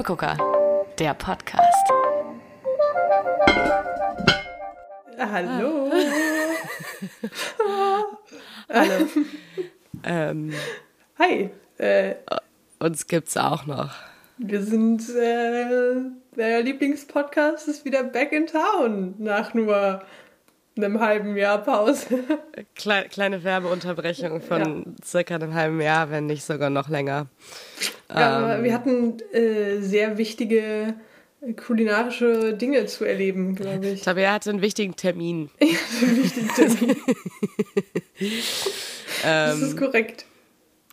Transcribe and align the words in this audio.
Steppegucker, 0.00 0.38
der 0.98 1.12
Podcast. 1.12 1.92
Hallo. 5.18 5.92
Hallo. 8.72 9.06
ähm, 10.04 10.54
Hi. 11.18 11.50
Äh, 11.76 12.14
uns 12.78 13.06
gibt's 13.08 13.36
auch 13.36 13.66
noch. 13.66 13.94
wir 14.38 14.62
sind, 14.62 15.06
äh, 15.10 15.96
der 16.34 16.62
Lieblingspodcast 16.62 17.68
ist 17.68 17.84
wieder 17.84 18.02
back 18.02 18.32
in 18.32 18.46
town 18.46 19.16
nach 19.18 19.52
nur 19.52 20.02
einem 20.78 21.00
halben 21.00 21.36
Jahr 21.36 21.58
Pause. 21.58 22.24
Klei 22.74 23.02
kleine 23.02 23.44
Werbeunterbrechung 23.44 24.40
von 24.40 24.96
circa 25.04 25.34
einem 25.34 25.52
halben 25.52 25.82
Jahr, 25.82 26.10
wenn 26.10 26.24
nicht 26.24 26.44
sogar 26.44 26.70
noch 26.70 26.88
länger. 26.88 27.26
Aber 28.12 28.58
Ähm, 28.58 28.64
wir 28.64 28.74
hatten 28.74 29.18
äh, 29.32 29.80
sehr 29.80 30.18
wichtige 30.18 30.94
äh, 31.40 31.52
kulinarische 31.52 32.54
Dinge 32.54 32.86
zu 32.86 33.04
erleben, 33.04 33.54
glaube 33.54 33.88
ich. 33.88 34.02
Tabea 34.02 34.32
hatte 34.32 34.50
einen 34.50 34.62
wichtigen 34.62 34.96
Termin. 34.96 35.50
Das 39.22 39.56
Ähm, 39.58 39.62
ist 39.62 39.76
korrekt. 39.76 40.24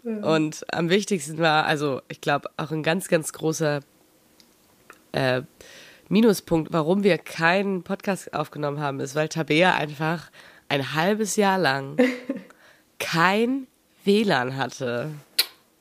Und 0.04 0.66
am 0.72 0.90
wichtigsten 0.90 1.38
war, 1.40 1.66
also 1.66 2.02
ich 2.08 2.22
glaube, 2.22 2.50
auch 2.58 2.72
ein 2.72 2.84
ganz, 2.84 3.08
ganz 3.08 3.34
großer 3.34 3.82
äh, 5.12 5.42
Minuspunkt, 6.10 6.72
warum 6.72 7.04
wir 7.04 7.18
keinen 7.18 7.84
Podcast 7.84 8.34
aufgenommen 8.34 8.80
haben, 8.80 9.00
ist, 9.02 9.16
weil 9.16 9.28
Tabea 9.28 9.76
einfach 9.76 10.32
ein 10.70 10.94
halbes 10.94 11.36
Jahr 11.36 11.58
lang 11.58 11.98
kein 13.00 13.68
WLAN 14.06 14.56
hatte. 14.56 15.12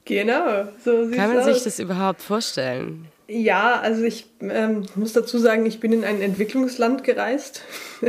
Genau, 0.06 0.68
so 0.84 1.04
sieht's 1.04 1.16
Kann 1.16 1.34
man 1.34 1.40
aus. 1.40 1.44
sich 1.46 1.64
das 1.64 1.78
überhaupt 1.80 2.22
vorstellen? 2.22 3.08
Ja, 3.28 3.80
also 3.80 4.04
ich 4.04 4.26
ähm, 4.40 4.86
muss 4.94 5.12
dazu 5.12 5.36
sagen, 5.38 5.66
ich 5.66 5.80
bin 5.80 5.92
in 5.92 6.04
ein 6.04 6.22
Entwicklungsland 6.22 7.02
gereist. 7.02 7.62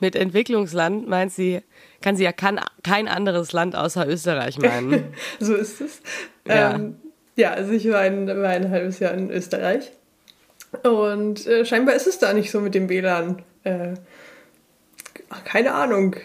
Mit 0.00 0.14
Entwicklungsland 0.14 1.08
meint 1.08 1.32
sie, 1.32 1.62
kann 2.02 2.14
sie 2.14 2.24
ja 2.24 2.32
kann, 2.32 2.60
kein 2.82 3.08
anderes 3.08 3.52
Land 3.52 3.74
außer 3.74 4.06
Österreich 4.06 4.58
meinen. 4.58 5.14
so 5.40 5.54
ist 5.54 5.80
es. 5.80 6.02
Ja. 6.46 6.74
Ähm, 6.74 6.96
ja, 7.36 7.52
also 7.52 7.72
ich 7.72 7.90
war 7.90 8.00
ein, 8.00 8.26
war 8.28 8.50
ein 8.50 8.70
halbes 8.70 8.98
Jahr 8.98 9.14
in 9.14 9.30
Österreich. 9.30 9.92
Und 10.82 11.46
äh, 11.46 11.64
scheinbar 11.64 11.94
ist 11.94 12.06
es 12.06 12.18
da 12.18 12.34
nicht 12.34 12.50
so 12.50 12.60
mit 12.60 12.74
dem 12.74 12.90
WLAN. 12.90 13.42
Äh, 13.64 13.94
keine 15.44 15.72
Ahnung. 15.72 16.16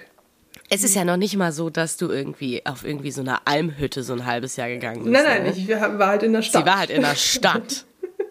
Es 0.73 0.85
ist 0.85 0.95
ja 0.95 1.03
noch 1.03 1.17
nicht 1.17 1.35
mal 1.35 1.51
so, 1.51 1.69
dass 1.69 1.97
du 1.97 2.09
irgendwie 2.09 2.65
auf 2.65 2.85
irgendwie 2.85 3.11
so 3.11 3.19
einer 3.19 3.41
Almhütte 3.43 4.03
so 4.03 4.13
ein 4.13 4.25
halbes 4.25 4.55
Jahr 4.55 4.69
gegangen 4.69 5.03
bist. 5.03 5.11
Nein, 5.11 5.23
nein, 5.25 5.43
ne? 5.43 5.53
ich 5.55 5.67
war 5.69 6.07
halt 6.07 6.23
in 6.23 6.31
der 6.31 6.41
Stadt. 6.41 6.61
Sie 6.61 6.65
war 6.65 6.79
halt 6.79 6.89
in 6.89 7.01
der 7.01 7.15
Stadt. 7.15 7.85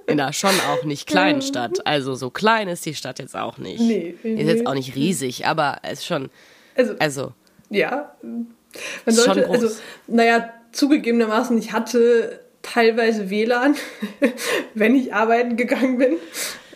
In 0.07 0.17
der 0.17 0.33
schon 0.33 0.51
auch 0.71 0.85
nicht 0.85 1.07
kleinen 1.07 1.43
Stadt. 1.51 1.87
Also 1.87 2.15
so 2.15 2.31
klein 2.31 2.69
ist 2.69 2.87
die 2.87 2.95
Stadt 2.95 3.19
jetzt 3.19 3.37
auch 3.37 3.59
nicht. 3.59 3.81
Nee, 3.81 4.15
Ist 4.23 4.25
nee. 4.25 4.43
jetzt 4.43 4.67
auch 4.67 4.73
nicht 4.73 4.97
riesig, 4.97 5.47
aber 5.47 5.81
es 5.83 6.01
ist 6.01 6.07
schon, 6.07 6.31
Also, 6.75 6.95
also, 6.99 7.33
ja. 7.69 8.15
Man 8.23 8.47
Ist 9.05 9.17
schon 9.23 9.35
sollte, 9.35 9.43
groß. 9.43 9.63
also, 9.63 9.77
naja, 10.07 10.51
zugegebenermaßen, 10.73 11.59
ich 11.59 11.73
hatte 11.73 12.41
teilweise 12.63 13.29
WLAN, 13.29 13.77
wenn 14.75 14.97
ich 14.97 15.13
arbeiten 15.13 15.59
gegangen 15.59 15.99
bin. 15.99 16.15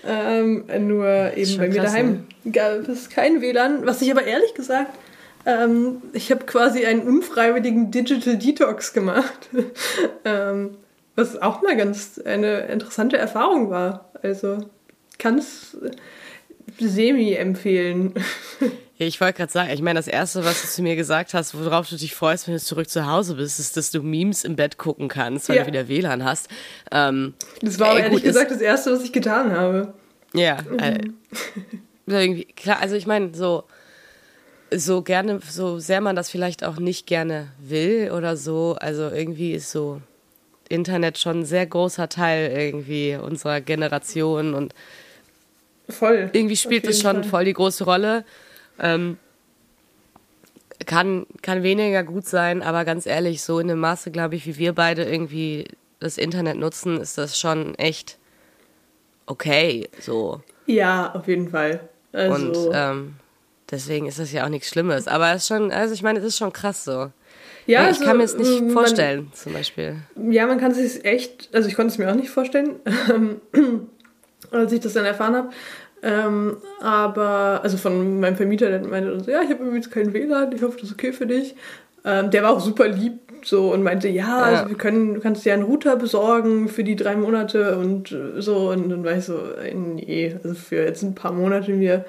Ähm, 0.06 0.66
nur 0.86 1.32
eben 1.34 1.56
bei 1.56 1.68
mir 1.68 1.76
krass, 1.76 1.92
daheim 1.92 2.26
gab 2.52 2.86
es 2.86 3.08
kein 3.08 3.40
WLAN. 3.40 3.86
Was 3.86 4.02
ich 4.02 4.10
aber 4.10 4.24
ehrlich 4.24 4.52
gesagt, 4.52 4.92
ähm, 5.46 6.02
ich 6.12 6.30
habe 6.30 6.44
quasi 6.46 6.84
einen 6.86 7.02
unfreiwilligen 7.02 7.90
Digital 7.90 8.36
Detox 8.38 8.92
gemacht. 8.92 9.48
ähm, 10.24 10.76
was 11.16 11.40
auch 11.40 11.62
mal 11.62 11.76
ganz 11.76 12.20
eine 12.24 12.66
interessante 12.66 13.16
Erfahrung 13.16 13.70
war. 13.70 14.10
Also 14.22 14.58
kann 15.18 15.38
es 15.38 15.76
semi 16.80 17.34
empfehlen. 17.34 18.14
ich 18.98 19.20
wollte 19.20 19.36
gerade 19.38 19.52
sagen, 19.52 19.70
ich 19.70 19.82
meine, 19.82 19.98
das 19.98 20.08
Erste, 20.08 20.44
was 20.44 20.62
du 20.62 20.68
zu 20.68 20.82
mir 20.82 20.96
gesagt 20.96 21.34
hast, 21.34 21.54
worauf 21.54 21.88
du 21.88 21.96
dich 21.96 22.14
freust, 22.14 22.48
wenn 22.48 22.54
du 22.54 22.60
zurück 22.60 22.88
zu 22.88 23.06
Hause 23.06 23.34
bist, 23.36 23.60
ist, 23.60 23.76
dass 23.76 23.90
du 23.90 24.02
Memes 24.02 24.44
im 24.44 24.56
Bett 24.56 24.76
gucken 24.78 25.08
kannst, 25.08 25.48
weil 25.48 25.56
Ja. 25.56 25.62
du 25.62 25.68
wieder 25.68 25.88
WLAN 25.88 26.24
hast. 26.24 26.48
Ähm, 26.90 27.34
Das 27.62 27.78
war 27.78 27.92
Ey, 27.92 28.02
ehrlich 28.02 28.14
gut, 28.18 28.24
gesagt 28.24 28.50
das 28.50 28.60
Erste, 28.60 28.92
was 28.92 29.04
ich 29.04 29.12
getan 29.12 29.52
habe. 29.52 29.94
Ja, 30.34 30.58
äh, 30.78 30.98
irgendwie, 32.06 32.44
klar, 32.44 32.80
also 32.80 32.96
ich 32.96 33.06
meine, 33.06 33.34
so, 33.34 33.64
so 34.70 35.02
gerne, 35.02 35.40
so 35.48 35.78
sehr 35.78 36.00
man 36.00 36.16
das 36.16 36.30
vielleicht 36.30 36.64
auch 36.64 36.78
nicht 36.78 37.06
gerne 37.06 37.48
will 37.58 38.10
oder 38.12 38.36
so, 38.36 38.76
also 38.80 39.10
irgendwie 39.10 39.52
ist 39.52 39.70
so 39.70 40.00
Internet 40.68 41.18
schon 41.18 41.40
ein 41.40 41.44
sehr 41.44 41.66
großer 41.66 42.08
Teil 42.08 42.50
irgendwie 42.50 43.16
unserer 43.16 43.60
Generation 43.60 44.54
und 44.54 44.74
Voll. 45.88 46.30
irgendwie 46.32 46.56
spielt 46.56 46.86
es 46.86 47.00
schon 47.00 47.22
Fall. 47.22 47.24
voll 47.24 47.44
die 47.44 47.52
große 47.52 47.84
Rolle. 47.84 48.24
Ähm, 48.78 49.18
kann, 50.86 51.26
kann 51.42 51.62
weniger 51.62 52.02
gut 52.02 52.26
sein, 52.26 52.62
aber 52.62 52.84
ganz 52.84 53.06
ehrlich, 53.06 53.42
so 53.42 53.58
in 53.58 53.68
dem 53.68 53.78
Maße, 53.78 54.10
glaube 54.10 54.34
ich, 54.34 54.46
wie 54.46 54.58
wir 54.58 54.72
beide 54.72 55.04
irgendwie 55.04 55.68
das 56.00 56.18
Internet 56.18 56.56
nutzen, 56.56 57.00
ist 57.00 57.16
das 57.16 57.38
schon 57.38 57.74
echt 57.76 58.18
okay, 59.26 59.88
so. 60.00 60.42
Ja, 60.66 61.14
auf 61.14 61.28
jeden 61.28 61.48
Fall. 61.48 61.88
Also, 62.12 62.34
Und 62.34 62.70
ähm, 62.74 63.14
deswegen 63.70 64.06
ist 64.06 64.18
das 64.18 64.32
ja 64.32 64.44
auch 64.44 64.48
nichts 64.48 64.68
Schlimmes. 64.68 65.08
Aber 65.08 65.30
es 65.32 65.42
ist 65.42 65.48
schon, 65.48 65.70
also 65.72 65.94
ich 65.94 66.02
meine, 66.02 66.18
es 66.18 66.24
ist 66.24 66.38
schon 66.38 66.52
krass 66.52 66.84
so. 66.84 67.10
ja, 67.66 67.82
ich 67.82 67.86
also, 67.88 68.04
kann 68.04 68.16
mir 68.18 68.24
es 68.24 68.36
nicht 68.36 68.60
man- 68.62 68.70
vorstellen, 68.70 69.30
zum 69.34 69.52
Beispiel. 69.52 69.96
Ja, 70.30 70.46
man 70.46 70.58
kann 70.58 70.72
es 70.72 70.78
sich 70.78 71.04
echt, 71.04 71.50
also 71.52 71.68
ich 71.68 71.74
konnte 71.76 71.92
es 71.92 71.98
mir 71.98 72.10
auch 72.10 72.14
nicht 72.16 72.30
vorstellen, 72.30 72.76
ähm, 73.10 73.40
als 74.50 74.72
ich 74.72 74.80
das 74.80 74.92
dann 74.92 75.04
erfahren 75.04 75.34
habe. 75.36 75.50
Ähm, 76.02 76.58
aber, 76.80 77.60
also 77.62 77.78
von 77.78 78.20
meinem 78.20 78.36
Vermieter, 78.36 78.68
der 78.68 78.86
meinte 78.86 79.10
dann 79.10 79.24
so, 79.24 79.30
ja, 79.30 79.40
ich 79.40 79.48
habe 79.48 79.64
übrigens 79.64 79.90
kein 79.90 80.12
WLAN, 80.12 80.52
ich 80.52 80.62
hoffe, 80.62 80.76
das 80.78 80.90
ist 80.90 80.92
okay 80.92 81.12
für 81.12 81.26
dich. 81.26 81.54
Ähm, 82.04 82.30
der 82.30 82.42
war 82.42 82.50
auch 82.50 82.60
super 82.60 82.86
lieb 82.86 83.20
so 83.42 83.72
und 83.72 83.82
meinte, 83.82 84.08
ja, 84.08 84.38
also 84.42 84.68
wir 84.68 84.76
können, 84.76 85.14
du 85.14 85.20
kannst 85.20 85.44
dir 85.44 85.54
einen 85.54 85.62
Router 85.62 85.96
besorgen 85.96 86.68
für 86.68 86.84
die 86.84 86.96
drei 86.96 87.16
Monate 87.16 87.78
und 87.78 88.12
äh, 88.12 88.40
so. 88.42 88.70
Und 88.70 88.90
dann 88.90 89.04
war 89.04 89.16
ich 89.16 89.24
so, 89.24 89.38
äh, 89.62 89.72
nee, 89.72 90.36
also 90.42 90.54
für 90.54 90.84
jetzt 90.84 91.02
ein 91.02 91.14
paar 91.14 91.32
Monate 91.32 91.72
mir 91.72 92.04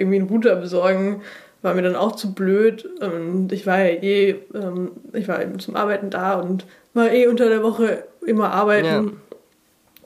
irgendwie 0.00 0.18
einen 0.18 0.28
Router 0.28 0.56
besorgen, 0.56 1.22
war 1.62 1.74
mir 1.74 1.82
dann 1.82 1.96
auch 1.96 2.16
zu 2.16 2.34
blöd. 2.34 2.88
Und 3.00 3.52
ich 3.52 3.66
war 3.66 3.78
ja 3.78 4.02
eh, 4.02 4.36
ähm, 4.54 4.92
ich 5.12 5.28
war 5.28 5.42
eben 5.42 5.58
zum 5.58 5.76
Arbeiten 5.76 6.10
da 6.10 6.34
und 6.34 6.66
war 6.94 7.12
eh 7.12 7.26
unter 7.26 7.48
der 7.48 7.62
Woche 7.62 8.04
immer 8.26 8.52
arbeiten. 8.52 9.20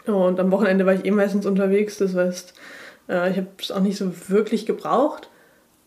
Und 0.06 0.38
am 0.38 0.50
Wochenende 0.50 0.84
war 0.84 0.94
ich 0.94 1.04
eh 1.04 1.10
meistens 1.10 1.46
unterwegs, 1.46 1.96
das 1.96 2.14
heißt, 2.14 2.54
äh, 3.08 3.30
ich 3.30 3.36
habe 3.38 3.48
es 3.58 3.70
auch 3.70 3.80
nicht 3.80 3.96
so 3.96 4.12
wirklich 4.28 4.66
gebraucht. 4.66 5.28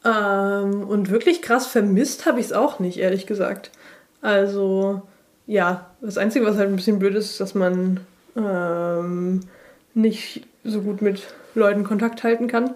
Ähm, 0.03 0.87
und 0.87 1.09
wirklich 1.09 1.41
krass 1.41 1.67
vermisst 1.67 2.25
habe 2.25 2.39
ich 2.39 2.47
es 2.47 2.53
auch 2.53 2.79
nicht, 2.79 2.97
ehrlich 2.97 3.27
gesagt. 3.27 3.71
Also, 4.21 5.03
ja, 5.45 5.91
das 6.01 6.17
Einzige, 6.17 6.45
was 6.45 6.57
halt 6.57 6.69
ein 6.69 6.75
bisschen 6.75 6.99
blöd 6.99 7.15
ist, 7.15 7.31
ist, 7.31 7.39
dass 7.39 7.55
man 7.55 7.99
ähm, 8.35 9.41
nicht 9.93 10.47
so 10.63 10.81
gut 10.81 11.01
mit 11.01 11.21
Leuten 11.57 11.83
Kontakt 11.83 12.23
halten 12.23 12.47
kann. 12.47 12.71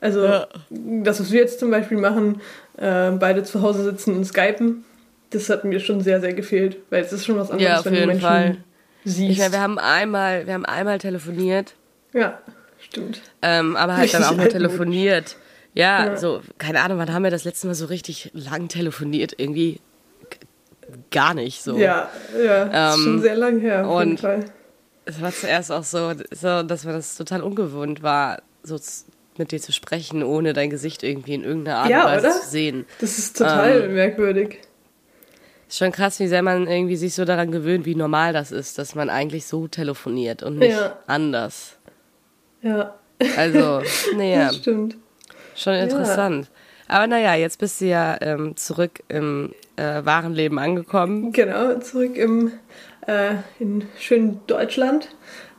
Also, 0.00 0.24
Ja. 0.24 0.46
das, 0.70 1.20
was 1.20 1.30
wir 1.32 1.40
jetzt 1.40 1.58
zum 1.60 1.70
Beispiel 1.70 1.98
machen, 1.98 2.40
äh, 2.76 3.10
beide 3.12 3.42
zu 3.44 3.62
Hause 3.62 3.84
sitzen 3.84 4.14
und 4.16 4.24
skypen, 4.24 4.84
das 5.30 5.48
hat 5.48 5.64
mir 5.64 5.80
schon 5.80 6.00
sehr, 6.00 6.20
sehr 6.20 6.32
gefehlt, 6.34 6.76
weil 6.90 7.02
es 7.02 7.12
ist 7.12 7.24
schon 7.24 7.36
was 7.36 7.50
anderes, 7.50 7.68
Ja, 7.70 7.78
auf 7.78 7.84
wenn 7.86 7.92
du 7.94 7.98
jeden 8.00 8.08
Menschen 8.10 8.22
Fall. 8.26 8.56
siehst. 9.04 9.30
Ich 9.32 9.38
meine, 9.38 9.52
wir 9.52 9.60
haben 9.60 9.78
einmal, 9.78 10.46
wir 10.46 10.54
haben 10.54 10.64
einmal 10.66 10.98
telefoniert, 10.98 11.74
ja, 12.12 12.38
stimmt. 12.78 13.20
ähm, 13.42 13.74
aber 13.76 13.96
halt 13.96 14.12
dann 14.14 14.22
Richtig 14.22 14.32
auch 14.32 14.36
nur 14.36 14.44
altmodisch. 14.44 14.52
telefoniert. 14.52 15.36
Ja, 15.74 16.06
Ja. 16.06 16.16
so, 16.16 16.40
keine 16.58 16.82
Ahnung, 16.82 16.98
wann 16.98 17.12
haben 17.12 17.24
wir 17.24 17.32
das 17.32 17.42
letzte 17.44 17.66
Mal 17.66 17.74
so 17.74 17.86
richtig 17.86 18.30
lang 18.32 18.68
telefoniert? 18.68 19.32
Irgendwie 19.38 19.80
gar 21.10 21.34
nicht 21.34 21.62
so. 21.62 21.76
Ja, 21.76 22.08
ja, 22.44 22.94
Ähm, 22.94 23.00
schon 23.02 23.20
sehr 23.22 23.34
lang 23.36 23.58
her, 23.58 23.86
auf 23.88 23.98
jeden 24.00 24.12
und- 24.12 24.20
Fall. 24.20 24.44
Es 25.06 25.20
war 25.20 25.32
zuerst 25.32 25.70
auch 25.70 25.84
so, 25.84 26.12
so, 26.30 26.62
dass 26.62 26.84
mir 26.84 26.92
das 26.92 27.16
total 27.16 27.42
ungewohnt 27.42 28.02
war, 28.02 28.42
so 28.62 28.78
mit 29.36 29.52
dir 29.52 29.60
zu 29.60 29.72
sprechen, 29.72 30.22
ohne 30.22 30.52
dein 30.52 30.70
Gesicht 30.70 31.02
irgendwie 31.02 31.34
in 31.34 31.44
irgendeiner 31.44 31.78
Art 31.78 31.90
Ja, 31.90 32.00
und 32.06 32.12
Weise 32.12 32.26
oder? 32.26 32.40
zu 32.40 32.48
sehen. 32.48 32.86
Das 33.00 33.18
ist 33.18 33.36
total 33.36 33.82
Ähm, 33.84 33.94
merkwürdig. 33.94 34.60
Ist 35.68 35.78
schon 35.78 35.92
krass, 35.92 36.20
wie 36.20 36.28
sehr 36.28 36.42
man 36.42 36.66
irgendwie 36.66 36.96
sich 36.96 37.14
so 37.14 37.24
daran 37.24 37.50
gewöhnt, 37.50 37.84
wie 37.84 37.94
normal 37.96 38.32
das 38.32 38.52
ist, 38.52 38.78
dass 38.78 38.94
man 38.94 39.10
eigentlich 39.10 39.46
so 39.46 39.66
telefoniert 39.66 40.42
und 40.42 40.58
nicht 40.58 40.70
Ja. 40.76 40.98
anders. 41.06 41.76
Ja, 42.62 42.94
Also, 43.36 43.82
naja, 44.16 44.46
das 44.46 44.56
stimmt. 44.56 44.96
schon 45.56 45.74
interessant. 45.74 46.48
Aber 46.86 47.06
naja, 47.06 47.34
jetzt 47.34 47.58
bist 47.58 47.80
du 47.80 47.86
ja 47.86 48.16
ähm, 48.20 48.56
zurück 48.56 49.02
im 49.08 49.52
äh, 49.76 50.04
wahren 50.04 50.34
Leben 50.34 50.58
angekommen. 50.58 51.32
Genau, 51.32 51.78
zurück 51.80 52.16
im, 52.16 52.52
äh, 53.06 53.34
in 53.58 53.86
schönen 53.98 54.40
Deutschland, 54.46 55.08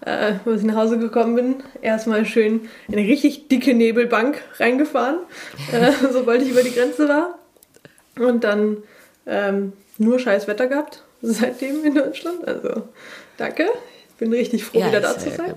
äh, 0.01 0.33
wo 0.45 0.51
ich 0.51 0.63
nach 0.63 0.75
Hause 0.75 0.99
gekommen 0.99 1.35
bin. 1.35 1.55
Erstmal 1.81 2.25
schön 2.25 2.69
in 2.87 2.97
eine 2.97 3.07
richtig 3.07 3.47
dicke 3.47 3.73
Nebelbank 3.73 4.41
reingefahren, 4.57 5.19
äh, 5.71 5.91
sobald 6.11 6.41
ich 6.41 6.51
über 6.51 6.63
die 6.63 6.73
Grenze 6.73 7.07
war. 7.07 7.39
Und 8.19 8.43
dann 8.43 8.77
ähm, 9.25 9.73
nur 9.97 10.19
scheiß 10.19 10.47
Wetter 10.47 10.67
gehabt, 10.67 11.03
seitdem 11.21 11.83
in 11.83 11.95
Deutschland. 11.95 12.47
Also, 12.47 12.83
danke. 13.37 13.67
Bin 14.17 14.31
richtig 14.31 14.63
froh, 14.63 14.79
Ja, 14.79 14.87
wieder 14.87 15.01
da 15.01 15.17
zu 15.17 15.29
sein. 15.29 15.53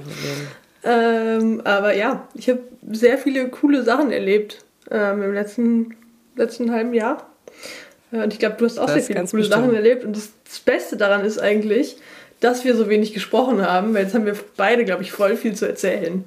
Ähm, 0.84 1.60
aber 1.64 1.94
ja, 1.94 2.28
ich 2.34 2.48
habe 2.48 2.60
sehr 2.90 3.18
viele 3.18 3.48
coole 3.48 3.82
Sachen 3.82 4.10
erlebt 4.10 4.64
ähm, 4.90 5.22
im 5.22 5.34
letzten, 5.34 5.96
letzten 6.34 6.72
halben 6.72 6.94
Jahr. 6.94 7.30
Äh, 8.12 8.22
Und 8.22 8.32
ich 8.32 8.38
glaube, 8.38 8.56
du 8.58 8.64
hast 8.64 8.78
auch 8.78 8.86
Das 8.86 8.94
sehr 8.94 9.02
viele 9.04 9.18
coole 9.20 9.42
bestimmt. 9.42 9.64
Sachen 9.64 9.74
erlebt. 9.74 10.04
Und 10.04 10.16
das, 10.16 10.30
das 10.44 10.60
Beste 10.60 10.96
daran 10.96 11.24
ist 11.24 11.38
eigentlich, 11.38 11.96
dass 12.40 12.64
wir 12.64 12.76
so 12.76 12.88
wenig 12.88 13.12
gesprochen 13.14 13.62
haben, 13.62 13.94
weil 13.94 14.04
jetzt 14.04 14.14
haben 14.14 14.26
wir 14.26 14.36
beide, 14.56 14.84
glaube 14.84 15.02
ich, 15.02 15.12
voll 15.12 15.36
viel 15.36 15.54
zu 15.54 15.66
erzählen. 15.66 16.24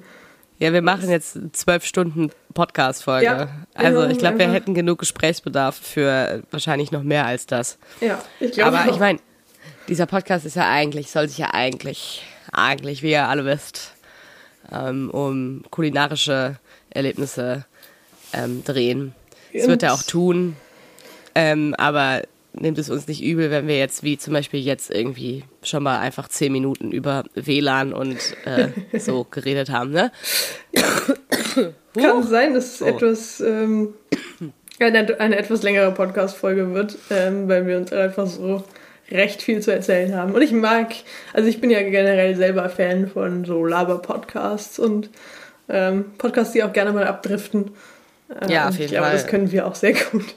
Ja, 0.58 0.72
wir 0.72 0.82
machen 0.82 1.10
jetzt 1.10 1.36
zwölf 1.54 1.84
Stunden 1.84 2.30
Podcast-Folge. 2.54 3.24
Ja, 3.24 3.48
also 3.74 4.04
ich 4.06 4.18
glaube, 4.18 4.38
wir 4.38 4.52
hätten 4.52 4.74
genug 4.74 5.00
Gesprächsbedarf 5.00 5.76
für 5.76 6.42
wahrscheinlich 6.52 6.92
noch 6.92 7.02
mehr 7.02 7.26
als 7.26 7.46
das. 7.46 7.78
Ja, 8.00 8.22
ich 8.38 8.52
glaube 8.52 8.78
Aber 8.78 8.88
auch. 8.88 8.94
ich 8.94 9.00
meine, 9.00 9.18
dieser 9.88 10.06
Podcast 10.06 10.46
ist 10.46 10.54
ja 10.54 10.70
eigentlich, 10.70 11.10
soll 11.10 11.28
sich 11.28 11.38
ja 11.38 11.48
eigentlich, 11.52 12.22
eigentlich, 12.52 13.02
wie 13.02 13.10
ihr 13.10 13.26
alle 13.26 13.44
wisst, 13.44 13.94
ähm, 14.70 15.10
um 15.10 15.64
kulinarische 15.70 16.58
Erlebnisse 16.90 17.64
ähm, 18.32 18.62
drehen. 18.64 19.14
Das 19.52 19.66
wird 19.66 19.82
er 19.82 19.94
auch 19.94 20.02
tun. 20.02 20.56
Ähm, 21.34 21.74
aber 21.78 22.22
nehmt 22.54 22.78
es 22.78 22.90
uns 22.90 23.08
nicht 23.08 23.22
übel, 23.22 23.50
wenn 23.50 23.66
wir 23.66 23.78
jetzt, 23.78 24.02
wie 24.02 24.18
zum 24.18 24.34
Beispiel 24.34 24.60
jetzt 24.60 24.90
irgendwie 24.90 25.44
schon 25.62 25.82
mal 25.82 25.98
einfach 26.00 26.28
zehn 26.28 26.52
Minuten 26.52 26.92
über 26.92 27.24
WLAN 27.34 27.92
und 27.94 28.18
äh, 28.44 28.68
so 28.98 29.26
geredet 29.30 29.70
haben, 29.70 29.90
ne? 29.90 30.12
Kann 31.98 32.22
sein, 32.22 32.54
dass 32.54 32.74
es 32.74 32.82
Oh. 32.82 32.86
etwas 32.86 33.40
ähm, 33.40 33.94
eine, 34.78 35.20
eine 35.20 35.36
etwas 35.36 35.62
längere 35.62 35.92
Podcast-Folge 35.92 36.72
wird, 36.74 36.98
ähm, 37.10 37.48
weil 37.48 37.66
wir 37.66 37.76
uns 37.78 37.92
einfach 37.92 38.26
so 38.26 38.64
recht 39.10 39.42
viel 39.42 39.60
zu 39.60 39.72
erzählen 39.72 40.14
haben. 40.14 40.32
Und 40.32 40.42
ich 40.42 40.52
mag, 40.52 40.88
also 41.34 41.48
ich 41.48 41.60
bin 41.60 41.70
ja 41.70 41.80
generell 41.82 42.34
selber 42.34 42.68
Fan 42.68 43.08
von 43.08 43.44
so 43.44 43.64
Laber-Podcasts 43.64 44.78
und 44.78 45.10
ähm, 45.68 46.06
Podcasts, 46.18 46.52
die 46.54 46.62
auch 46.64 46.72
gerne 46.72 46.92
mal 46.92 47.06
abdriften. 47.06 47.70
Ähm, 48.40 48.48
Ja, 48.48 48.68
auf 48.68 48.72
jeden 48.74 48.84
ich 48.84 48.90
glaube, 48.92 49.06
Fall. 49.06 49.12
das 49.14 49.26
können 49.26 49.52
wir 49.52 49.66
auch 49.66 49.74
sehr 49.74 49.92
gut. 49.92 50.34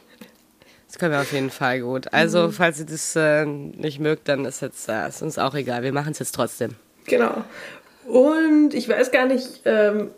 Das 0.96 1.00
können 1.02 1.12
wir 1.12 1.20
auf 1.20 1.34
jeden 1.34 1.50
Fall 1.50 1.82
gut. 1.82 2.14
Also, 2.14 2.52
falls 2.52 2.80
ihr 2.80 2.86
das 2.86 3.18
äh, 3.18 3.46
nicht 3.46 4.00
mögt, 4.00 4.30
dann 4.30 4.46
ist 4.46 4.62
jetzt 4.62 4.88
äh, 4.88 5.10
ist 5.10 5.22
uns 5.22 5.38
auch 5.38 5.54
egal. 5.54 5.84
Wir 5.84 5.92
machen 5.92 6.14
es 6.14 6.20
jetzt 6.20 6.34
trotzdem. 6.34 6.72
Genau. 7.06 7.44
Und 8.08 8.74
ich 8.74 8.88
weiß 8.88 9.12
gar 9.12 9.26
nicht, 9.26 9.60
ähm, 9.66 10.12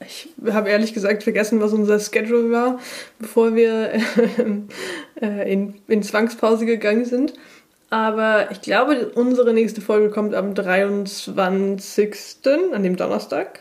ich 0.00 0.28
habe 0.50 0.68
ehrlich 0.68 0.94
gesagt 0.94 1.22
vergessen, 1.22 1.60
was 1.60 1.72
unser 1.72 2.00
Schedule 2.00 2.50
war, 2.50 2.80
bevor 3.20 3.54
wir 3.54 3.92
äh, 5.22 5.52
in, 5.52 5.80
in 5.86 6.02
Zwangspause 6.02 6.66
gegangen 6.66 7.04
sind. 7.04 7.34
Aber 7.90 8.50
ich 8.50 8.62
glaube, 8.62 9.12
unsere 9.14 9.54
nächste 9.54 9.80
Folge 9.80 10.10
kommt 10.10 10.34
am 10.34 10.56
23. 10.56 12.16
an 12.72 12.82
dem 12.82 12.96
Donnerstag, 12.96 13.60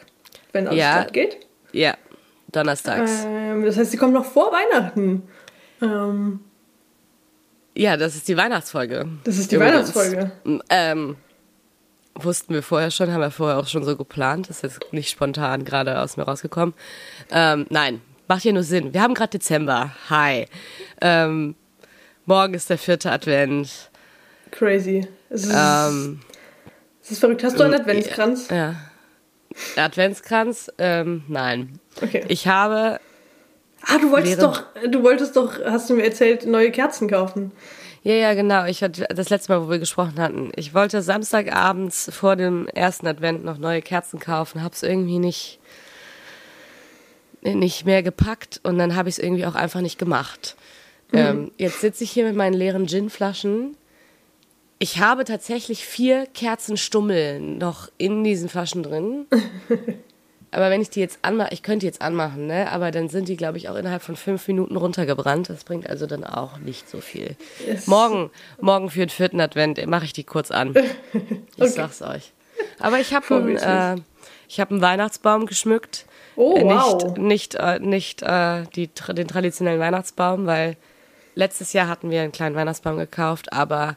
wenn 0.51 0.67
alles 0.67 0.79
Ja. 0.79 1.03
geht. 1.03 1.45
Ja, 1.73 1.93
donnerstags. 2.51 3.23
Ähm, 3.23 3.63
das 3.65 3.77
heißt, 3.77 3.91
sie 3.91 3.97
kommt 3.97 4.13
noch 4.13 4.25
vor 4.25 4.51
Weihnachten. 4.51 5.21
Ähm, 5.81 6.39
Ja, 7.75 7.97
das 7.97 8.15
ist 8.15 8.27
die 8.27 8.37
Weihnachtsfolge. 8.37 9.07
das 9.23 9.37
ist 9.37 9.51
die 9.51 9.55
Übrigens. 9.55 9.93
Weihnachtsfolge. 9.95 10.31
Ähm, 10.69 11.17
wussten 12.15 12.53
wir 12.53 12.63
vorher 12.63 12.89
schon, 12.91 13.11
haben 13.11 13.19
wir 13.21 13.31
vorher 13.31 13.57
auch 13.57 13.67
schon 13.67 13.83
so 13.83 13.97
geplant. 13.97 14.49
Das 14.49 14.57
ist 14.57 14.79
jetzt 14.79 14.93
nicht 14.93 15.09
spontan 15.09 15.65
gerade 15.65 15.99
aus 15.99 16.15
mir 16.17 16.23
rausgekommen. 16.23 16.73
Ähm, 17.31 17.65
nein, 17.69 18.01
macht 18.27 18.45
ja 18.45 18.53
nur 18.53 18.63
Sinn. 18.63 18.93
Wir 18.93 19.01
haben 19.01 19.13
gerade 19.13 19.31
Dezember. 19.31 19.91
Hi. 20.09 20.47
Ähm, 21.01 21.55
morgen 22.25 22.53
ist 22.53 22.69
der 22.69 22.77
vierte 22.77 23.11
Advent. 23.11 23.91
Crazy. 24.51 25.05
Es 25.29 25.43
ist, 25.45 25.53
Ähm, 25.53 26.21
es 27.03 27.11
ist 27.11 27.19
verrückt. 27.19 27.43
Hast 27.43 27.59
du 27.59 27.63
einen 27.63 27.73
Adventskranz? 27.73 28.47
ja. 28.49 28.75
Adventskranz? 29.77 30.71
Ähm, 30.77 31.23
nein. 31.27 31.79
Okay. 32.01 32.23
Ich 32.27 32.47
habe 32.47 32.99
Ah, 33.87 33.97
du 33.99 34.11
wolltest 34.11 34.41
doch, 34.41 34.63
du 34.87 35.03
wolltest 35.03 35.35
doch, 35.35 35.53
hast 35.63 35.89
du 35.89 35.95
mir 35.95 36.03
erzählt, 36.03 36.45
neue 36.45 36.71
Kerzen 36.71 37.07
kaufen. 37.09 37.51
Ja, 38.03 38.13
ja, 38.13 38.33
genau. 38.35 38.65
Ich 38.65 38.83
hatte 38.83 39.07
das 39.09 39.29
letzte 39.29 39.51
Mal, 39.51 39.65
wo 39.65 39.69
wir 39.69 39.79
gesprochen 39.79 40.19
hatten. 40.19 40.51
Ich 40.55 40.75
wollte 40.75 41.01
Samstagabends 41.01 42.11
vor 42.13 42.35
dem 42.35 42.67
ersten 42.67 43.07
Advent 43.07 43.43
noch 43.43 43.57
neue 43.57 43.81
Kerzen 43.81 44.19
kaufen, 44.19 44.63
hab's 44.63 44.83
irgendwie 44.83 45.19
nicht 45.19 45.59
nicht 47.41 47.85
mehr 47.85 48.01
gepackt 48.01 48.59
und 48.63 48.79
dann 48.79 48.95
habe 48.95 49.07
ich 49.07 49.15
es 49.17 49.23
irgendwie 49.23 49.45
auch 49.45 49.53
einfach 49.53 49.81
nicht 49.81 49.99
gemacht. 49.99 50.55
Ähm, 51.13 51.51
jetzt 51.57 51.81
sitze 51.81 52.03
ich 52.03 52.11
hier 52.11 52.25
mit 52.25 52.35
meinen 52.35 52.55
leeren 52.55 52.87
Ginflaschen. 52.87 53.77
Ich 54.79 54.99
habe 54.99 55.25
tatsächlich 55.25 55.85
vier 55.85 56.25
Kerzenstummel 56.33 57.39
noch 57.39 57.89
in 57.97 58.23
diesen 58.23 58.49
Flaschen 58.49 58.83
drin. 58.83 59.27
Aber 60.51 60.69
wenn 60.69 60.81
ich 60.81 60.89
die 60.89 60.99
jetzt 61.01 61.19
anmache, 61.21 61.49
ich 61.51 61.63
könnte 61.63 61.81
die 61.81 61.87
jetzt 61.87 62.01
anmachen, 62.01 62.47
ne? 62.47 62.71
Aber 62.71 62.91
dann 62.91 63.09
sind 63.09 63.27
die, 63.27 63.35
glaube 63.35 63.57
ich, 63.57 63.67
auch 63.69 63.75
innerhalb 63.75 64.01
von 64.01 64.15
fünf 64.15 64.47
Minuten 64.47 64.75
runtergebrannt. 64.77 65.49
Das 65.49 65.63
bringt 65.63 65.89
also 65.89 66.05
dann 66.07 66.23
auch 66.23 66.57
nicht 66.59 66.89
so 66.89 67.01
viel. 67.01 67.35
Es- 67.67 67.87
Morgen, 67.87 68.31
morgen 68.61 68.89
für 68.89 68.99
den 68.99 69.09
vierten 69.09 69.41
Advent 69.41 69.85
mache 69.87 70.05
ich 70.05 70.13
die 70.13 70.23
kurz 70.23 70.51
an. 70.51 70.75
Ich 71.57 71.61
Okay. 71.63 71.71
sag's 71.71 72.01
euch. 72.01 72.31
Aber 72.79 72.99
ich 72.99 73.13
habe 73.13 73.25
einen, 73.35 73.57
äh, 73.57 73.95
ich 74.49 74.59
hab 74.59 74.71
einen 74.71 74.81
Weihnachtsbaum 74.81 75.45
geschmückt. 75.45 76.05
Oh, 76.35 76.55
Äh, 76.57 76.63
wow. 76.65 77.03
Nicht, 77.17 77.17
nicht, 77.17 77.55
äh, 77.55 77.79
nicht 77.79 78.21
äh, 78.23 78.63
die, 78.75 78.87
den 78.89 79.27
traditionellen 79.27 79.79
Weihnachtsbaum, 79.79 80.45
weil 80.47 80.75
letztes 81.33 81.71
Jahr 81.73 81.87
hatten 81.87 82.09
wir 82.11 82.21
einen 82.21 82.31
kleinen 82.33 82.55
Weihnachtsbaum 82.55 82.97
gekauft, 82.97 83.51
aber 83.53 83.95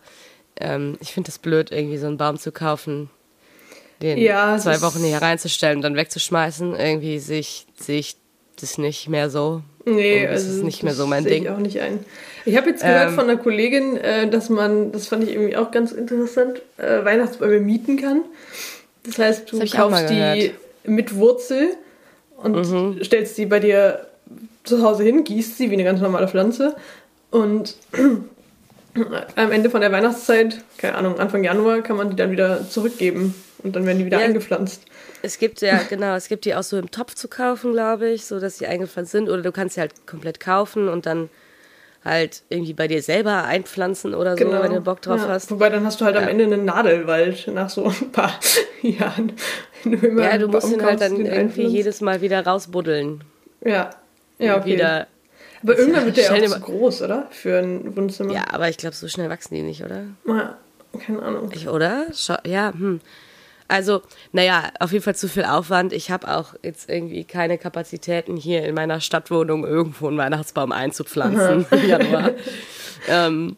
ähm, 0.60 0.96
ich 1.00 1.12
finde 1.12 1.30
es 1.30 1.38
blöd, 1.38 1.70
irgendwie 1.72 1.98
so 1.98 2.06
einen 2.06 2.16
Baum 2.16 2.38
zu 2.38 2.50
kaufen, 2.52 3.10
den 4.02 4.18
Ja, 4.18 4.58
zwei 4.58 4.80
Wochen 4.80 5.00
hier 5.00 5.18
reinzustellen 5.18 5.76
und 5.76 5.82
dann 5.82 5.96
wegzuschmeißen. 5.96 6.74
Irgendwie 6.76 7.18
sehe 7.18 7.40
ich, 7.40 7.66
sehe 7.78 7.98
ich 7.98 8.16
das 8.60 8.78
nicht 8.78 9.08
mehr 9.08 9.30
so. 9.30 9.62
Nee, 9.84 10.26
das 10.26 10.44
also 10.44 10.58
ist 10.58 10.64
nicht 10.64 10.82
mehr 10.82 10.94
so 10.94 11.06
mein 11.06 11.24
Ding. 11.24 11.44
Ich 11.44 11.50
auch 11.50 11.58
nicht 11.58 11.80
ein. 11.80 12.00
Ich 12.44 12.56
habe 12.56 12.70
jetzt 12.70 12.82
gehört 12.82 13.10
Ähm, 13.10 13.14
von 13.14 13.24
einer 13.24 13.38
Kollegin, 13.38 13.96
äh, 13.96 14.28
dass 14.28 14.50
man, 14.50 14.92
das 14.92 15.08
fand 15.08 15.24
ich 15.24 15.30
irgendwie 15.32 15.56
auch 15.56 15.70
ganz 15.70 15.92
interessant, 15.92 16.60
äh, 16.76 17.04
Weihnachtsbäume 17.04 17.60
mieten 17.60 17.96
kann. 17.96 18.22
Das 19.04 19.18
heißt, 19.18 19.50
du 19.50 19.58
Das 19.58 19.70
kaufst 19.70 20.10
die. 20.10 20.52
Mhm. 20.84 20.94
mit 20.94 21.14
Wurzel 21.14 21.70
und 22.36 23.04
stellst 23.04 23.38
die 23.38 23.46
bei 23.46 23.60
dir 23.60 24.06
zu 24.64 24.82
Hause 24.82 25.02
hin, 25.02 25.24
gießt 25.24 25.56
sie 25.56 25.70
wie 25.70 25.74
eine 25.74 25.84
ganz 25.84 26.00
normale 26.00 26.28
Pflanze 26.28 26.76
und 27.30 27.76
am 29.36 29.52
Ende 29.52 29.70
von 29.70 29.80
der 29.80 29.92
Weihnachtszeit, 29.92 30.62
keine 30.76 30.96
Ahnung, 30.96 31.18
Anfang 31.18 31.42
Januar, 31.42 31.80
kann 31.80 31.96
man 31.96 32.10
die 32.10 32.16
dann 32.16 32.30
wieder 32.30 32.68
zurückgeben 32.68 33.34
und 33.62 33.74
dann 33.76 33.86
werden 33.86 33.98
die 33.98 34.06
wieder 34.06 34.18
Ja. 34.20 34.26
eingepflanzt. 34.26 34.82
Es 35.22 35.38
gibt 35.38 35.60
ja, 35.62 35.80
genau, 35.88 36.14
es 36.14 36.28
gibt 36.28 36.44
die 36.44 36.54
auch 36.54 36.62
so 36.62 36.78
im 36.78 36.90
Topf 36.90 37.14
zu 37.14 37.28
kaufen, 37.28 37.72
glaube 37.72 38.08
ich, 38.08 38.24
so 38.24 38.38
dass 38.40 38.58
sie 38.58 38.66
eingepflanzt 38.66 39.12
sind. 39.12 39.28
Oder 39.28 39.42
du 39.42 39.52
kannst 39.52 39.74
sie 39.74 39.80
halt 39.80 40.06
komplett 40.06 40.38
kaufen 40.40 40.88
und 40.88 41.06
dann 41.06 41.28
halt 42.04 42.42
irgendwie 42.48 42.72
bei 42.74 42.86
dir 42.86 43.02
selber 43.02 43.44
einpflanzen 43.44 44.14
oder 44.14 44.36
so, 44.36 44.44
wenn 44.50 44.72
du 44.72 44.80
Bock 44.80 45.02
drauf 45.02 45.16
Genau. 45.16 45.28
ja. 45.28 45.34
hast. 45.34 45.50
Wobei 45.50 45.68
dann 45.68 45.84
hast 45.84 46.00
du 46.00 46.04
halt 46.04 46.16
am 46.16 46.22
Ja. 46.24 46.28
Ende 46.30 46.44
einen 46.44 46.64
Nadelwald 46.64 47.48
nach 47.48 47.68
so 47.68 47.86
ein 47.86 48.12
paar 48.12 48.38
Jahren. 48.82 49.32
Du 49.84 50.20
Ja, 50.20 50.38
du 50.38 50.46
musst 50.48 50.72
ihn 50.72 50.82
halt 50.84 51.00
dann 51.00 51.12
irgendwie 51.16 51.32
einpflanzt. 51.32 51.72
jedes 51.72 52.00
Mal 52.00 52.20
wieder 52.20 52.44
rausbuddeln. 52.46 53.22
Ja, 53.64 53.90
ja 54.38 54.56
okay. 54.58 54.74
Wieder. 54.74 55.06
Aber 55.64 55.76
irgendwann 55.76 56.06
wird 56.06 56.16
der 56.16 56.22
Stell 56.22 56.46
auch 56.46 56.54
zu 56.54 56.60
groß, 56.60 57.02
oder? 57.02 57.26
Für 57.32 57.58
ein 57.58 57.96
Wohnzimmer. 57.96 58.32
Ja, 58.32 58.44
aber 58.52 58.68
ich 58.68 58.76
glaube, 58.76 58.94
so 58.94 59.08
schnell 59.08 59.28
wachsen 59.28 59.56
die 59.56 59.62
nicht, 59.62 59.82
oder? 59.84 60.04
Ja, 60.26 60.56
keine 61.04 61.20
Ahnung. 61.20 61.50
Ich, 61.52 61.68
oder? 61.68 62.06
Schau, 62.14 62.36
ja, 62.46 62.72
hm. 62.72 63.00
Also, 63.68 64.00
naja, 64.32 64.72
auf 64.80 64.92
jeden 64.92 65.04
Fall 65.04 65.14
zu 65.14 65.28
viel 65.28 65.44
Aufwand. 65.44 65.92
Ich 65.92 66.10
habe 66.10 66.34
auch 66.34 66.54
jetzt 66.62 66.88
irgendwie 66.88 67.24
keine 67.24 67.58
Kapazitäten, 67.58 68.36
hier 68.36 68.64
in 68.64 68.74
meiner 68.74 69.00
Stadtwohnung 69.00 69.64
irgendwo 69.66 70.08
einen 70.08 70.16
Weihnachtsbaum 70.16 70.72
einzupflanzen 70.72 71.66
im 71.70 71.88
Januar. 71.88 72.30
ähm, 73.08 73.56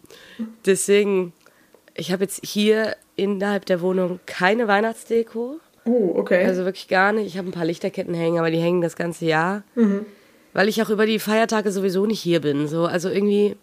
deswegen, 0.66 1.32
ich 1.94 2.10
habe 2.10 2.24
jetzt 2.24 2.44
hier 2.44 2.96
innerhalb 3.14 3.66
der 3.66 3.80
Wohnung 3.80 4.18
keine 4.26 4.66
Weihnachtsdeko. 4.66 5.60
Oh, 5.84 6.12
okay. 6.16 6.44
Also 6.44 6.64
wirklich 6.64 6.88
gar 6.88 7.12
nicht. 7.12 7.26
Ich 7.26 7.38
habe 7.38 7.48
ein 7.48 7.52
paar 7.52 7.64
Lichterketten 7.64 8.14
hängen, 8.14 8.38
aber 8.38 8.50
die 8.50 8.60
hängen 8.60 8.80
das 8.80 8.96
ganze 8.96 9.26
Jahr. 9.26 9.62
Mhm. 9.76 10.06
Weil 10.52 10.68
ich 10.68 10.82
auch 10.82 10.90
über 10.90 11.06
die 11.06 11.20
Feiertage 11.20 11.70
sowieso 11.70 12.06
nicht 12.06 12.20
hier 12.20 12.40
bin. 12.40 12.66
So, 12.66 12.86
also 12.86 13.08
irgendwie, 13.08 13.56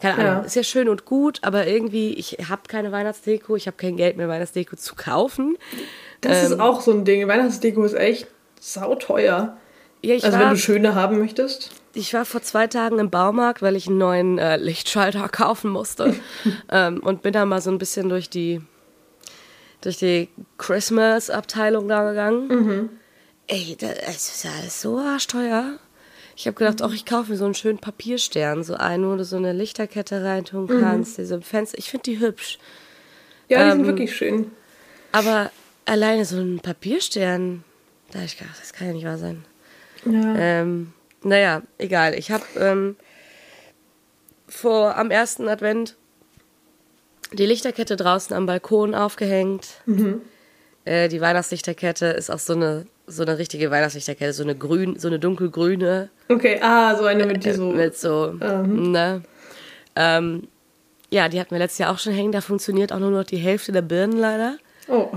keine 0.00 0.14
Ahnung, 0.14 0.26
Ja. 0.26 0.40
ist 0.40 0.56
ja 0.56 0.62
schön 0.62 0.88
und 0.88 1.04
gut, 1.04 1.38
aber 1.42 1.66
irgendwie, 1.66 2.14
ich 2.14 2.38
habe 2.48 2.62
keine 2.68 2.90
Weihnachtsdeko, 2.92 3.56
ich 3.56 3.66
habe 3.66 3.76
kein 3.76 3.96
Geld 3.96 4.16
mehr, 4.16 4.28
Weihnachtsdeko 4.28 4.76
zu 4.76 4.94
kaufen. 4.94 5.56
das 6.22 6.38
ähm, 6.46 6.52
ist 6.52 6.60
auch 6.60 6.80
so 6.80 6.92
ein 6.92 7.04
Ding. 7.04 7.26
Weihnachtsdeko 7.28 7.84
ist 7.84 7.94
echt 7.94 8.26
sauteuer. 8.58 9.56
Ja, 10.02 10.14
Also 10.14 10.32
wenn 10.32 10.40
war, 10.40 10.50
du 10.50 10.56
schöne 10.56 10.94
haben 10.94 11.18
möchtest. 11.18 11.70
ich 11.92 12.14
war 12.14 12.24
vor 12.24 12.40
zwei 12.42 12.66
Tagen 12.66 12.98
im 12.98 13.10
Baumarkt, 13.10 13.60
weil 13.62 13.76
ich 13.76 13.86
einen 13.88 13.98
neuen 13.98 14.38
äh, 14.38 14.56
Lichtschalter 14.56 15.28
kaufen 15.32 15.70
musste. 15.70 16.14
ähm, 16.70 17.00
und 17.00 17.22
bin 17.22 17.32
da 17.32 17.44
mal 17.44 17.60
so 17.60 17.70
ein 17.70 17.78
bisschen 17.78 18.08
durch 18.08 18.30
die, 18.30 18.62
durch 19.82 19.98
die 19.98 20.28
Christmas-Abteilung 20.58 21.86
da 21.88 22.08
gegangen. 22.08 22.48
Mhm. 22.48 22.90
Ey, 23.46 23.76
das 23.78 24.28
ist 24.34 24.44
ja 24.44 24.50
alles 24.60 24.80
so 24.80 24.98
arschteuer. 24.98 25.74
Ich 26.40 26.46
habe 26.46 26.54
gedacht, 26.54 26.80
ach, 26.80 26.94
ich 26.94 27.04
kaufe 27.04 27.30
mir 27.32 27.36
so 27.36 27.44
einen 27.44 27.52
schönen 27.52 27.76
Papierstern, 27.80 28.64
so 28.64 28.72
einen, 28.72 29.06
wo 29.06 29.14
du 29.14 29.26
so 29.26 29.36
eine 29.36 29.52
Lichterkette 29.52 30.24
reintun 30.24 30.64
Mhm. 30.64 30.80
kannst, 30.80 31.18
diese 31.18 31.38
Fenster. 31.42 31.76
Ich 31.76 31.90
finde 31.90 32.04
die 32.04 32.18
hübsch. 32.18 32.58
Ja, 33.50 33.62
die 33.66 33.70
sind 33.72 33.80
Ähm, 33.80 33.86
wirklich 33.88 34.16
schön. 34.16 34.50
Aber 35.12 35.50
alleine 35.84 36.24
so 36.24 36.38
ein 36.38 36.58
Papierstern. 36.60 37.62
Da 38.10 38.20
habe 38.20 38.24
ich 38.24 38.38
gedacht, 38.38 38.58
das 38.58 38.72
kann 38.72 38.86
ja 38.86 38.92
nicht 38.94 39.04
wahr 39.04 39.18
sein. 39.18 39.44
Ja. 40.06 40.34
Ähm, 40.34 40.94
naja, 41.22 41.60
egal. 41.76 42.14
Ich 42.14 42.30
habe 42.30 42.44
ähm, 42.56 42.96
vor 44.48 44.96
am 44.96 45.10
ersten 45.10 45.46
Advent 45.46 45.94
die 47.34 47.44
Lichterkette 47.44 47.96
draußen 47.96 48.34
am 48.34 48.46
Balkon 48.46 48.94
aufgehängt. 48.94 49.66
Äh, 50.86 51.08
die 51.10 51.20
Weihnachtslichterkette 51.20 52.06
ist 52.06 52.30
auch 52.30 52.38
so 52.38 52.54
eine 52.54 52.86
so 53.10 53.22
eine 53.22 53.38
richtige 53.38 53.70
Weihnachtslichterkette, 53.70 54.32
so 54.32 54.42
eine 54.42 54.54
grün, 54.56 54.98
so 54.98 55.08
eine 55.08 55.18
dunkelgrüne 55.18 56.08
Okay, 56.28 56.58
ah, 56.62 56.94
so 56.96 57.04
eine 57.04 57.26
mit 57.26 57.44
die 57.44 57.48
äh, 57.50 57.54
so. 57.54 57.70
mit 57.70 57.96
so, 57.96 58.32
Mhm. 58.38 58.92
ne? 58.92 59.22
Ähm, 59.96 60.48
ja, 61.10 61.28
die 61.28 61.40
hatten 61.40 61.50
wir 61.50 61.58
letztes 61.58 61.78
Jahr 61.78 61.92
auch 61.92 61.98
schon 61.98 62.12
hängen. 62.12 62.30
Da 62.32 62.40
funktioniert 62.40 62.92
auch 62.92 63.00
nur 63.00 63.10
noch 63.10 63.24
die 63.24 63.36
Hälfte 63.38 63.72
der 63.72 63.82
Birnen 63.82 64.16
leider. 64.18 64.56
Oh. 64.88 65.08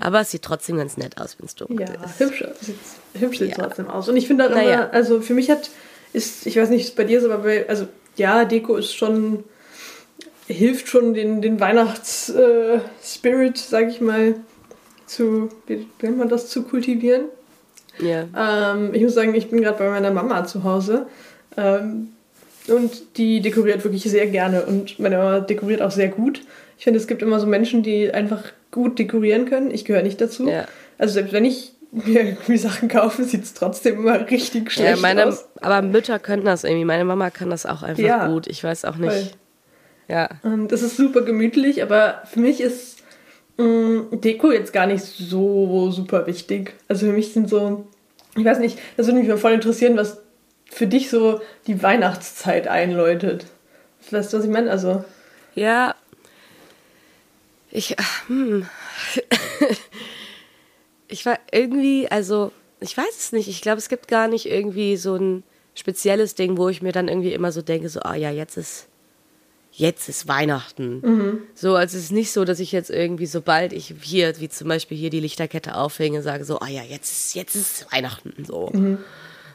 Aber 0.00 0.20
es 0.20 0.30
sieht 0.30 0.42
trotzdem 0.42 0.78
ganz 0.78 0.96
nett 0.96 1.18
aus, 1.20 1.36
wenn 1.38 1.46
es 1.46 1.54
dunkel 1.54 1.86
Ja, 1.86 2.04
ist. 2.04 2.18
hübsch, 2.18 2.42
sieht, 2.60 2.76
hübsch 3.14 3.38
sieht 3.38 3.50
Ja. 3.50 3.64
trotzdem 3.66 3.88
aus. 3.88 4.08
Und 4.08 4.16
ich 4.16 4.26
finde 4.26 4.46
auch 4.46 4.50
immer, 4.50 4.62
Naja. 4.62 4.88
also 4.90 5.20
für 5.20 5.34
mich 5.34 5.50
hat, 5.50 5.70
ist, 6.12 6.46
ich 6.46 6.56
weiß 6.56 6.70
nicht, 6.70 6.80
wie 6.84 6.88
es 6.88 6.94
bei 6.94 7.04
dir 7.04 7.18
ist, 7.18 7.24
aber 7.24 7.38
bei, 7.38 7.68
also 7.68 7.86
ja, 8.16 8.44
Deko 8.46 8.76
ist 8.76 8.94
schon, 8.94 9.44
hilft 10.48 10.88
schon 10.88 11.12
den, 11.14 11.42
den 11.42 11.60
Weihnachts-Spirit, 11.60 13.56
äh, 13.58 13.62
sag 13.68 13.88
ich 13.88 14.00
mal, 14.00 14.34
zu, 15.06 15.48
wie 15.66 15.86
nennt 16.02 16.18
man 16.18 16.28
das, 16.28 16.48
zu 16.48 16.62
kultivieren. 16.62 17.26
Ja. 17.98 18.24
Ähm, 18.74 18.92
ich 18.92 19.02
muss 19.02 19.14
sagen, 19.14 19.34
ich 19.34 19.48
bin 19.48 19.62
gerade 19.62 19.78
bei 19.78 19.88
meiner 19.88 20.10
Mama 20.10 20.44
zu 20.44 20.64
Hause. 20.64 21.06
Ähm, 21.56 22.08
und 22.68 23.16
die 23.16 23.40
dekoriert 23.40 23.84
wirklich 23.84 24.02
sehr 24.02 24.26
gerne. 24.26 24.62
Und 24.66 24.98
meine 24.98 25.16
Mama 25.18 25.40
dekoriert 25.40 25.80
auch 25.82 25.92
sehr 25.92 26.08
gut. 26.08 26.40
Ich 26.78 26.84
finde, 26.84 26.98
es 26.98 27.06
gibt 27.06 27.22
immer 27.22 27.40
so 27.40 27.46
Menschen, 27.46 27.82
die 27.82 28.12
einfach 28.12 28.42
gut 28.70 28.98
dekorieren 28.98 29.46
können. 29.48 29.70
Ich 29.70 29.84
gehöre 29.84 30.02
nicht 30.02 30.20
dazu. 30.20 30.48
Ja. 30.48 30.66
Also 30.98 31.14
selbst 31.14 31.32
wenn 31.32 31.44
ich 31.44 31.72
mir 31.92 32.22
irgendwie 32.22 32.56
Sachen 32.58 32.88
kaufe, 32.88 33.24
sieht 33.24 33.44
es 33.44 33.54
trotzdem 33.54 33.94
immer 33.96 34.28
richtig 34.28 34.72
schlecht 34.72 34.96
Ja, 34.96 35.00
meine, 35.00 35.26
aus. 35.26 35.46
aber 35.60 35.80
Mütter 35.82 36.18
können 36.18 36.44
das 36.44 36.64
irgendwie. 36.64 36.84
Meine 36.84 37.04
Mama 37.04 37.30
kann 37.30 37.48
das 37.50 37.64
auch 37.64 37.82
einfach 37.82 38.02
Ja. 38.02 38.26
gut. 38.26 38.48
Ich 38.48 38.62
weiß 38.62 38.84
auch 38.84 38.96
nicht. 38.96 39.12
Voll. 39.12 39.30
Ja. 40.08 40.28
Und 40.42 40.68
das 40.68 40.82
ist 40.82 40.96
super 40.96 41.22
gemütlich, 41.22 41.82
aber 41.82 42.22
für 42.30 42.40
mich 42.40 42.60
ist 42.60 42.95
Deko 43.58 44.52
jetzt 44.52 44.72
gar 44.72 44.86
nicht 44.86 45.02
so 45.02 45.90
super 45.90 46.26
wichtig. 46.26 46.74
Also 46.88 47.06
für 47.06 47.12
mich 47.12 47.32
sind 47.32 47.48
so, 47.48 47.86
ich 48.36 48.44
weiß 48.44 48.58
nicht, 48.58 48.78
das 48.96 49.06
würde 49.06 49.20
mich 49.20 49.40
voll 49.40 49.52
interessieren, 49.52 49.96
was 49.96 50.20
für 50.70 50.86
dich 50.86 51.08
so 51.10 51.40
die 51.66 51.82
Weihnachtszeit 51.82 52.68
einläutet. 52.68 53.46
Weißt 54.10 54.32
du, 54.32 54.38
was 54.38 54.44
ich 54.44 54.50
meine? 54.50 54.70
Also, 54.70 55.04
Ja. 55.54 55.94
Ich, 57.70 57.96
hm. 58.28 58.66
ich 61.08 61.26
war 61.26 61.38
irgendwie, 61.50 62.08
also, 62.10 62.52
ich 62.80 62.96
weiß 62.96 63.16
es 63.18 63.32
nicht. 63.32 63.48
Ich 63.48 63.62
glaube, 63.62 63.78
es 63.78 63.88
gibt 63.88 64.08
gar 64.08 64.28
nicht 64.28 64.46
irgendwie 64.46 64.96
so 64.96 65.16
ein 65.16 65.42
spezielles 65.74 66.34
Ding, 66.34 66.56
wo 66.56 66.68
ich 66.68 66.82
mir 66.82 66.92
dann 66.92 67.08
irgendwie 67.08 67.32
immer 67.32 67.52
so 67.52 67.62
denke, 67.62 67.88
so, 67.88 68.00
ah 68.00 68.14
ja, 68.14 68.30
jetzt 68.30 68.56
ist, 68.56 68.86
jetzt 69.78 70.08
ist 70.08 70.26
Weihnachten. 70.26 71.42
So, 71.54 71.74
also 71.76 71.96
es 71.98 72.04
ist 72.04 72.12
nicht 72.12 72.32
so, 72.32 72.44
dass 72.44 72.60
ich 72.60 72.72
jetzt 72.72 72.88
irgendwie, 72.90 73.26
sobald 73.26 73.72
ich 73.72 73.94
hier, 74.00 74.32
wie 74.40 74.48
zum 74.48 74.68
Beispiel 74.68 74.96
hier 74.96 75.10
die 75.10 75.20
Lichterkette 75.20 75.76
aufhänge, 75.76 76.22
sage 76.22 76.44
so, 76.44 76.58
ah 76.60 76.68
ja, 76.68 76.82
jetzt 76.82 77.10
ist, 77.12 77.34
jetzt 77.34 77.54
ist 77.54 77.86
Weihnachten, 77.92 78.44
so. 78.44 78.70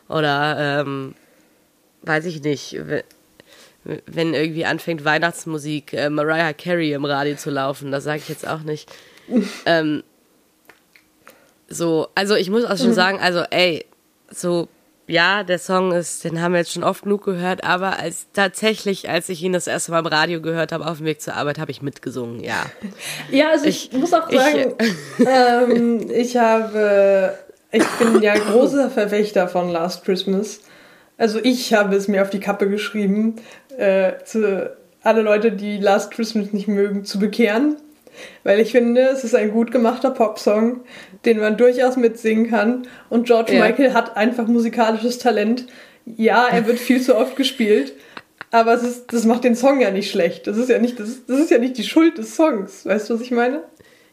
Oder, 0.07 0.81
ähm, 0.81 1.15
weiß 2.03 2.25
ich 2.25 2.41
nicht, 2.43 2.73
we- 2.87 3.03
wenn 4.05 4.35
irgendwie 4.35 4.65
anfängt 4.65 5.03
Weihnachtsmusik, 5.05 5.93
äh, 5.93 6.09
Mariah 6.11 6.53
Carey 6.53 6.93
im 6.93 7.03
Radio 7.05 7.35
zu 7.35 7.49
laufen, 7.49 7.91
das 7.91 8.03
sage 8.03 8.19
ich 8.19 8.29
jetzt 8.29 8.47
auch 8.47 8.61
nicht. 8.61 8.91
ähm, 9.65 10.03
so, 11.67 12.09
also 12.13 12.35
ich 12.35 12.49
muss 12.51 12.63
auch 12.65 12.77
schon 12.77 12.93
sagen, 12.93 13.19
also 13.19 13.39
ey, 13.49 13.85
so, 14.29 14.67
ja, 15.11 15.43
der 15.43 15.59
Song 15.59 15.91
ist, 15.91 16.23
den 16.23 16.41
haben 16.41 16.53
wir 16.53 16.59
jetzt 16.59 16.71
schon 16.73 16.83
oft 16.83 17.03
genug 17.03 17.23
gehört, 17.25 17.63
aber 17.63 17.99
als 17.99 18.27
tatsächlich, 18.33 19.09
als 19.09 19.29
ich 19.29 19.43
ihn 19.43 19.53
das 19.53 19.67
erste 19.67 19.91
Mal 19.91 19.99
im 19.99 20.05
Radio 20.07 20.41
gehört 20.41 20.71
habe, 20.71 20.87
auf 20.87 20.97
dem 20.97 21.05
Weg 21.05 21.21
zur 21.21 21.35
Arbeit, 21.35 21.59
habe 21.59 21.71
ich 21.71 21.81
mitgesungen, 21.81 22.39
ja. 22.39 22.65
ja, 23.31 23.49
also 23.51 23.65
ich, 23.65 23.91
Ich- 23.91 23.99
muss 23.99 24.13
auch 24.13 24.29
ich- 24.29 24.39
sagen, 24.39 24.73
ähm, 25.27 26.09
ich 26.09 26.37
habe, 26.37 27.37
ich 27.71 27.83
bin 27.99 28.21
ja 28.21 28.35
großer 28.35 28.89
Verfechter 28.89 29.47
von 29.47 29.69
Last 29.69 30.03
Christmas. 30.05 30.61
Also 31.17 31.39
ich 31.43 31.73
habe 31.73 31.95
es 31.95 32.07
mir 32.07 32.21
auf 32.23 32.29
die 32.31 32.39
Kappe 32.39 32.67
geschrieben, 32.69 33.35
äh, 33.77 34.13
zu 34.25 34.71
alle 35.03 35.21
Leute, 35.21 35.51
die 35.51 35.77
Last 35.77 36.11
Christmas 36.11 36.51
nicht 36.53 36.67
mögen, 36.67 37.05
zu 37.05 37.19
bekehren. 37.19 37.75
Weil 38.43 38.59
ich 38.59 38.71
finde, 38.71 39.01
es 39.01 39.23
ist 39.23 39.35
ein 39.35 39.51
gut 39.51 39.71
gemachter 39.71 40.11
Popsong, 40.11 40.81
den 41.25 41.39
man 41.39 41.57
durchaus 41.57 41.97
mitsingen 41.97 42.49
kann. 42.49 42.87
Und 43.09 43.25
George 43.27 43.53
Ja. 43.53 43.65
Michael 43.65 43.93
hat 43.93 44.17
einfach 44.17 44.47
musikalisches 44.47 45.17
Talent. 45.17 45.65
Ja, 46.05 46.47
er 46.47 46.65
wird 46.67 46.79
viel 46.79 47.01
zu 47.01 47.15
oft 47.15 47.35
gespielt. 47.35 47.93
Aber 48.51 48.73
es 48.73 48.83
ist, 48.83 49.13
das 49.13 49.23
macht 49.25 49.43
den 49.45 49.55
Song 49.55 49.79
ja 49.79 49.91
nicht 49.91 50.11
schlecht. 50.11 50.45
Das 50.47 50.57
ist 50.57 50.69
ja 50.69 50.77
nicht, 50.79 50.99
das 50.99 51.07
ist, 51.07 51.29
das 51.29 51.39
ist 51.39 51.51
ja 51.51 51.57
nicht 51.57 51.77
die 51.77 51.83
Schuld 51.83 52.17
des 52.17 52.35
Songs. 52.35 52.85
Weißt 52.85 53.09
du, 53.09 53.13
was 53.15 53.21
ich 53.21 53.31
meine? 53.31 53.63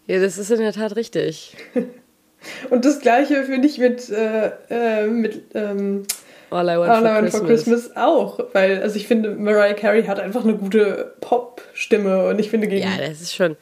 Ja, 0.06 0.20
das 0.20 0.38
ist 0.38 0.50
in 0.50 0.60
der 0.60 0.72
Tat 0.72 0.94
richtig. 0.96 1.56
Und 2.70 2.84
das 2.84 3.00
gleiche 3.00 3.42
finde 3.44 3.66
ich 3.66 3.78
mit, 3.78 4.08
äh, 4.10 4.52
äh, 4.70 5.06
mit 5.08 5.42
ähm, 5.54 6.04
All 6.50 6.66
I 6.68 6.78
Want, 6.78 6.88
All 6.88 7.02
I 7.02 7.02
for, 7.02 7.02
Want 7.02 7.18
Christmas. 7.20 7.38
for 7.40 7.46
Christmas 7.48 7.96
auch. 7.96 8.38
Weil, 8.52 8.80
also 8.80 8.96
ich 8.96 9.08
finde, 9.08 9.30
Mariah 9.30 9.74
Carey 9.74 10.04
hat 10.04 10.20
einfach 10.20 10.44
eine 10.44 10.54
gute 10.54 11.14
Pop-Stimme 11.20 12.28
und 12.28 12.38
ich 12.38 12.48
finde, 12.48 12.68
gegen 12.68 12.86
Ja, 12.86 12.96
das 12.96 13.20
ist 13.20 13.34
schon, 13.34 13.56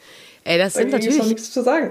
ey, 0.46 0.58
das 0.58 0.74
sind 0.74 0.86
ist 0.88 0.92
noch 0.92 0.98
natürlich, 1.00 1.26
nichts 1.26 1.50
zu 1.52 1.62
sagen. 1.62 1.90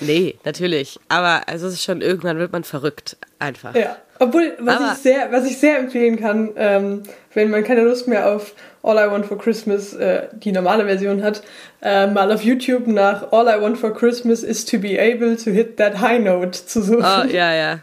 nee, 0.00 0.34
natürlich, 0.44 0.98
aber 1.08 1.42
also 1.48 1.66
es 1.68 1.74
ist 1.74 1.82
schon, 1.84 2.00
irgendwann 2.02 2.38
wird 2.38 2.52
man 2.52 2.64
verrückt, 2.64 3.16
einfach. 3.38 3.74
Ja. 3.74 3.96
Obwohl, 4.18 4.52
was, 4.60 4.76
Aber- 4.76 4.92
ich, 4.92 4.98
sehr, 4.98 5.32
was 5.32 5.44
ich 5.46 5.58
sehr 5.58 5.78
empfehlen 5.78 6.18
kann, 6.20 6.50
ähm, 6.56 7.02
wenn 7.34 7.50
man 7.50 7.64
keine 7.64 7.82
Lust 7.82 8.06
mehr 8.06 8.30
auf 8.30 8.54
All 8.84 8.96
I 8.96 9.10
Want 9.10 9.26
for 9.26 9.36
Christmas, 9.38 9.94
äh, 9.94 10.28
die 10.32 10.52
normale 10.52 10.84
Version 10.84 11.22
hat, 11.24 11.42
äh, 11.82 12.06
mal 12.06 12.30
auf 12.30 12.42
YouTube 12.42 12.86
nach 12.86 13.32
All 13.32 13.46
I 13.48 13.60
Want 13.60 13.78
for 13.78 13.92
Christmas 13.92 14.42
is 14.44 14.64
to 14.64 14.78
be 14.78 15.00
able 15.00 15.36
to 15.36 15.50
hit 15.50 15.76
that 15.78 16.00
high 16.00 16.20
note 16.20 16.52
zu 16.66 16.82
suchen. 16.82 17.02
Oh, 17.04 17.24
ja, 17.26 17.52
ja. 17.54 17.78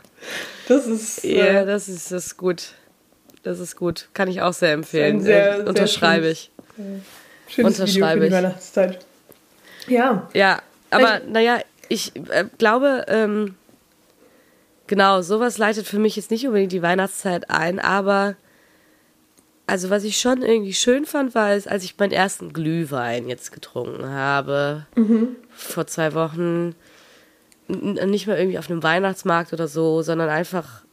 Das 0.70 0.88
ist. 0.88 1.24
Ja, 1.26 1.46
Äh, 1.62 1.66
das 1.66 1.90
ist, 1.90 2.12
das 2.12 2.28
ist 2.28 2.38
gut. 2.38 2.74
Das 3.44 3.60
ist 3.60 3.76
gut. 3.76 4.08
Kann 4.14 4.28
ich 4.30 4.42
auch 4.42 4.54
sehr 4.54 4.74
empfehlen. 4.74 5.20
Sehr- 5.22 5.52
Äh, 5.52 5.56
sehr 5.58 5.68
Unterschreibe 5.68 6.36
schönes- 6.36 6.40
ich. 6.40 6.52
schönes 6.78 7.00
Video 7.48 7.76
für 7.76 7.84
unterschreibe 7.84 8.20
die 8.22 8.28
ich. 8.28 8.34
Weihnachtszeit. 8.34 9.00
Ja. 9.88 10.30
Ja, 10.34 10.62
aber 10.90 11.22
naja, 11.28 11.60
ich 11.88 12.16
äh, 12.30 12.46
glaube, 12.58 13.06
ähm, 13.08 13.56
genau, 14.88 15.22
sowas 15.22 15.58
leitet 15.58 15.88
für 15.88 16.00
mich 16.00 16.16
jetzt 16.16 16.32
nicht 16.32 16.46
unbedingt 16.46 16.72
die 16.72 16.82
Weihnachtszeit 16.82 17.50
ein, 17.50 17.80
aber 17.80 18.36
also 19.68 19.90
was 19.92 20.04
ich 20.04 20.20
schon 20.20 20.42
irgendwie 20.42 20.74
schön 20.74 21.06
fand, 21.06 21.36
war 21.36 21.52
es, 21.52 21.68
als 21.68 21.84
ich 21.84 21.96
meinen 21.98 22.12
ersten 22.12 22.54
Glühwein 22.54 23.28
jetzt 23.28 23.52
getrunken 23.52 24.08
habe, 24.10 24.88
vor 25.52 25.86
zwei 25.86 26.16
Wochen, 26.16 26.74
nicht 27.68 28.26
mal 28.26 28.38
irgendwie 28.38 28.58
auf 28.58 28.70
einem 28.70 28.82
Weihnachtsmarkt 28.82 29.54
oder 29.54 29.68
so, 29.68 30.02
sondern 30.02 30.30
einfach 30.30 30.84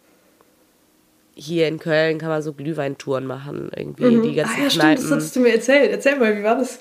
hier 1.35 1.69
in 1.69 1.79
Köln 1.79 2.19
kann 2.19 2.29
man 2.29 2.43
so 2.43 2.53
Glühweintouren 2.53 3.27
machen, 3.27 3.71
irgendwie 3.75 4.21
die 4.21 4.35
ganzen 4.35 4.55
Ah 4.59 4.63
ja, 4.65 4.71
stimmt, 4.71 4.83
Kneipen. 4.83 5.03
das 5.03 5.13
hattest 5.13 5.37
du 5.37 5.41
mir 5.41 5.55
erzählt. 5.55 5.91
Erzähl 5.91 6.17
mal, 6.17 6.37
wie 6.37 6.43
war 6.43 6.57
das? 6.57 6.81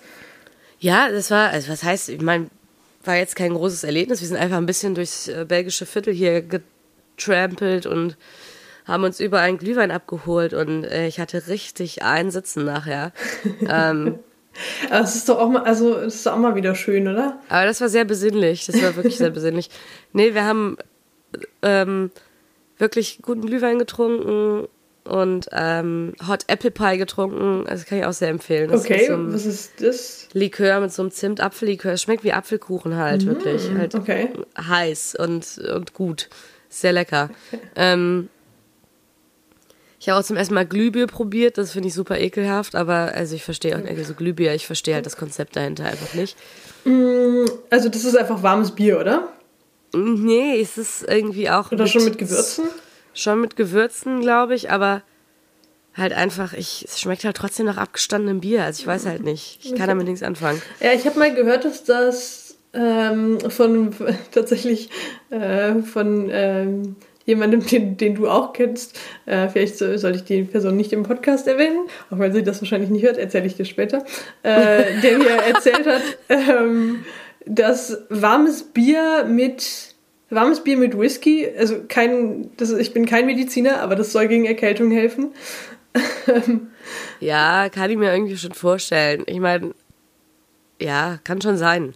Ja, 0.86 1.10
das 1.10 1.32
war, 1.32 1.50
also 1.50 1.72
was 1.72 1.84
heißt, 1.84 2.10
ich 2.10 2.22
meine, 2.22 2.46
war 3.04 3.16
jetzt 3.16 3.36
kein 3.36 3.56
großes 3.56 3.84
Erlebnis. 3.84 4.22
Wir 4.22 4.28
sind 4.28 4.38
einfach 4.38 4.58
ein 4.58 4.68
bisschen 4.68 4.94
durchs 4.94 5.28
äh, 5.28 5.44
belgische 5.48 5.88
Viertel 5.88 6.14
hier 6.14 6.44
getrampelt 6.44 7.88
und 7.88 8.18
haben 8.86 9.04
uns 9.04 9.20
überall 9.20 9.48
einen 9.48 9.58
Glühwein 9.58 9.90
abgeholt 9.90 10.54
und 10.54 10.84
äh, 10.84 11.08
ich 11.08 11.20
hatte 11.20 11.48
richtig 11.48 12.04
einsitzen 12.04 12.66
nachher. 12.66 13.14
ähm, 13.68 14.20
Aber 14.92 15.04
es 15.04 15.16
ist 15.16 15.28
doch 15.28 15.40
auch 15.40 15.50
mal, 15.50 15.64
also 15.64 15.98
es 15.98 16.18
ist 16.18 16.28
auch 16.28 16.38
mal 16.38 16.54
wieder 16.54 16.76
schön, 16.76 17.08
oder? 17.08 17.40
aber 17.50 17.66
das 17.66 17.82
war 17.82 17.90
sehr 17.90 18.06
besinnlich. 18.06 18.68
Das 18.68 18.80
war 18.80 18.96
wirklich 18.96 19.18
sehr 19.18 19.32
besinnlich. 19.32 19.72
Nee, 20.14 20.36
wir 20.36 20.46
haben 20.46 20.78
ähm, 21.64 22.12
wirklich 22.78 23.24
guten 23.24 23.42
Glühwein 23.42 23.80
getrunken 23.80 24.68
und 25.06 25.48
ähm, 25.52 26.14
Hot 26.28 26.44
Apple 26.48 26.72
Pie 26.72 26.98
getrunken. 26.98 27.66
Das 27.68 27.86
kann 27.86 28.00
ich 28.00 28.06
auch 28.06 28.14
sehr 28.14 28.30
empfehlen. 28.30 28.70
Das 28.70 28.82
Okay, 28.82 29.02
ist 29.02 29.08
so 29.08 29.34
was 29.34 29.46
ist 29.46 29.72
das? 29.82 30.28
Likör 30.34 30.80
mit 30.82 30.92
so 30.92 31.02
einem 31.04 31.12
Zimt-Apfellikör. 31.12 31.94
Es 31.94 32.02
schmeckt 32.02 32.24
wie 32.24 32.34
Apfelkuchen 32.34 32.96
halt, 32.96 33.26
wirklich. 33.26 33.70
Halt 33.76 33.96
Okay. 33.96 34.30
heiß 34.58 35.16
und, 35.16 35.58
und 35.74 35.94
gut. 35.94 36.30
Sehr 36.70 36.92
lecker. 36.92 37.30
Ähm, 37.76 38.30
ich 40.00 40.10
habe 40.10 40.20
auch 40.20 40.24
zum 40.26 40.36
ersten 40.38 40.54
Mal 40.54 40.66
Glühbier 40.66 41.08
probiert, 41.08 41.58
das 41.58 41.72
finde 41.72 41.88
ich 41.88 41.94
super 41.96 42.20
ekelhaft, 42.20 42.76
aber 42.76 43.14
also 43.16 43.34
ich 43.34 43.44
verstehe 43.44 43.76
auch, 43.76 43.88
also 43.88 44.14
Glühbier, 44.14 44.54
ich 44.54 44.68
verstehe 44.68 44.94
halt 44.94 45.06
das 45.06 45.18
Konzept 45.18 45.56
dahinter 45.56 45.86
einfach 45.86 46.14
nicht. 46.14 46.38
Also 47.72 47.90
das 47.90 48.04
ist 48.04 48.16
einfach 48.16 48.44
warmes 48.44 48.72
Bier, 48.72 49.00
oder? 49.00 49.30
Nee, 49.96 50.60
es 50.62 50.78
ist 50.78 51.04
irgendwie 51.08 51.50
auch. 51.50 51.72
Oder 51.72 51.88
schon 51.88 52.04
mit 52.04 52.18
Gewürzen? 52.18 52.66
Schon 53.16 53.42
mit 53.42 53.56
Gewürzen, 53.56 54.22
glaube 54.22 54.54
ich, 54.54 54.70
aber 54.70 55.02
halt 55.96 56.14
einfach, 56.14 56.54
ich, 56.54 56.86
es 56.88 57.00
schmeckt 57.00 57.24
halt 57.24 57.38
trotzdem 57.38 57.66
nach 57.66 57.78
abgestandenem 57.78 58.42
Bier. 58.42 58.64
Also 58.64 58.82
ich 58.82 58.88
weiß 58.88 59.06
halt 59.06 59.24
nicht. 59.24 59.60
Ich 59.64 59.76
kann 59.76 59.88
damit 59.88 60.08
nichts 60.08 60.22
anfangen. 60.22 60.62
Ja, 60.82 60.92
ich 60.94 61.06
habe 61.06 61.18
mal 61.18 61.34
gehört, 61.34 61.66
dass 61.66 61.84
das 61.86 62.58
ähm, 62.74 63.40
von 63.50 63.96
tatsächlich 64.32 64.90
äh, 65.30 65.76
von 65.82 66.30
ähm, 66.32 66.98
jemandem, 67.26 67.66
den, 67.66 67.98
den 67.98 68.16
du 68.16 68.28
auch 68.28 68.54
kennst. 68.54 69.00
Äh, 69.26 69.48
vielleicht 69.50 69.78
so, 69.78 69.98
sollte 69.98 70.20
ich 70.20 70.26
die 70.26 70.44
Person 70.44 70.76
nicht 70.76 70.94
im 70.94 71.04
Podcast 71.04 71.48
erwähnen, 71.48 71.88
auch 72.12 72.20
wenn 72.20 72.34
sie 72.34 72.44
das 72.44 72.62
wahrscheinlich 72.62 72.90
nicht 72.90 73.04
hört, 73.04 73.18
erzähle 73.18 73.48
ich 73.48 73.56
dir 73.56 73.66
später, 73.66 74.04
äh, 74.44 75.00
der 75.02 75.18
mir 75.18 75.30
erzählt 75.48 75.88
hat, 75.88 76.04
ähm, 76.30 77.06
dass 77.46 77.98
warmes 78.10 78.64
Bier 78.64 79.26
mit 79.28 79.95
warmes 80.30 80.64
Bier 80.64 80.78
mit 80.78 80.98
Whisky, 80.98 81.48
also 81.58 81.84
kein, 81.88 82.52
das, 82.58 82.72
ich 82.72 82.94
bin 82.94 83.06
kein 83.06 83.26
Mediziner, 83.26 83.82
aber 83.82 83.96
das 83.96 84.12
soll 84.12 84.28
gegen 84.28 84.46
Erkältung 84.46 84.92
helfen. 84.92 85.34
ja, 87.20 87.70
kann 87.70 87.90
ich 87.90 87.98
mir 87.98 88.12
irgendwie 88.12 88.38
schon 88.38 88.54
vorstellen. 88.54 89.24
Ich 89.28 89.40
meine, 89.40 89.74
ja, 90.80 91.20
kann 91.24 91.42
schon 91.42 91.58
sein. 91.58 91.94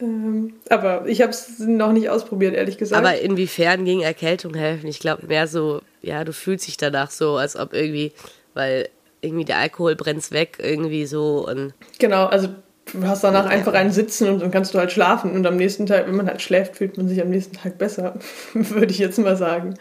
Ähm, 0.00 0.54
aber 0.68 1.06
ich 1.06 1.22
habe 1.22 1.30
es 1.30 1.58
noch 1.58 1.92
nicht 1.92 2.08
ausprobiert, 2.08 2.54
ehrlich 2.54 2.78
gesagt. 2.78 3.04
Aber 3.04 3.18
inwiefern 3.20 3.84
gegen 3.84 4.00
Erkältung 4.02 4.54
helfen? 4.54 4.86
Ich 4.88 4.98
glaube 4.98 5.26
mehr 5.26 5.46
so, 5.46 5.80
ja, 6.02 6.24
du 6.24 6.32
fühlst 6.32 6.66
dich 6.66 6.76
danach 6.76 7.10
so, 7.10 7.36
als 7.36 7.56
ob 7.56 7.72
irgendwie, 7.72 8.12
weil 8.54 8.88
irgendwie 9.20 9.44
der 9.44 9.58
Alkohol 9.58 9.96
brennt 9.96 10.30
weg, 10.32 10.58
irgendwie 10.60 11.06
so 11.06 11.48
und. 11.48 11.74
Genau, 11.98 12.26
also 12.26 12.48
du 12.92 13.06
hast 13.06 13.24
danach 13.24 13.46
einfach 13.46 13.74
einen 13.74 13.92
Sitzen 13.92 14.28
und 14.28 14.40
dann 14.40 14.50
kannst 14.50 14.74
du 14.74 14.78
halt 14.78 14.92
schlafen 14.92 15.32
und 15.32 15.46
am 15.46 15.56
nächsten 15.56 15.86
Tag, 15.86 16.06
wenn 16.06 16.16
man 16.16 16.26
halt 16.26 16.42
schläft, 16.42 16.76
fühlt 16.76 16.96
man 16.96 17.08
sich 17.08 17.20
am 17.20 17.30
nächsten 17.30 17.56
Tag 17.56 17.78
besser, 17.78 18.18
würde 18.54 18.92
ich 18.92 18.98
jetzt 18.98 19.18
mal 19.18 19.36
sagen. 19.36 19.74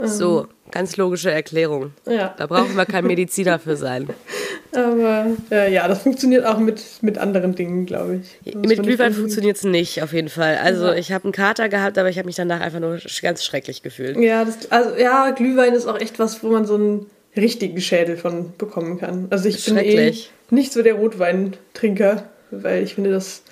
So, 0.00 0.42
ähm. 0.42 0.48
ganz 0.70 0.96
logische 0.96 1.30
Erklärung. 1.30 1.92
Ja. 2.06 2.34
Da 2.36 2.46
brauchen 2.46 2.76
wir 2.76 2.86
kein 2.86 3.06
Mediziner 3.06 3.58
für 3.58 3.76
sein. 3.76 4.08
Aber 4.72 5.26
äh, 5.50 5.72
ja, 5.72 5.88
das 5.88 6.02
funktioniert 6.02 6.44
auch 6.44 6.58
mit, 6.58 6.82
mit 7.00 7.18
anderen 7.18 7.54
Dingen, 7.54 7.86
glaube 7.86 8.16
ich. 8.16 8.52
Das 8.52 8.54
mit 8.54 8.82
Glühwein 8.82 9.14
funktioniert 9.14 9.56
es 9.56 9.64
nicht, 9.64 10.02
auf 10.02 10.12
jeden 10.12 10.28
Fall. 10.28 10.58
Also 10.62 10.86
ja. 10.86 10.94
ich 10.94 11.10
habe 11.10 11.24
einen 11.24 11.32
Kater 11.32 11.68
gehabt, 11.68 11.96
aber 11.96 12.10
ich 12.10 12.18
habe 12.18 12.26
mich 12.26 12.36
danach 12.36 12.60
einfach 12.60 12.78
nur 12.78 12.98
ganz 13.22 13.44
schrecklich 13.44 13.82
gefühlt. 13.82 14.18
Ja, 14.18 14.44
das, 14.44 14.70
also 14.70 14.94
ja, 14.96 15.30
Glühwein 15.30 15.72
ist 15.72 15.86
auch 15.86 15.98
echt 15.98 16.18
was, 16.18 16.42
wo 16.42 16.48
man 16.48 16.66
so 16.66 16.74
einen 16.74 17.06
richtigen 17.34 17.80
Schädel 17.80 18.18
von 18.18 18.52
bekommen 18.58 18.98
kann. 18.98 19.28
Also 19.30 19.48
ich 19.48 19.64
bin 19.64 19.78
eh 19.78 20.14
nicht 20.50 20.72
so 20.72 20.82
der 20.82 20.94
Rotweintrinker, 20.94 22.24
weil 22.50 22.82
ich 22.82 22.94
finde, 22.94 23.10
das... 23.10 23.42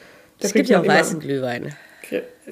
Da 0.41 0.49
es 0.49 0.53
gibt 0.53 0.69
ja 0.69 0.81
auch 0.81 0.87
weißen 0.87 1.21
Glühwein. 1.21 1.75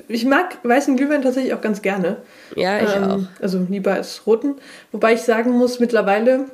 Ich 0.09 0.25
mag 0.25 0.59
weißen 0.63 0.97
Glühwein 0.97 1.23
tatsächlich 1.23 1.55
auch 1.55 1.61
ganz 1.61 1.83
gerne. 1.83 2.17
Ja, 2.57 2.81
ich 2.81 2.95
ähm, 2.95 3.05
auch. 3.05 3.21
Also 3.41 3.65
lieber 3.69 3.93
als 3.93 4.27
roten. 4.27 4.57
Wobei 4.91 5.15
ich 5.15 5.21
sagen 5.21 5.53
muss, 5.53 5.81
mittlerweile, 5.81 6.47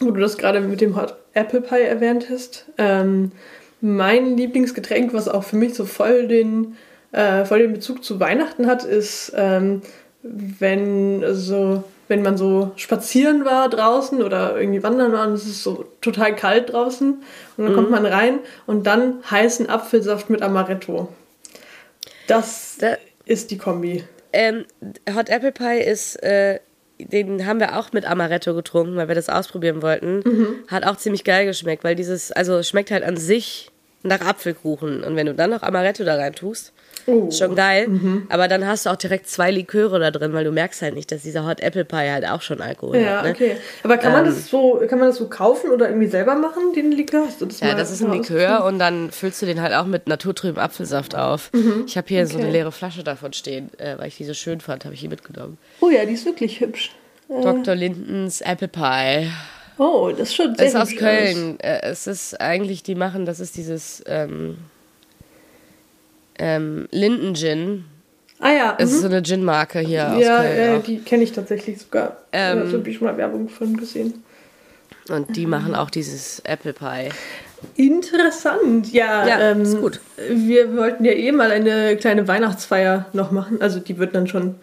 wo 0.00 0.10
du 0.10 0.20
das 0.20 0.38
gerade 0.38 0.60
mit 0.60 0.80
dem 0.80 0.96
Hot 0.96 1.16
Apple 1.34 1.60
Pie 1.60 1.82
erwähnt 1.82 2.28
hast, 2.30 2.66
ähm, 2.78 3.32
mein 3.80 4.36
Lieblingsgetränk, 4.36 5.12
was 5.12 5.28
auch 5.28 5.44
für 5.44 5.56
mich 5.56 5.74
so 5.74 5.84
voll 5.84 6.28
den, 6.28 6.76
äh, 7.12 7.44
voll 7.44 7.60
den 7.60 7.72
Bezug 7.72 8.04
zu 8.04 8.20
Weihnachten 8.20 8.66
hat, 8.66 8.84
ist, 8.84 9.32
ähm, 9.36 9.82
wenn 10.22 11.24
so 11.34 11.84
wenn 12.08 12.22
man 12.22 12.36
so 12.36 12.72
spazieren 12.76 13.44
war 13.44 13.68
draußen 13.68 14.22
oder 14.22 14.58
irgendwie 14.58 14.82
wandern 14.82 15.12
war 15.12 15.26
und 15.26 15.34
es 15.34 15.46
ist 15.46 15.62
so 15.62 15.84
total 16.00 16.34
kalt 16.34 16.72
draußen 16.72 17.12
und 17.56 17.64
dann 17.64 17.72
mhm. 17.72 17.76
kommt 17.76 17.90
man 17.90 18.06
rein 18.06 18.40
und 18.66 18.86
dann 18.86 19.22
heißen 19.30 19.68
Apfelsaft 19.68 20.30
mit 20.30 20.42
Amaretto. 20.42 21.08
Das 22.26 22.76
da, 22.78 22.96
ist 23.24 23.50
die 23.50 23.58
Kombi. 23.58 24.04
Ähm, 24.32 24.64
Hot 25.14 25.28
Apple 25.28 25.52
Pie 25.52 25.80
ist, 25.80 26.16
äh, 26.22 26.60
den 26.98 27.46
haben 27.46 27.60
wir 27.60 27.78
auch 27.78 27.92
mit 27.92 28.04
Amaretto 28.04 28.54
getrunken, 28.54 28.96
weil 28.96 29.08
wir 29.08 29.14
das 29.14 29.28
ausprobieren 29.28 29.82
wollten. 29.82 30.20
Mhm. 30.24 30.54
Hat 30.68 30.84
auch 30.84 30.96
ziemlich 30.96 31.24
geil 31.24 31.46
geschmeckt, 31.46 31.84
weil 31.84 31.94
dieses, 31.94 32.32
also 32.32 32.62
schmeckt 32.62 32.90
halt 32.90 33.04
an 33.04 33.16
sich 33.16 33.70
nach 34.02 34.20
Apfelkuchen. 34.20 35.02
Und 35.02 35.16
wenn 35.16 35.26
du 35.26 35.34
dann 35.34 35.50
noch 35.50 35.62
Amaretto 35.62 36.04
da 36.04 36.16
rein 36.16 36.34
tust, 36.34 36.72
Oh. 37.08 37.30
Schon 37.30 37.54
geil. 37.54 37.88
Mhm. 37.88 38.26
Aber 38.28 38.48
dann 38.48 38.66
hast 38.66 38.84
du 38.84 38.90
auch 38.90 38.96
direkt 38.96 39.28
zwei 39.28 39.50
Liköre 39.50 39.98
da 39.98 40.10
drin, 40.10 40.34
weil 40.34 40.44
du 40.44 40.52
merkst 40.52 40.82
halt 40.82 40.94
nicht, 40.94 41.10
dass 41.10 41.22
dieser 41.22 41.46
Hot 41.46 41.60
Apple 41.60 41.86
Pie 41.86 42.10
halt 42.10 42.26
auch 42.28 42.42
schon 42.42 42.60
Alkohol 42.60 42.98
ja, 42.98 43.00
hat. 43.00 43.08
Ja, 43.08 43.22
ne? 43.22 43.30
okay. 43.30 43.56
Aber 43.82 43.96
kann 43.96 44.12
man 44.12 44.26
ähm, 44.26 44.30
das 44.30 44.48
so, 44.48 44.82
kann 44.86 44.98
man 44.98 45.08
das 45.08 45.16
so 45.16 45.26
kaufen 45.26 45.70
oder 45.70 45.88
irgendwie 45.88 46.08
selber 46.08 46.34
machen, 46.34 46.74
den 46.74 46.92
Likör? 46.92 47.24
Hast 47.26 47.40
du 47.40 47.46
das 47.46 47.60
ja, 47.60 47.74
das 47.74 47.90
ist 47.90 48.02
ein 48.02 48.12
Likör 48.12 48.64
und 48.66 48.78
dann 48.78 49.10
füllst 49.10 49.40
du 49.40 49.46
den 49.46 49.62
halt 49.62 49.72
auch 49.72 49.86
mit 49.86 50.06
naturtrüben 50.06 50.58
Apfelsaft 50.58 51.16
auf. 51.16 51.50
Mhm. 51.54 51.84
Ich 51.86 51.96
habe 51.96 52.06
hier 52.08 52.24
okay. 52.24 52.32
so 52.32 52.38
eine 52.38 52.50
leere 52.50 52.72
Flasche 52.72 53.02
davon 53.02 53.32
stehen, 53.32 53.70
äh, 53.78 53.96
weil 53.96 54.08
ich 54.08 54.18
die 54.18 54.24
so 54.24 54.34
schön 54.34 54.60
fand, 54.60 54.84
habe 54.84 54.94
ich 54.94 55.00
hier 55.00 55.08
mitgenommen. 55.08 55.56
Oh 55.80 55.88
ja, 55.88 56.04
die 56.04 56.12
ist 56.12 56.26
wirklich 56.26 56.60
hübsch. 56.60 56.94
Äh. 57.30 57.40
Dr. 57.40 57.74
Lindens 57.74 58.42
Apple 58.42 58.68
Pie. 58.68 59.30
Oh, 59.78 60.10
das 60.10 60.28
ist 60.28 60.34
schon 60.34 60.54
sehr 60.56 60.66
Es 60.66 60.74
ist 60.74 60.80
aus 60.80 60.96
Köln. 60.96 61.52
Aus. 61.52 61.64
Äh, 61.64 61.80
es 61.82 62.06
ist 62.06 62.40
eigentlich, 62.40 62.82
die 62.82 62.94
machen, 62.94 63.24
das 63.26 63.40
ist 63.40 63.56
dieses 63.56 64.02
ähm, 64.06 64.58
ähm, 66.38 66.88
Linden 66.90 67.34
Gin. 67.34 67.84
Ah 68.40 68.52
ja. 68.52 68.76
Es 68.78 68.90
ist 68.90 68.98
mhm. 68.98 69.02
so 69.02 69.06
eine 69.06 69.22
Gin-Marke 69.22 69.80
hier 69.80 69.98
ja, 69.98 70.14
aus 70.14 70.42
Köln. 70.42 70.58
Ja, 70.58 70.76
auch. 70.76 70.82
die 70.82 70.98
kenne 70.98 71.22
ich 71.24 71.32
tatsächlich 71.32 71.80
sogar. 71.80 72.18
Ähm, 72.32 72.70
da 72.70 72.78
habe 72.78 72.90
ich 72.90 72.96
schon 72.96 73.06
mal 73.06 73.16
Werbung 73.16 73.48
von 73.48 73.76
gesehen. 73.76 74.22
Und 75.08 75.36
die 75.36 75.46
machen 75.46 75.74
auch 75.74 75.90
dieses 75.90 76.40
Apple 76.40 76.72
Pie. 76.72 77.08
Interessant, 77.76 78.92
ja. 78.92 79.26
Ja, 79.26 79.50
ähm, 79.50 79.62
ist 79.62 79.80
gut. 79.80 80.00
Wir 80.28 80.76
wollten 80.76 81.04
ja 81.04 81.12
eh 81.12 81.32
mal 81.32 81.50
eine 81.50 81.96
kleine 81.96 82.28
Weihnachtsfeier 82.28 83.06
noch 83.12 83.30
machen. 83.30 83.60
Also 83.60 83.80
die 83.80 83.98
wird 83.98 84.14
dann 84.14 84.26
schon 84.26 84.56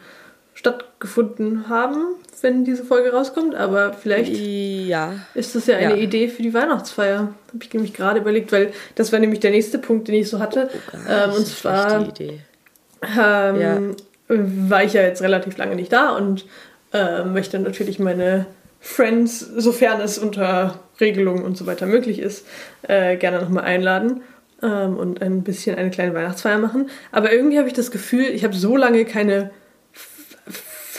stattgefunden 0.66 1.70
haben, 1.70 2.16
wenn 2.42 2.66
diese 2.66 2.84
Folge 2.84 3.12
rauskommt. 3.12 3.54
Aber 3.54 3.94
vielleicht 3.94 4.36
ja. 4.36 5.14
ist 5.36 5.56
das 5.56 5.68
ja 5.68 5.78
eine 5.78 5.96
ja. 5.96 6.02
Idee 6.02 6.28
für 6.28 6.42
die 6.42 6.54
Weihnachtsfeier. 6.54 7.20
Habe 7.20 7.64
ich 7.64 7.72
nämlich 7.74 7.94
gerade 7.94 8.20
überlegt, 8.20 8.52
weil 8.52 8.72
das 8.96 9.12
war 9.12 9.20
nämlich 9.20 9.40
der 9.40 9.52
nächste 9.52 9.78
Punkt, 9.78 10.08
den 10.08 10.16
ich 10.16 10.30
so 10.30 10.40
hatte. 10.40 10.70
Oh 10.92 10.98
ähm, 11.08 11.32
und 11.32 11.46
zwar 11.46 12.14
ähm, 12.18 13.60
ja. 13.60 13.80
war 14.28 14.84
ich 14.84 14.94
ja 14.94 15.04
jetzt 15.04 15.22
relativ 15.22 15.56
lange 15.58 15.76
nicht 15.76 15.94
da 15.94 16.16
und 16.16 16.46
äh, 16.94 17.24
möchte 17.24 17.60
natürlich 17.60 18.00
meine 18.00 18.48
Friends, 18.80 19.40
sofern 19.40 20.02
es 20.02 20.18
unter 20.18 20.80
Regelungen 21.00 21.44
und 21.44 21.58
so 21.58 21.68
weiter 21.68 21.86
möglich 21.86 22.20
ist, 22.20 22.48
äh, 22.88 23.18
gerne 23.18 23.40
nochmal 23.40 23.66
einladen 23.66 24.22
ähm, 24.64 24.98
und 24.98 25.22
ein 25.22 25.44
bisschen 25.44 25.76
eine 25.76 25.92
kleine 25.92 26.16
Weihnachtsfeier 26.16 26.58
machen. 26.58 26.90
Aber 27.12 27.32
irgendwie 27.32 27.60
habe 27.60 27.68
ich 27.68 27.74
das 27.74 27.92
Gefühl, 27.92 28.26
ich 28.26 28.44
habe 28.44 28.56
so 28.56 28.76
lange 28.78 29.06
keine 29.06 29.52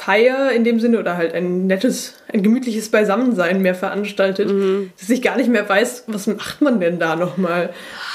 Feier 0.07 0.53
in 0.53 0.63
dem 0.63 0.79
Sinne 0.79 1.01
oder 1.01 1.17
halt 1.17 1.35
ein 1.35 1.67
nettes, 1.67 2.15
ein 2.33 2.45
gemütliches 2.45 2.93
Beisammensein 2.93 3.61
mehr 3.61 3.75
veranstaltet, 3.75 4.49
mhm. 4.49 4.93
dass 5.01 5.11
ich 5.11 5.21
gar 5.21 5.37
nicht 5.37 5.49
mehr 5.49 5.69
weiß, 5.69 6.05
was 6.07 6.29
macht 6.29 6.61
man 6.63 6.79
denn 6.79 7.01
da 7.01 7.17
nochmal. 7.17 7.71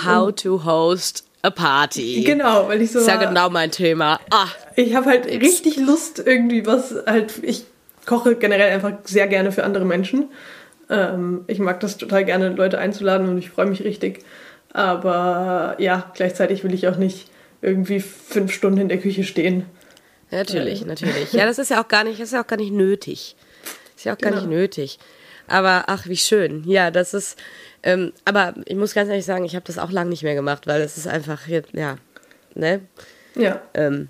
How 0.06 0.28
und, 0.28 0.42
to 0.42 0.64
host 0.64 1.26
a 1.42 1.50
party. 1.50 2.24
Genau, 2.26 2.70
weil 2.70 2.82
ich 2.82 2.94
so. 2.94 3.00
Das 3.00 3.10
ist 3.10 3.14
ja 3.14 3.18
genau 3.18 3.50
mein 3.50 3.72
Thema. 3.72 4.22
Ah, 4.30 4.48
ich 4.78 4.96
habe 4.96 5.08
halt 5.08 5.26
richtig 5.26 5.76
Lust 5.76 6.24
irgendwie 6.26 6.66
was 6.66 6.96
halt. 7.06 7.34
Ich 7.42 7.66
koche 8.06 8.36
generell 8.38 8.72
einfach 8.72 8.94
sehr 9.04 9.28
gerne 9.28 9.52
für 9.52 9.66
andere 9.66 9.84
Menschen. 9.84 10.30
Ähm, 10.90 11.44
ich 11.48 11.60
mag 11.60 11.82
das 11.82 11.98
total 11.98 12.24
gerne, 12.24 12.52
Leute 12.52 12.80
einzuladen 12.80 13.28
und 13.28 13.38
ich 13.38 13.50
freue 13.50 13.66
mich 13.66 13.84
richtig. 13.84 14.24
Aber 14.72 15.76
ja, 15.78 16.10
gleichzeitig 16.16 16.64
will 16.64 16.74
ich 16.74 16.88
auch 16.88 16.96
nicht 16.96 17.30
irgendwie 17.62 18.00
fünf 18.00 18.54
Stunden 18.54 18.80
in 18.80 18.88
der 18.88 19.00
Küche 19.00 19.26
stehen 19.26 19.66
Natürlich, 20.32 20.86
natürlich. 20.86 21.34
Ja, 21.34 21.46
das 21.46 21.60
ist 21.60 21.70
ja 21.70 21.82
auch 21.84 21.88
gar 21.88 22.04
nicht, 22.04 22.20
das 22.20 22.28
ist 22.30 22.34
ja 22.34 22.44
auch 22.44 22.48
gar 22.48 22.58
nicht 22.58 22.72
nötig. 22.72 23.36
Ist 23.96 24.06
ja 24.06 24.14
auch 24.14 24.18
gar 24.18 24.32
genau. 24.32 24.44
nicht 24.44 24.52
nötig. 24.52 25.00
Aber 25.48 25.84
ach, 25.88 26.08
wie 26.08 26.18
schön. 26.18 26.64
Ja, 26.66 26.92
das 26.92 27.14
ist. 27.14 27.38
Ähm, 27.84 28.14
aber 28.26 28.54
ich 28.66 28.76
muss 28.76 28.94
ganz 28.94 29.10
ehrlich 29.10 29.26
sagen, 29.26 29.44
ich 29.44 29.56
habe 29.56 29.66
das 29.66 29.78
auch 29.78 29.92
lange 29.92 30.10
nicht 30.10 30.24
mehr 30.24 30.36
gemacht, 30.36 30.68
weil 30.68 30.82
es 30.82 30.98
ist 30.98 31.08
einfach, 31.08 31.48
ja, 31.48 31.98
ne? 32.54 32.82
Ja. 33.36 33.62
Ähm, 33.74 34.10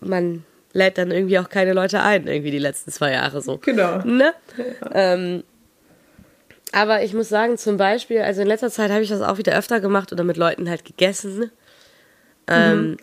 man 0.00 0.44
lädt 0.72 0.98
dann 0.98 1.10
irgendwie 1.10 1.38
auch 1.38 1.48
keine 1.48 1.72
Leute 1.72 2.00
ein, 2.02 2.26
irgendwie 2.26 2.50
die 2.50 2.58
letzten 2.58 2.90
zwei 2.90 3.12
Jahre 3.12 3.40
so. 3.40 3.58
Genau. 3.58 3.98
Ne? 3.98 4.32
Ja. 4.56 4.90
Ähm, 4.92 5.44
aber 6.72 7.02
ich 7.02 7.12
muss 7.12 7.28
sagen, 7.28 7.58
zum 7.58 7.76
Beispiel, 7.76 8.22
also 8.22 8.40
in 8.40 8.48
letzter 8.48 8.70
Zeit 8.70 8.90
habe 8.90 9.02
ich 9.02 9.10
das 9.10 9.20
auch 9.20 9.38
wieder 9.38 9.56
öfter 9.56 9.80
gemacht 9.80 10.12
oder 10.12 10.24
mit 10.24 10.36
Leuten 10.38 10.70
halt 10.70 10.84
gegessen. 10.84 11.50
Ähm, 12.48 12.82
mhm. 12.82 12.96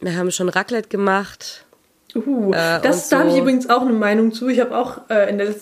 Wir 0.00 0.16
haben 0.16 0.30
schon 0.30 0.48
Raclette 0.48 0.88
gemacht. 0.88 1.64
Uh, 2.14 2.52
äh, 2.52 2.80
das, 2.80 3.08
so. 3.08 3.16
da 3.16 3.20
habe 3.20 3.30
ich 3.30 3.38
übrigens 3.38 3.68
auch 3.68 3.82
eine 3.82 3.92
Meinung 3.92 4.32
zu. 4.32 4.48
Ich 4.48 4.60
habe 4.60 4.76
auch 4.76 5.10
äh, 5.10 5.28
in 5.28 5.38
der 5.38 5.54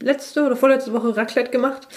letzte 0.00 0.44
oder 0.44 0.56
vorletzte 0.56 0.92
Woche 0.92 1.16
Raclette 1.16 1.50
gemacht. 1.50 1.88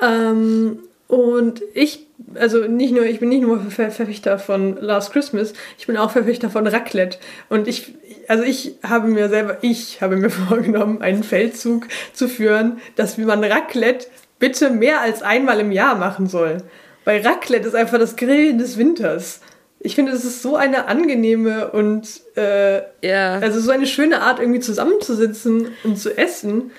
Ähm, 0.00 0.80
und 1.08 1.62
ich, 1.74 2.06
also 2.36 2.68
nicht 2.68 2.94
nur, 2.94 3.04
ich 3.04 3.18
bin 3.18 3.30
nicht 3.30 3.42
nur 3.42 3.58
Ver 3.62 3.90
Verfechter 3.90 4.38
von 4.38 4.76
Last 4.76 5.12
Christmas, 5.12 5.54
ich 5.76 5.88
bin 5.88 5.96
auch 5.96 6.12
Verfechter 6.12 6.50
von 6.50 6.66
Raclette. 6.66 7.18
Und 7.48 7.66
ich, 7.66 7.94
also 8.28 8.44
ich 8.44 8.76
habe 8.84 9.08
mir 9.08 9.28
selber, 9.28 9.58
ich 9.62 10.00
habe 10.02 10.16
mir 10.16 10.30
vorgenommen, 10.48 11.02
einen 11.02 11.24
Feldzug 11.24 11.88
zu 12.12 12.28
führen, 12.28 12.78
dass 12.94 13.18
man 13.18 13.42
Raclette 13.42 14.06
bitte 14.38 14.70
mehr 14.70 15.00
als 15.00 15.22
einmal 15.22 15.58
im 15.58 15.72
Jahr 15.72 15.96
machen 15.96 16.28
soll. 16.28 16.58
Weil 17.04 17.26
Raclette 17.26 17.66
ist 17.66 17.74
einfach 17.74 17.98
das 17.98 18.14
Grillen 18.14 18.58
des 18.58 18.78
Winters 18.78 19.40
ich 19.80 19.94
finde, 19.94 20.12
es 20.12 20.24
ist 20.24 20.42
so 20.42 20.56
eine 20.56 20.86
angenehme 20.86 21.70
und 21.72 22.06
äh, 22.36 22.82
ja. 23.02 23.38
also 23.38 23.60
so 23.60 23.70
eine 23.70 23.86
schöne 23.86 24.20
Art, 24.20 24.38
irgendwie 24.38 24.60
zusammenzusitzen 24.60 25.68
und 25.84 25.98
zu 25.98 26.16
essen. 26.16 26.70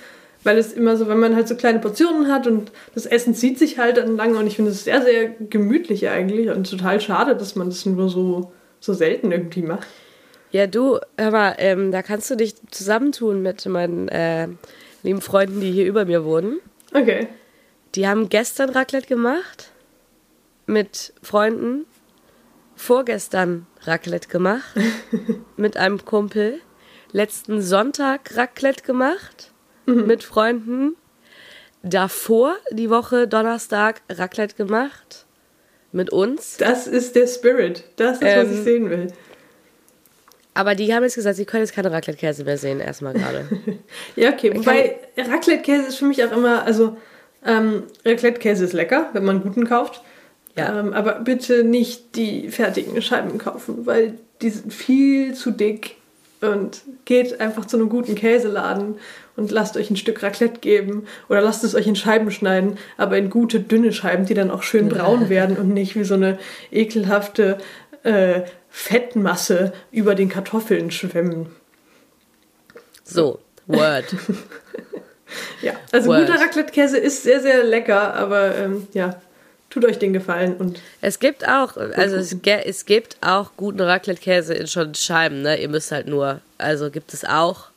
weil 0.43 0.57
es 0.57 0.73
immer 0.73 0.97
so, 0.97 1.07
wenn 1.07 1.19
man 1.19 1.35
halt 1.35 1.47
so 1.47 1.55
kleine 1.55 1.79
Portionen 1.79 2.31
hat 2.31 2.47
und 2.47 2.71
das 2.95 3.05
Essen 3.05 3.35
zieht 3.35 3.59
sich 3.59 3.77
halt 3.77 3.97
dann 3.97 4.15
lange 4.15 4.37
und 4.37 4.47
ich 4.47 4.55
finde 4.55 4.71
es 4.71 4.83
sehr, 4.83 5.01
sehr 5.01 5.29
gemütlich 5.29 6.09
eigentlich 6.09 6.49
und 6.49 6.69
total 6.69 6.99
schade, 6.99 7.35
dass 7.35 7.55
man 7.55 7.69
das 7.69 7.85
nur 7.85 8.09
so, 8.09 8.51
so 8.79 8.93
selten 8.93 9.31
irgendwie 9.31 9.61
macht. 9.61 9.87
Ja, 10.51 10.67
du, 10.67 10.99
hör 11.17 11.31
mal, 11.31 11.55
ähm, 11.59 11.91
da 11.91 12.01
kannst 12.01 12.29
du 12.29 12.35
dich 12.35 12.55
zusammentun 12.71 13.41
mit 13.41 13.65
meinen 13.67 14.09
äh, 14.09 14.47
lieben 15.03 15.21
Freunden, 15.21 15.61
die 15.61 15.71
hier 15.71 15.85
über 15.85 16.05
mir 16.05 16.25
wohnen. 16.25 16.59
Okay. 16.93 17.27
Die 17.95 18.07
haben 18.07 18.29
gestern 18.29 18.69
Raclette 18.69 19.07
gemacht 19.07 19.71
mit 20.65 21.13
Freunden, 21.21 21.85
vorgestern 22.81 23.67
Raclette 23.83 24.27
gemacht 24.27 24.75
mit 25.55 25.77
einem 25.77 26.03
Kumpel, 26.03 26.59
letzten 27.11 27.61
Sonntag 27.61 28.35
Raclette 28.35 28.83
gemacht 28.83 29.51
mit 29.85 30.23
Freunden, 30.23 30.95
davor 31.83 32.55
die 32.71 32.89
Woche 32.89 33.27
Donnerstag 33.27 34.01
Raclette 34.09 34.55
gemacht 34.55 35.25
mit 35.91 36.11
uns. 36.11 36.57
Das 36.57 36.87
ist 36.87 37.15
der 37.15 37.27
Spirit. 37.27 37.83
Das 37.97 38.17
ist, 38.17 38.23
was 38.23 38.47
Ähm, 38.47 38.53
ich 38.53 38.63
sehen 38.63 38.89
will. 38.89 39.07
Aber 40.53 40.75
die 40.75 40.93
haben 40.93 41.03
jetzt 41.03 41.15
gesagt, 41.15 41.37
sie 41.37 41.45
können 41.45 41.63
jetzt 41.63 41.73
keine 41.73 41.91
Raclette-Käse 41.91 42.43
mehr 42.43 42.57
sehen, 42.57 42.79
erstmal 42.79 43.13
gerade. 43.13 43.47
Ja, 44.15 44.29
okay. 44.29 44.55
Wobei 44.55 44.97
Raclette-Käse 45.17 45.87
ist 45.87 45.97
für 45.97 46.05
mich 46.05 46.23
auch 46.23 46.31
immer, 46.31 46.63
also 46.63 46.97
ähm, 47.45 47.83
Raclette-Käse 48.05 48.65
ist 48.65 48.73
lecker, 48.73 49.09
wenn 49.13 49.23
man 49.25 49.41
guten 49.41 49.67
kauft. 49.67 50.01
Ja. 50.55 50.79
Ähm, 50.79 50.93
aber 50.93 51.19
bitte 51.19 51.63
nicht 51.63 52.15
die 52.15 52.49
fertigen 52.49 53.01
Scheiben 53.01 53.37
kaufen, 53.37 53.85
weil 53.85 54.17
die 54.41 54.49
sind 54.49 54.73
viel 54.73 55.33
zu 55.33 55.51
dick. 55.51 55.95
Und 56.41 56.81
geht 57.05 57.39
einfach 57.39 57.65
zu 57.65 57.77
einem 57.77 57.87
guten 57.87 58.15
Käseladen 58.15 58.95
und 59.35 59.51
lasst 59.51 59.77
euch 59.77 59.91
ein 59.91 59.95
Stück 59.95 60.23
Raclette 60.23 60.59
geben 60.59 61.05
oder 61.29 61.39
lasst 61.39 61.63
es 61.63 61.75
euch 61.75 61.85
in 61.85 61.95
Scheiben 61.95 62.31
schneiden, 62.31 62.79
aber 62.97 63.15
in 63.19 63.29
gute, 63.29 63.59
dünne 63.59 63.93
Scheiben, 63.93 64.25
die 64.25 64.33
dann 64.33 64.49
auch 64.49 64.63
schön 64.63 64.89
braun 64.89 65.29
werden 65.29 65.55
und 65.55 65.69
nicht 65.69 65.95
wie 65.95 66.03
so 66.03 66.15
eine 66.15 66.39
ekelhafte 66.71 67.59
äh, 68.01 68.41
Fettmasse 68.71 69.71
über 69.91 70.15
den 70.15 70.29
Kartoffeln 70.29 70.89
schwimmen. 70.89 71.47
So, 73.03 73.39
Word. 73.67 74.05
Ja, 75.61 75.71
also 75.93 76.09
Word. 76.09 76.27
guter 76.27 76.41
Raclette-Käse 76.41 76.97
ist 76.97 77.23
sehr, 77.23 77.39
sehr 77.39 77.63
lecker, 77.63 78.15
aber 78.15 78.53
ähm, 78.57 78.87
ja, 78.91 79.21
tut 79.71 79.83
euch 79.85 79.97
den 79.97 80.13
Gefallen 80.13 80.55
und 80.57 80.79
Es 81.01 81.17
gibt 81.17 81.47
auch, 81.47 81.75
also 81.77 82.17
es, 82.17 82.35
es 82.65 82.85
gibt 82.85 83.17
auch 83.21 83.51
guten 83.57 83.81
Raclette-Käse 83.81 84.53
in 84.53 84.67
schon 84.67 84.93
Scheiben, 84.93 85.41
ne? 85.41 85.59
Ihr 85.59 85.69
müsst 85.69 85.91
halt 85.91 86.07
nur, 86.07 86.41
also 86.59 86.91
gibt 86.91 87.13
es 87.13 87.25
auch, 87.25 87.69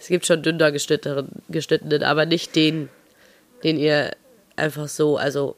es 0.00 0.08
gibt 0.08 0.26
schon 0.26 0.42
dünner 0.42 0.72
geschnittenen, 0.72 1.28
geschnittenen 1.48 2.02
aber 2.02 2.26
nicht 2.26 2.56
den, 2.56 2.88
den 3.62 3.78
ihr 3.78 4.10
einfach 4.56 4.88
so, 4.88 5.16
also 5.16 5.54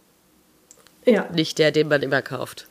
ja, 1.05 1.29
nicht 1.33 1.59
der, 1.59 1.71
den 1.73 1.89
man 1.89 2.03
immer 2.03 2.21
kauft. 2.21 2.67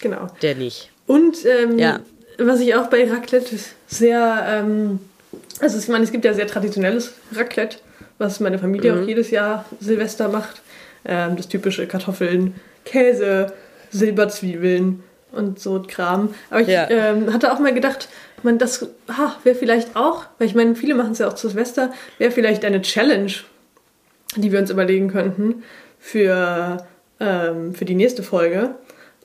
genau. 0.00 0.28
Der 0.42 0.54
nicht. 0.54 0.90
Und 1.06 1.44
ähm, 1.44 1.78
Ja. 1.78 2.00
was 2.38 2.60
ich 2.60 2.74
auch 2.76 2.86
bei 2.88 3.10
Raclette 3.10 3.56
sehr, 3.88 4.44
ähm, 4.48 5.00
also 5.60 5.78
ich 5.78 5.88
meine, 5.88 6.04
es 6.04 6.12
gibt 6.12 6.24
ja 6.24 6.34
sehr 6.34 6.46
traditionelles 6.46 7.12
Raclette, 7.34 7.78
was 8.18 8.38
meine 8.40 8.58
Familie 8.60 8.92
Mhm. 8.92 9.02
auch 9.02 9.08
jedes 9.08 9.30
Jahr 9.30 9.64
Silvester 9.80 10.28
macht. 10.28 10.62
Ähm, 11.06 11.36
das 11.36 11.48
typische 11.48 11.86
Kartoffeln, 11.86 12.54
Käse, 12.84 13.52
Silberzwiebeln 13.90 15.02
und 15.32 15.58
so 15.58 15.82
Kram. 15.86 16.34
Aber 16.50 16.60
ich 16.60 16.68
Ja. 16.68 16.88
ähm, 16.90 17.32
hatte 17.32 17.52
auch 17.52 17.58
mal 17.58 17.74
gedacht, 17.74 18.08
man, 18.42 18.58
das 18.58 18.86
wäre 19.42 19.54
vielleicht 19.54 19.96
auch, 19.96 20.26
weil 20.38 20.46
ich 20.46 20.54
meine, 20.54 20.74
viele 20.74 20.94
machen 20.94 21.12
es 21.12 21.18
ja 21.18 21.28
auch 21.28 21.34
zu 21.34 21.48
Silvester, 21.48 21.92
wäre 22.18 22.30
vielleicht 22.30 22.64
eine 22.64 22.82
Challenge, 22.82 23.32
die 24.36 24.52
wir 24.52 24.58
uns 24.60 24.70
überlegen 24.70 25.08
könnten 25.10 25.62
für, 25.98 26.78
ähm, 27.20 27.74
für 27.74 27.84
die 27.84 27.94
nächste 27.94 28.22
Folge, 28.22 28.74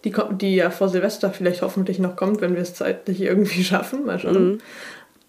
die, 0.06 0.14
die 0.40 0.56
ja 0.56 0.70
vor 0.70 0.88
Silvester 0.90 1.32
vielleicht 1.32 1.62
hoffentlich 1.62 2.00
noch 2.00 2.16
kommt, 2.16 2.40
wenn 2.42 2.56
wir 2.56 2.62
es 2.62 2.74
zeitlich 2.74 3.22
irgendwie 3.32 3.64
schaffen. 3.64 4.06
Mal 4.06 4.20
schauen. 4.20 4.62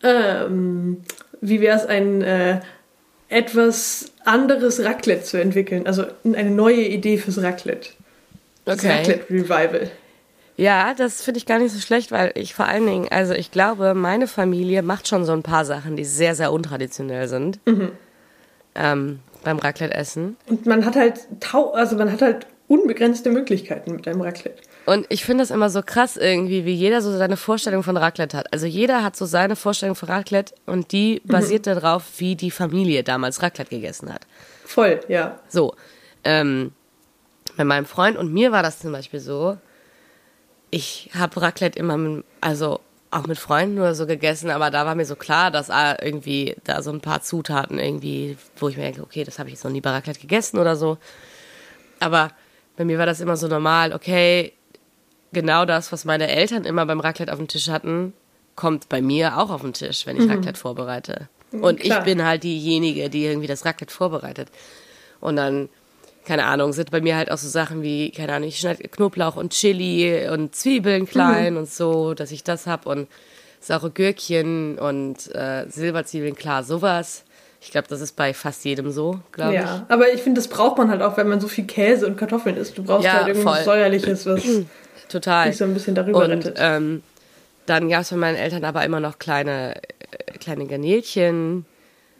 Ähm, 0.02 0.98
wie 1.40 1.60
wäre 1.60 1.76
es, 1.76 1.86
ein 1.86 2.22
äh, 2.22 2.60
etwas 3.30 4.12
anderes 4.24 4.84
Raclette 4.84 5.24
zu 5.24 5.40
entwickeln? 5.40 5.86
Also 5.86 6.04
eine 6.24 6.50
neue 6.50 6.86
Idee 6.86 7.16
fürs 7.16 7.42
Raclette. 7.42 7.90
Das 8.64 8.78
Okay. 8.78 8.98
Raclette 8.98 9.30
Revival. 9.30 9.90
Ja, 10.56 10.92
das 10.92 11.22
finde 11.22 11.38
ich 11.38 11.46
gar 11.46 11.58
nicht 11.58 11.72
so 11.72 11.80
schlecht, 11.80 12.12
weil 12.12 12.32
ich 12.34 12.54
vor 12.54 12.66
allen 12.66 12.84
Dingen, 12.84 13.08
also 13.10 13.32
ich 13.32 13.50
glaube, 13.50 13.94
meine 13.94 14.26
Familie 14.26 14.82
macht 14.82 15.08
schon 15.08 15.24
so 15.24 15.32
ein 15.32 15.42
paar 15.42 15.64
Sachen, 15.64 15.96
die 15.96 16.04
sehr, 16.04 16.34
sehr 16.34 16.52
untraditionell 16.52 17.28
sind. 17.28 17.58
Ähm, 18.74 19.20
beim 19.42 19.58
Raclette-Essen. 19.58 20.36
Und 20.48 20.66
man 20.66 20.84
hat 20.84 20.96
halt 20.96 21.20
tau 21.40 21.72
also 21.72 21.96
man 21.96 22.12
hat 22.12 22.20
halt 22.20 22.46
unbegrenzte 22.68 23.30
Möglichkeiten 23.30 23.92
mit 23.92 24.06
einem 24.06 24.20
Raclette. 24.20 24.60
Und 24.86 25.06
ich 25.08 25.24
finde 25.24 25.42
das 25.42 25.50
immer 25.50 25.70
so 25.70 25.82
krass 25.82 26.16
irgendwie, 26.16 26.64
wie 26.64 26.74
jeder 26.74 27.02
so 27.02 27.16
seine 27.16 27.36
Vorstellung 27.36 27.82
von 27.82 27.96
Raclette 27.96 28.36
hat. 28.36 28.52
Also 28.52 28.66
jeder 28.66 29.02
hat 29.04 29.14
so 29.16 29.26
seine 29.26 29.54
Vorstellung 29.56 29.94
von 29.94 30.08
Raclette 30.08 30.54
und 30.66 30.92
die 30.92 31.20
basiert 31.24 31.66
darauf, 31.66 32.04
wie 32.18 32.34
die 32.34 32.50
Familie 32.50 33.04
damals 33.04 33.42
Raclette 33.42 33.70
gegessen 33.70 34.12
hat. 34.12 34.22
Voll, 34.64 35.00
ja. 35.08 35.38
So, 35.48 35.74
ähm, 36.24 36.72
bei 37.56 37.64
meinem 37.64 37.86
Freund 37.86 38.16
und 38.16 38.32
mir 38.32 38.52
war 38.52 38.62
das 38.62 38.78
zum 38.80 38.92
Beispiel 38.92 39.20
so, 39.20 39.58
ich 40.70 41.10
habe 41.16 41.40
Raclette 41.42 41.78
immer, 41.78 41.96
mit, 41.96 42.24
also 42.40 42.80
auch 43.10 43.26
mit 43.26 43.38
Freunden 43.38 43.78
oder 43.78 43.94
so 43.94 44.06
gegessen, 44.06 44.50
aber 44.50 44.70
da 44.70 44.86
war 44.86 44.94
mir 44.94 45.04
so 45.04 45.16
klar, 45.16 45.50
dass 45.50 45.68
ah, 45.68 45.96
irgendwie 46.00 46.56
da 46.64 46.82
so 46.82 46.92
ein 46.92 47.00
paar 47.00 47.22
Zutaten 47.22 47.78
irgendwie, 47.78 48.36
wo 48.56 48.68
ich 48.68 48.76
mir 48.76 48.84
denke, 48.84 49.02
okay, 49.02 49.24
das 49.24 49.38
habe 49.38 49.48
ich 49.48 49.54
jetzt 49.54 49.64
noch 49.64 49.72
nie 49.72 49.80
bei 49.80 49.90
Raclette 49.90 50.20
gegessen 50.20 50.58
oder 50.58 50.76
so. 50.76 50.98
Aber 51.98 52.30
bei 52.76 52.84
mir 52.84 52.98
war 52.98 53.06
das 53.06 53.20
immer 53.20 53.36
so 53.36 53.48
normal, 53.48 53.92
okay, 53.92 54.52
genau 55.32 55.64
das, 55.64 55.92
was 55.92 56.04
meine 56.04 56.28
Eltern 56.28 56.64
immer 56.64 56.86
beim 56.86 57.00
Raclette 57.00 57.32
auf 57.32 57.38
dem 57.38 57.48
Tisch 57.48 57.68
hatten, 57.68 58.12
kommt 58.56 58.88
bei 58.88 59.00
mir 59.00 59.38
auch 59.38 59.50
auf 59.50 59.62
den 59.62 59.72
Tisch, 59.72 60.06
wenn 60.06 60.16
ich 60.16 60.28
Raclette 60.28 60.58
vorbereite. 60.58 61.28
Und 61.52 61.80
ich 61.80 61.86
klar. 61.86 62.04
bin 62.04 62.24
halt 62.24 62.44
diejenige, 62.44 63.10
die 63.10 63.24
irgendwie 63.24 63.46
das 63.46 63.64
Raclette 63.64 63.92
vorbereitet. 63.92 64.48
Und 65.20 65.36
dann, 65.36 65.68
keine 66.24 66.44
Ahnung, 66.44 66.72
sind 66.72 66.90
bei 66.90 67.00
mir 67.00 67.16
halt 67.16 67.30
auch 67.30 67.38
so 67.38 67.48
Sachen 67.48 67.82
wie, 67.82 68.10
keine 68.10 68.34
Ahnung, 68.34 68.48
ich 68.48 68.58
schneide 68.58 68.86
Knoblauch 68.88 69.36
und 69.36 69.52
Chili 69.52 70.28
und 70.28 70.54
Zwiebeln 70.54 71.06
klein 71.06 71.56
und 71.56 71.68
so, 71.68 72.14
dass 72.14 72.30
ich 72.30 72.44
das 72.44 72.66
hab 72.66 72.86
und 72.86 73.08
saure 73.60 73.90
Gürkchen 73.90 74.78
und 74.78 75.34
äh, 75.34 75.66
Silberzwiebeln, 75.68 76.34
klar, 76.34 76.62
sowas. 76.64 77.24
Ich 77.62 77.70
glaube, 77.70 77.88
das 77.88 78.00
ist 78.00 78.16
bei 78.16 78.32
fast 78.32 78.64
jedem 78.64 78.90
so, 78.90 79.20
glaube 79.32 79.54
ich. 79.54 79.60
Ja, 79.60 79.84
aber 79.88 80.12
ich 80.12 80.22
finde, 80.22 80.40
das 80.40 80.48
braucht 80.48 80.78
man 80.78 80.90
halt 80.90 81.02
auch, 81.02 81.16
wenn 81.18 81.28
man 81.28 81.40
so 81.40 81.48
viel 81.48 81.64
Käse 81.64 82.06
und 82.06 82.16
Kartoffeln 82.16 82.56
isst. 82.56 82.78
Du 82.78 82.82
brauchst 82.82 83.04
Ja, 83.04 83.12
halt 83.14 83.28
irgendwas 83.28 83.56
voll. 83.56 83.64
Säuerliches, 83.64 84.24
was 84.26 84.42
Total. 85.08 85.48
dich 85.48 85.58
so 85.58 85.64
ein 85.64 85.74
bisschen 85.74 85.94
darüber 85.94 86.24
Und 86.24 86.30
rettet. 86.30 86.56
ähm, 86.58 87.02
dann 87.66 87.88
gab 87.90 88.00
es 88.02 88.08
von 88.08 88.18
meinen 88.18 88.36
Eltern 88.36 88.64
aber 88.64 88.84
immer 88.84 89.00
noch 89.00 89.18
kleine, 89.18 89.76
äh, 89.76 90.32
kleine 90.38 90.66
Garnelchen 90.66 91.66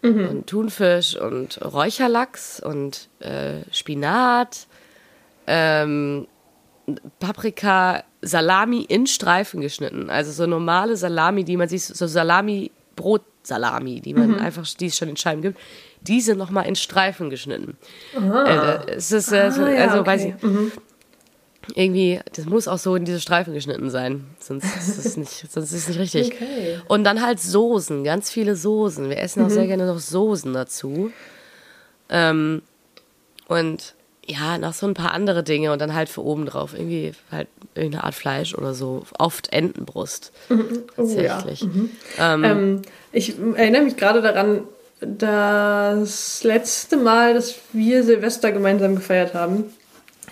Mhm. 0.03 0.29
und 0.29 0.47
Thunfisch 0.47 1.15
und 1.17 1.61
Räucherlachs 1.63 2.59
und 2.61 3.09
äh, 3.21 3.61
Spinat, 3.71 4.67
ähm, 5.47 6.27
Paprika, 7.19 8.03
Salami 8.23 8.83
in 8.83 9.07
Streifen 9.07 9.61
geschnitten. 9.61 10.11
Also 10.11 10.33
so 10.33 10.47
normale 10.47 10.97
Salami, 10.97 11.45
die 11.45 11.57
man 11.57 11.69
sich, 11.69 11.85
so 11.85 12.07
Salami, 12.07 12.71
Brotsalami, 13.43 14.01
die 14.01 14.15
man 14.15 14.39
einfach, 14.39 14.67
die 14.79 14.87
es 14.87 14.97
schon 14.97 15.09
in 15.09 15.17
Scheiben 15.17 15.43
gibt, 15.43 15.59
die 16.03 16.21
sind 16.21 16.39
nochmal 16.39 16.67
in 16.67 16.77
Streifen 16.77 17.31
geschnitten. 17.31 17.77
Äh, 18.15 18.93
es 18.97 19.13
ist, 19.13 19.33
äh, 19.33 19.51
so, 19.51 19.63
Ah, 19.65 19.71
ja, 19.71 19.89
also 19.89 20.05
weiß 20.07 20.23
okay. 20.27 20.35
ich, 21.67 21.77
irgendwie, 21.77 22.21
das 22.35 22.47
muss 22.47 22.69
auch 22.69 22.79
so 22.79 22.97
in 22.97 23.05
diese 23.05 23.21
Streifen 23.21 23.53
geschnitten 23.55 23.91
sein. 23.91 24.27
Sonst 24.39 24.65
ist 24.65 24.99
es 25.05 25.17
nicht, 25.19 25.31
sonst 25.51 25.73
ist 25.73 25.83
es 25.83 25.89
nicht 25.89 25.99
richtig. 26.01 26.33
Okay. 26.35 26.79
Und 26.89 27.05
dann 27.05 27.23
halt 27.25 27.41
Soßen, 27.41 28.03
ganz 28.05 28.31
viele 28.31 28.57
Soßen. 28.57 29.09
Wir 29.09 29.19
essen 29.19 29.43
auch 29.43 29.49
Mhm. 29.49 29.51
sehr 29.55 29.67
gerne 29.67 29.87
noch 29.87 29.99
Soßen 29.99 30.53
dazu. 30.53 31.13
Ähm, 32.09 32.63
und 33.47 33.95
ja, 34.31 34.59
noch 34.59 34.75
so 34.75 34.87
ein 34.87 34.95
paar 34.95 35.13
andere 35.13 35.43
Dinge 35.43 35.73
und 35.73 35.81
dann 35.81 35.95
halt 35.95 36.09
für 36.09 36.23
oben 36.23 36.47
drauf. 36.47 36.75
Irgendwie 36.75 37.13
halt 37.31 37.49
irgendeine 37.75 38.05
Art 38.05 38.15
Fleisch 38.15 38.55
oder 38.55 38.75
so. 38.75 39.05
Oft 39.19 39.53
Entenbrust. 39.53 40.33
Oh, 40.97 41.05
ja. 41.05 41.37
Tatsächlich. 41.37 41.63
Ähm, 42.19 42.45
Ähm, 42.45 42.83
ich 43.13 43.35
erinnere 43.57 43.83
mich 43.83 43.97
gerade 43.97 44.23
daran, 44.23 44.63
das 45.01 46.45
letzte 46.45 46.97
Mal, 46.97 47.35
dass 47.35 47.55
wir 47.73 48.05
Silvester 48.05 48.53
gemeinsam 48.53 48.95
gefeiert 48.95 49.35
haben, 49.35 49.65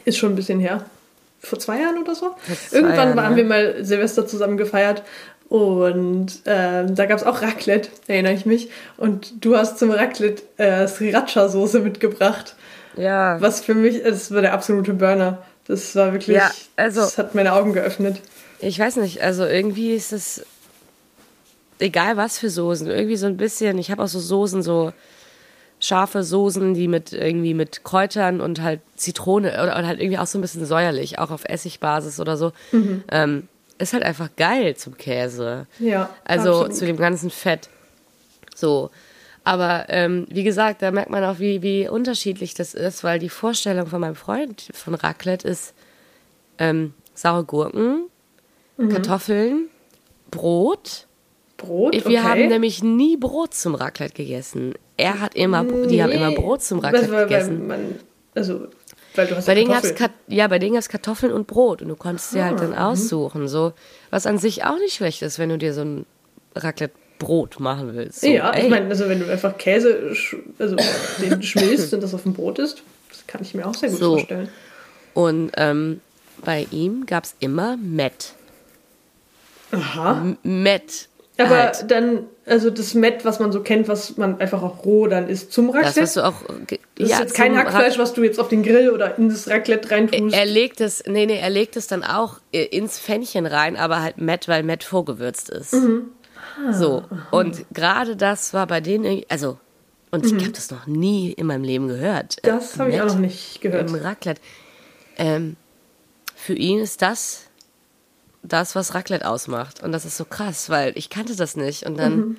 ist 0.04 0.18
schon 0.18 0.32
ein 0.32 0.36
bisschen 0.36 0.60
her. 0.60 0.84
Vor 1.40 1.58
zwei 1.58 1.80
Jahren 1.80 1.98
oder 2.02 2.14
so. 2.14 2.34
Irgendwann 2.70 2.96
Jahren, 2.96 3.24
haben 3.24 3.32
ja. 3.32 3.36
wir 3.36 3.44
mal 3.44 3.84
Silvester 3.84 4.26
zusammen 4.26 4.56
gefeiert 4.56 5.02
und 5.48 6.42
ähm, 6.44 6.94
da 6.94 7.06
gab 7.06 7.18
es 7.18 7.24
auch 7.24 7.40
Raclette, 7.40 7.88
erinnere 8.06 8.34
ich 8.34 8.44
mich. 8.44 8.68
Und 8.98 9.44
du 9.44 9.56
hast 9.56 9.78
zum 9.78 9.90
Raclette 9.90 10.42
äh, 10.58 10.86
Sriracha-Soße 10.86 11.80
mitgebracht, 11.80 12.54
ja. 12.98 13.40
was 13.40 13.60
für 13.60 13.74
mich, 13.74 14.02
das 14.02 14.32
war 14.32 14.40
der 14.42 14.52
absolute 14.52 14.94
Burner. 14.94 15.38
Das 15.66 15.94
war 15.96 16.12
wirklich, 16.12 16.36
Ja, 16.36 16.50
also- 16.76 17.00
das 17.02 17.18
hat 17.18 17.34
meine 17.34 17.52
Augen 17.52 17.72
geöffnet. 17.72 18.20
Ich 18.60 18.78
weiß 18.78 18.96
nicht, 18.96 19.22
also 19.22 19.44
irgendwie 19.44 19.92
ist 19.94 20.12
es 20.12 20.44
egal 21.78 22.16
was 22.16 22.38
für 22.38 22.50
Soßen, 22.50 22.88
irgendwie 22.88 23.16
so 23.16 23.26
ein 23.26 23.36
bisschen, 23.36 23.78
ich 23.78 23.90
habe 23.90 24.02
auch 24.02 24.08
so 24.08 24.18
Soßen 24.18 24.62
so 24.62 24.92
scharfe 25.80 26.24
Soßen, 26.24 26.74
die 26.74 26.88
mit 26.88 27.12
irgendwie 27.12 27.54
mit 27.54 27.84
Kräutern 27.84 28.40
und 28.40 28.60
halt 28.62 28.80
Zitrone 28.96 29.52
oder, 29.52 29.78
oder 29.78 29.86
halt 29.86 30.00
irgendwie 30.00 30.18
auch 30.18 30.26
so 30.26 30.38
ein 30.38 30.40
bisschen 30.42 30.66
säuerlich, 30.66 31.20
auch 31.20 31.30
auf 31.30 31.44
Essigbasis 31.44 32.18
oder 32.18 32.36
so. 32.36 32.50
Mhm. 32.72 33.04
Ähm, 33.12 33.48
ist 33.78 33.92
halt 33.92 34.02
einfach 34.02 34.30
geil 34.36 34.74
zum 34.74 34.96
Käse. 34.98 35.66
Ja, 35.78 36.10
Also 36.24 36.50
absolut. 36.50 36.74
zu 36.76 36.86
dem 36.86 36.96
ganzen 36.96 37.30
Fett. 37.30 37.68
So. 38.56 38.90
Aber 39.48 39.86
ähm, 39.88 40.26
wie 40.28 40.42
gesagt, 40.44 40.82
da 40.82 40.90
merkt 40.90 41.08
man 41.10 41.24
auch, 41.24 41.38
wie, 41.38 41.62
wie 41.62 41.88
unterschiedlich 41.88 42.52
das 42.52 42.74
ist, 42.74 43.02
weil 43.02 43.18
die 43.18 43.30
Vorstellung 43.30 43.86
von 43.86 43.98
meinem 44.00 44.14
Freund 44.14 44.68
von 44.74 44.94
Raclette 44.94 45.48
ist 45.48 45.72
ähm, 46.58 46.92
saure 47.14 47.44
Gurken, 47.44 48.08
Mhm. 48.76 48.90
Kartoffeln, 48.90 49.68
Brot. 50.30 51.06
Brot, 51.56 51.94
Wir 51.94 52.04
okay. 52.04 52.18
haben 52.18 52.48
nämlich 52.48 52.82
nie 52.84 53.16
Brot 53.16 53.54
zum 53.54 53.74
Raclette 53.74 54.14
gegessen. 54.14 54.74
Er 54.96 55.20
hat 55.20 55.34
immer, 55.34 55.64
die 55.64 56.02
haben 56.02 56.12
immer 56.12 56.28
Nee. 56.28 56.36
Brot 56.36 56.62
zum 56.62 56.78
Raclette 56.80 57.10
weil 57.10 57.24
gegessen. 57.26 57.66
Man, 57.66 57.96
also, 58.36 58.68
weil 59.16 59.26
du 59.26 59.34
hast 59.36 59.46
Bei 59.46 59.52
ja 59.54 59.58
denen 59.60 59.72
gab's. 59.72 59.94
Kat 59.94 60.12
ja, 60.28 60.46
bei 60.46 60.58
denen 60.60 60.74
gab's 60.74 60.88
Kartoffeln 60.88 61.32
und 61.32 61.46
Brot 61.48 61.82
und 61.82 61.88
du 61.88 61.96
konntest 61.96 62.34
dir 62.34 62.44
halt 62.44 62.60
dann 62.60 62.72
Ah, 62.74 62.86
mhm. 62.88 62.92
aussuchen, 62.92 63.48
so 63.48 63.72
was 64.10 64.26
an 64.26 64.38
sich 64.38 64.64
auch 64.64 64.78
nicht 64.78 64.94
schlecht 64.94 65.22
ist, 65.22 65.38
wenn 65.40 65.48
du 65.48 65.58
dir 65.58 65.72
so 65.74 65.80
ein 65.80 66.06
Raclette 66.54 66.94
Brot 67.18 67.60
machen 67.60 67.94
willst. 67.94 68.20
So, 68.20 68.26
ja, 68.28 68.50
ey. 68.52 68.64
ich 68.64 68.70
meine, 68.70 68.88
also 68.88 69.08
wenn 69.08 69.20
du 69.20 69.30
einfach 69.30 69.56
Käse, 69.58 70.14
also 70.58 70.76
den 71.20 71.42
schmilzt 71.42 71.92
und 71.94 72.02
das 72.02 72.14
auf 72.14 72.22
dem 72.22 72.32
Brot 72.34 72.58
isst, 72.58 72.82
das 73.10 73.26
kann 73.26 73.42
ich 73.42 73.54
mir 73.54 73.66
auch 73.66 73.74
sehr 73.74 73.90
gut 73.90 73.98
So. 73.98 74.12
vorstellen. 74.16 74.48
Und 75.14 75.50
ähm, 75.56 76.00
bei 76.44 76.66
ihm 76.70 77.06
gab's 77.06 77.34
immer 77.40 77.76
Met. 77.76 78.34
Aha. 79.72 80.12
M- 80.18 80.38
Met. 80.42 81.08
Aber 81.40 81.56
halt. 81.56 81.88
dann, 81.90 82.24
also 82.46 82.68
das 82.68 82.94
Met, 82.94 83.24
was 83.24 83.38
man 83.38 83.52
so 83.52 83.60
kennt, 83.62 83.86
was 83.86 84.16
man 84.16 84.40
einfach 84.40 84.60
auch 84.60 84.84
roh 84.84 85.06
dann 85.06 85.28
isst 85.28 85.52
zum 85.52 85.68
Das, 85.68 85.76
Raclette. 85.76 86.00
was 86.02 86.14
du 86.14 86.24
auch. 86.26 86.34
das 86.96 87.08
ja, 87.08 87.16
ist 87.16 87.20
jetzt 87.20 87.34
kein 87.34 87.56
Hackfleisch, 87.56 87.96
was 87.96 88.12
du 88.12 88.24
jetzt 88.24 88.40
auf 88.40 88.48
den 88.48 88.64
Grill 88.64 88.90
oder 88.90 89.16
in 89.18 89.28
das 89.28 89.48
Raclette 89.48 89.88
reintust. 89.90 90.34
Er 90.34 90.46
legt 90.46 90.80
es, 90.80 91.04
nee, 91.06 91.26
nee, 91.26 91.38
er 91.38 91.50
legt 91.50 91.76
es 91.76 91.86
dann 91.86 92.02
auch 92.02 92.40
äh, 92.52 92.64
ins 92.64 92.98
Pfännchen 92.98 93.46
rein, 93.46 93.76
aber 93.76 94.02
halt 94.02 94.18
Met, 94.18 94.48
weil 94.48 94.64
Met 94.64 94.82
vorgewürzt 94.82 95.48
ist. 95.50 95.74
Mhm. 95.74 96.08
So. 96.72 97.04
Und 97.30 97.64
gerade 97.72 98.16
das 98.16 98.52
war 98.54 98.66
bei 98.66 98.80
denen 98.80 99.04
irgendwie, 99.04 99.26
also, 99.30 99.58
und 100.10 100.24
ich 100.26 100.32
habe 100.34 100.52
das 100.52 100.70
noch 100.70 100.86
nie 100.86 101.32
in 101.32 101.46
meinem 101.46 101.64
Leben 101.64 101.88
gehört. 101.88 102.36
Mhm. 102.42 102.48
das 102.48 102.76
Äh, 102.76 102.78
habe 102.80 102.90
ich 102.90 103.00
auch 103.00 103.06
noch 103.06 103.18
nicht 103.18 103.60
gehört. 103.60 103.88
Im 103.88 103.94
Raclette. 103.94 104.40
Ähm, 105.16 105.56
für 106.34 106.54
ihn 106.54 106.78
ist 106.78 107.02
das 107.02 107.42
das, 108.42 108.74
was 108.74 108.94
Raclette 108.94 109.28
ausmacht. 109.28 109.82
Und 109.82 109.92
das 109.92 110.04
ist 110.04 110.16
so 110.16 110.24
krass, 110.24 110.70
weil 110.70 110.92
ich 110.96 111.10
kannte 111.10 111.36
das 111.36 111.56
nicht. 111.56 111.84
Und 111.84 111.98
dann 111.98 112.16
Mhm. 112.16 112.36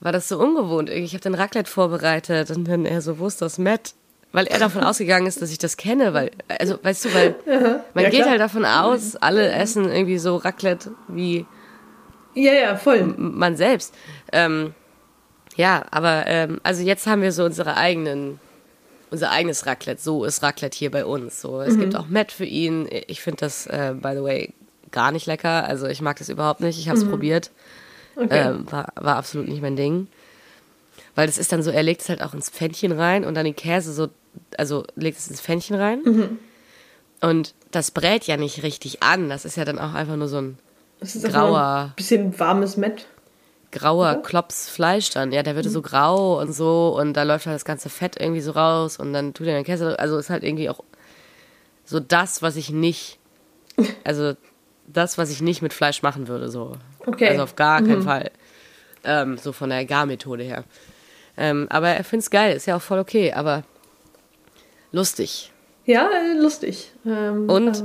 war 0.00 0.12
das 0.12 0.28
so 0.28 0.38
ungewohnt. 0.38 0.88
Ich 0.90 1.12
habe 1.12 1.22
den 1.22 1.34
Raclette 1.34 1.70
vorbereitet 1.70 2.50
und 2.50 2.66
dann 2.68 2.84
er 2.86 3.02
so, 3.02 3.18
wo 3.18 3.26
ist 3.26 3.42
das 3.42 3.58
Met? 3.58 3.94
Weil 4.32 4.46
er 4.46 4.58
davon 4.58 4.82
ausgegangen 4.84 5.26
ist, 5.26 5.42
dass 5.42 5.50
ich 5.50 5.58
das 5.58 5.76
kenne, 5.76 6.14
weil, 6.14 6.30
also, 6.48 6.78
weißt 6.82 7.06
du, 7.06 7.14
weil 7.14 7.34
man 7.94 8.04
Ja, 8.04 8.10
geht 8.10 8.20
klar. 8.20 8.30
halt 8.30 8.40
davon 8.40 8.64
aus, 8.64 9.16
alle 9.16 9.50
essen 9.50 9.90
irgendwie 9.90 10.18
so 10.18 10.36
Raclette 10.36 10.92
wie 11.08 11.44
Ja, 12.34 12.52
ja, 12.52 12.76
voll. 12.76 13.14
man 13.16 13.56
selbst. 13.56 13.94
Ähm, 14.32 14.74
ja, 15.56 15.84
aber 15.90 16.24
ähm, 16.26 16.60
also 16.62 16.82
jetzt 16.82 17.06
haben 17.06 17.22
wir 17.22 17.32
so 17.32 17.44
unsere 17.44 17.76
eigenen, 17.76 18.38
unser 19.10 19.30
eigenes 19.30 19.66
Raclette. 19.66 20.00
So 20.00 20.24
ist 20.24 20.42
Raclette 20.42 20.78
hier 20.78 20.90
bei 20.90 21.04
uns. 21.04 21.40
So, 21.40 21.60
es 21.60 21.78
gibt 21.78 21.96
auch 21.96 22.06
Met 22.06 22.30
für 22.30 22.44
ihn. 22.44 22.88
Ich 23.08 23.20
finde 23.22 23.40
das, 23.40 23.66
äh, 23.66 23.94
by 24.00 24.12
the 24.14 24.22
way, 24.22 24.54
gar 24.92 25.10
nicht 25.10 25.26
lecker. 25.26 25.64
Also 25.64 25.86
ich 25.86 26.00
mag 26.00 26.18
das 26.18 26.28
überhaupt 26.28 26.60
nicht. 26.60 26.78
Ich 26.78 26.88
habe 26.88 26.98
es 26.98 27.08
probiert. 27.08 27.50
Okay. 28.14 28.48
Ähm, 28.48 28.70
war, 28.70 28.92
war 28.96 29.16
absolut 29.16 29.48
nicht 29.48 29.62
mein 29.62 29.76
Ding. 29.76 30.06
Weil 31.14 31.26
das 31.26 31.38
ist 31.38 31.50
dann 31.52 31.62
so, 31.62 31.70
er 31.70 31.82
legt 31.82 32.02
es 32.02 32.08
halt 32.08 32.22
auch 32.22 32.34
ins 32.34 32.50
Pfännchen 32.50 32.92
rein 32.92 33.24
und 33.24 33.34
dann 33.34 33.44
den 33.44 33.56
Käse 33.56 33.92
so, 33.92 34.08
also 34.56 34.84
legt 34.94 35.18
es 35.18 35.28
ins 35.28 35.40
Pfännchen 35.40 35.74
rein. 35.76 36.02
Und 37.20 37.54
das 37.72 37.90
brät 37.90 38.24
ja 38.24 38.36
nicht 38.36 38.62
richtig 38.62 39.02
an. 39.02 39.28
Das 39.28 39.44
ist 39.44 39.56
ja 39.56 39.64
dann 39.64 39.78
auch 39.80 39.94
einfach 39.94 40.14
nur 40.16 40.28
so 40.28 40.38
ein 40.40 40.58
das 41.00 41.14
ist 41.16 41.26
grauer- 41.28 41.86
ein 41.88 41.92
bisschen 41.96 42.38
warmes 42.38 42.76
Met. 42.76 43.06
grauer 43.70 44.22
Klops 44.22 44.68
Fleisch 44.68 45.10
dann. 45.10 45.30
Ja, 45.32 45.42
der 45.42 45.54
wird 45.56 45.68
so 45.70 45.82
grau 45.82 46.40
und 46.40 46.52
so 46.54 46.96
und 46.98 47.12
da 47.14 47.22
läuft 47.24 47.46
halt 47.46 47.54
das 47.54 47.64
ganze 47.64 47.88
Fett 47.88 48.20
irgendwie 48.20 48.40
so 48.40 48.52
raus 48.52 48.96
und 48.98 49.12
dann 49.12 49.34
tut 49.34 49.46
er 49.46 49.54
den 49.54 49.64
Käse. 49.64 49.98
Also 49.98 50.16
ist 50.18 50.30
halt 50.30 50.42
irgendwie 50.42 50.70
auch 50.70 50.80
so 51.84 52.00
das, 52.00 52.42
was 52.42 52.56
ich 52.56 52.70
nicht, 52.70 53.18
also 54.04 54.34
das, 54.86 55.18
was 55.18 55.30
ich 55.30 55.42
nicht 55.42 55.60
mit 55.62 55.72
Fleisch 55.74 56.02
machen 56.02 56.28
würde, 56.28 56.48
so. 56.50 56.72
Okay. 57.06 57.28
Also 57.28 57.42
auf 57.42 57.56
gar 57.56 57.80
keinen 57.82 58.02
Fall. 58.02 58.30
Ähm, 59.04 59.36
so 59.38 59.52
von 59.52 59.70
der 59.70 59.84
Garmethode 59.84 60.42
her. 60.44 60.64
Ähm, 61.36 61.66
aber 61.70 61.88
er 61.90 62.04
findet 62.04 62.24
es 62.24 62.30
geil, 62.30 62.56
ist 62.56 62.66
ja 62.66 62.76
auch 62.76 62.82
voll 62.82 62.98
okay, 62.98 63.32
aber 63.32 63.62
lustig. 64.92 65.52
Ja, 65.84 66.08
äh, 66.10 66.38
lustig. 66.40 66.92
Ähm, 67.06 67.48
Und- 67.48 67.84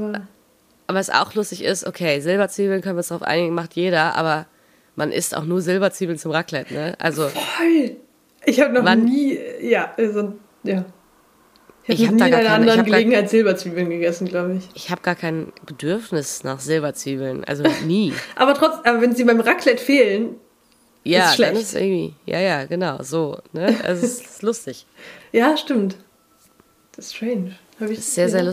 aber, 0.94 1.00
was 1.00 1.10
auch 1.10 1.34
lustig 1.36 1.64
ist, 1.64 1.86
okay, 1.86 2.20
Silberzwiebeln 2.20 2.82
können 2.82 2.96
wir 2.96 3.00
uns 3.00 3.08
darauf 3.10 3.24
einigen, 3.28 3.54
macht 3.54 3.74
jeder, 3.76 4.16
aber 4.16 4.48
man 4.96 5.12
isst 5.12 5.36
auch 5.36 5.44
nur 5.46 5.62
Silberzwiebeln 5.62 6.18
zum 6.20 6.32
Raclette, 6.32 6.74
ne? 6.74 6.96
Also 7.00 7.28
voll. 7.30 7.98
Ich 8.46 8.60
habe 8.62 8.74
noch 8.74 8.84
Wann- 8.86 9.06
nie, 9.06 9.38
ja, 9.62 9.94
also, 9.98 10.34
ja. 10.64 10.86
Ich 11.86 12.00
habe 12.00 12.08
hab 12.08 12.14
nie 12.16 12.18
in 12.20 12.22
einer 12.24 12.38
keine- 12.38 12.50
anderen 12.52 12.78
gar- 12.78 12.86
Gelegenheit 12.86 13.30
Silberzwiebeln 13.30 13.90
gegessen, 13.90 14.28
glaube 14.28 14.56
ich. 14.56 14.70
Ich 14.74 14.90
habe 14.90 15.02
gar 15.02 15.16
kein 15.16 15.52
Bedürfnis 15.66 16.44
nach 16.44 16.60
Silberzwiebeln, 16.60 17.44
also 17.44 17.64
nie. 17.86 18.14
Aber 18.36 18.54
trotz, 18.54 18.76
aber 18.86 19.02
wenn 19.02 19.14
sie 19.16 19.24
beim 19.26 19.40
Raclette 19.42 19.84
fehlen, 19.84 20.36
Ja, 21.04 21.28
Ist 21.30 21.36
schlecht. 21.36 21.52
dann 21.52 21.62
ist 21.62 21.76
irgendwie, 21.76 22.14
ja, 22.26 22.40
ja, 22.40 22.66
genau, 22.66 23.02
so, 23.04 23.40
ne? 23.52 23.76
Also 23.84 24.06
es 24.06 24.22
ist 24.22 24.42
lustig. 24.44 24.86
ja, 25.34 25.58
stimmt. 25.58 25.98
Das 26.96 27.08
ist 27.08 27.16
strange. 27.16 27.58
Hab 27.80 27.90
ich, 27.90 27.98
Ist 27.98 28.14
sehr, 28.16 28.30
sehr 28.30 28.42
ja. 28.42 28.46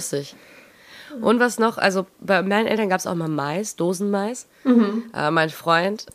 Und 1.20 1.40
was 1.40 1.58
noch, 1.58 1.78
also 1.78 2.06
bei 2.20 2.42
meinen 2.42 2.66
Eltern 2.66 2.88
gab 2.88 3.00
es 3.00 3.06
auch 3.06 3.14
mal 3.14 3.28
Mais, 3.28 3.76
Dosenmais. 3.76 4.46
Mhm. 4.64 5.04
Aber 5.12 5.30
mein 5.30 5.50
Freund 5.50 6.06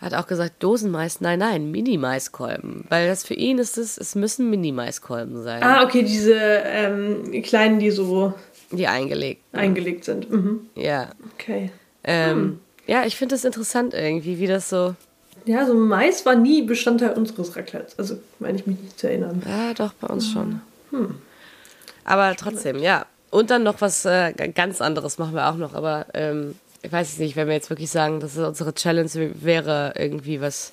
hat 0.00 0.14
auch 0.14 0.26
gesagt, 0.26 0.62
Dosenmais, 0.62 1.20
nein, 1.20 1.38
nein, 1.40 1.70
Mini-Maiskolben. 1.70 2.84
Weil 2.88 3.06
das 3.08 3.24
für 3.24 3.34
ihn 3.34 3.58
ist 3.58 3.76
es, 3.76 3.98
es 3.98 4.14
müssen 4.14 4.48
Mini-Maiskolben 4.48 5.42
sein, 5.42 5.62
Ah, 5.62 5.84
okay, 5.84 6.02
diese 6.02 6.34
ähm, 6.34 7.42
kleinen, 7.42 7.78
die 7.78 7.90
so 7.90 8.32
die 8.72 8.86
eingelegt. 8.86 9.42
eingelegt 9.52 10.04
sind. 10.04 10.30
Mhm. 10.30 10.68
Ja. 10.74 11.10
Okay. 11.34 11.70
Ähm, 12.04 12.36
Hm. 12.38 12.60
Ja, 12.86 13.04
ich 13.04 13.16
finde 13.16 13.34
das 13.34 13.44
interessant 13.44 13.94
irgendwie, 13.94 14.38
wie 14.38 14.46
das 14.46 14.68
so. 14.70 14.94
Ja, 15.44 15.64
so 15.66 15.74
Mais 15.74 16.24
war 16.26 16.34
nie 16.34 16.62
Bestandteil 16.62 17.12
unseres 17.12 17.54
Raclettes. 17.56 17.98
Also, 17.98 18.18
meine 18.38 18.58
ich 18.58 18.66
mich 18.66 18.78
nicht 18.80 18.98
zu 18.98 19.06
erinnern. 19.08 19.42
Ja, 19.46 19.74
doch, 19.74 19.92
bei 19.94 20.08
uns 20.08 20.30
schon. 20.30 20.60
Hm. 20.90 21.14
Aber 22.04 22.34
trotzdem, 22.36 22.78
ja. 22.78 23.06
Und 23.30 23.50
dann 23.50 23.62
noch 23.62 23.80
was 23.80 24.04
äh, 24.04 24.32
ganz 24.32 24.80
anderes 24.80 25.18
machen 25.18 25.34
wir 25.34 25.48
auch 25.48 25.56
noch. 25.56 25.74
Aber 25.74 26.06
ähm, 26.14 26.56
ich 26.82 26.90
weiß 26.90 27.12
es 27.12 27.18
nicht, 27.18 27.36
wenn 27.36 27.46
wir 27.46 27.54
jetzt 27.54 27.70
wirklich 27.70 27.90
sagen, 27.90 28.20
dass 28.20 28.36
es 28.36 28.46
unsere 28.46 28.74
Challenge 28.74 29.10
wäre, 29.34 29.94
irgendwie 29.96 30.40
was, 30.40 30.72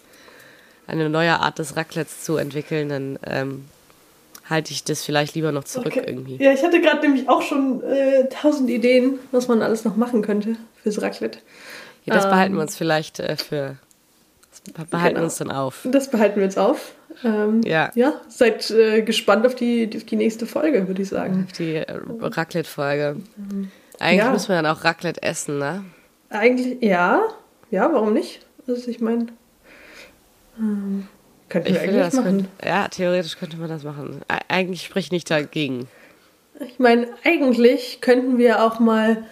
eine 0.88 1.10
neue 1.10 1.40
Art 1.40 1.60
des 1.60 1.76
Raclettes 1.76 2.24
zu 2.24 2.38
entwickeln, 2.38 2.90
dann 2.90 3.20
ähm, 3.26 3.66
halte 4.50 4.72
ich 4.72 4.84
das 4.86 5.04
vielleicht 5.04 5.36
lieber 5.36 5.52
noch 5.52 5.66
zurück 5.66 5.88
Okay. 5.98 6.04
irgendwie. 6.08 6.42
Ja, 6.42 6.54
ich 6.54 6.64
hatte 6.64 6.80
gerade 6.82 7.02
nämlich 7.02 7.28
auch 7.30 7.42
schon 7.42 7.84
äh, 7.84 8.28
tausend 8.30 8.70
Ideen, 8.70 9.20
was 9.32 9.48
man 9.48 9.62
alles 9.62 9.84
noch 9.84 9.98
machen 9.98 10.22
könnte 10.22 10.56
fürs 10.82 11.02
Raclette. 11.02 11.40
Ja, 12.06 12.14
das 12.14 12.24
Ähm, 12.26 12.32
behalten 12.32 12.56
wir 12.56 12.62
uns 12.62 12.78
vielleicht 12.78 13.20
äh, 13.20 13.36
für. 13.36 13.76
Behalten 14.74 14.92
wir 14.92 15.10
Genau. 15.10 15.24
uns 15.24 15.36
dann 15.38 15.52
auf. 15.52 15.88
Das 15.92 16.10
behalten 16.10 16.38
wir 16.38 16.44
jetzt 16.44 16.58
auf. 16.60 16.94
Ähm, 17.24 17.62
Ja. 17.64 17.92
Ja, 17.96 18.14
seid 18.28 18.70
äh, 18.72 19.02
gespannt 19.02 19.46
auf 19.46 19.56
die, 19.56 19.90
auf 19.96 20.04
die 20.04 20.16
nächste 20.16 20.46
Folge, 20.46 20.88
würde 20.88 21.02
ich 21.02 21.10
sagen. 21.10 21.48
Die 21.58 21.76
äh, 21.76 21.86
Raclette-Folge. 22.22 23.18
Eigentlich 24.00 24.18
Ja. 24.26 24.32
müssen 24.32 24.50
wir 24.50 24.62
dann 24.62 24.68
auch 24.68 24.84
Raclette 24.84 25.24
essen, 25.24 25.58
ne? 25.58 25.84
Eigentlich, 26.30 26.82
ja. 26.82 27.22
Ja, 27.72 27.92
warum 27.92 28.14
nicht? 28.14 28.42
Also, 28.68 28.90
ich 28.90 29.00
meine, 29.02 29.28
ähm, 30.60 31.08
könnten 31.50 31.68
Ich 31.70 31.74
wir 31.76 31.82
finde, 31.82 31.96
eigentlich 32.02 32.06
das 32.06 32.14
machen. 32.16 32.38
könnte, 32.38 32.68
ja, 32.68 32.88
theoretisch 32.88 33.38
könnte 33.38 33.58
man 33.58 33.70
das 33.70 33.84
machen. 33.84 34.22
Eigentlich 34.48 34.84
spricht 34.84 35.12
nicht 35.12 35.30
dagegen. 35.32 35.88
Ich 36.60 36.80
meine, 36.80 37.08
eigentlich 37.24 38.00
könnten 38.02 38.38
wir 38.38 38.64
auch 38.64 38.80
mal 38.80 39.24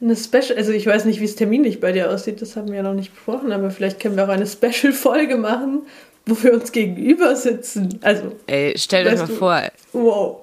eine 0.00 0.14
Special, 0.16 0.56
also 0.56 0.72
ich 0.72 0.86
weiß 0.86 1.04
nicht, 1.06 1.20
wie 1.20 1.24
es 1.24 1.36
terminlich 1.36 1.80
bei 1.80 1.92
dir 1.92 2.10
aussieht, 2.10 2.42
das 2.42 2.54
haben 2.56 2.68
wir 2.68 2.76
ja 2.76 2.82
noch 2.82 2.94
nicht 2.94 3.12
besprochen, 3.14 3.52
aber 3.52 3.70
vielleicht 3.70 3.98
können 4.00 4.16
wir 4.16 4.24
auch 4.24 4.28
eine 4.28 4.46
Special-Folge 4.46 5.36
machen, 5.36 5.82
wo 6.26 6.36
wir 6.42 6.52
uns 6.54 6.72
gegenüber 6.72 7.34
sitzen. 7.36 7.98
Also, 8.02 8.32
Ey, 8.46 8.74
stell 8.76 9.06
euch 9.06 9.12
Weißt 9.14 9.22
mal 9.22 9.28
du- 9.28 9.34
vor, 9.34 9.62
wow. 9.92 10.36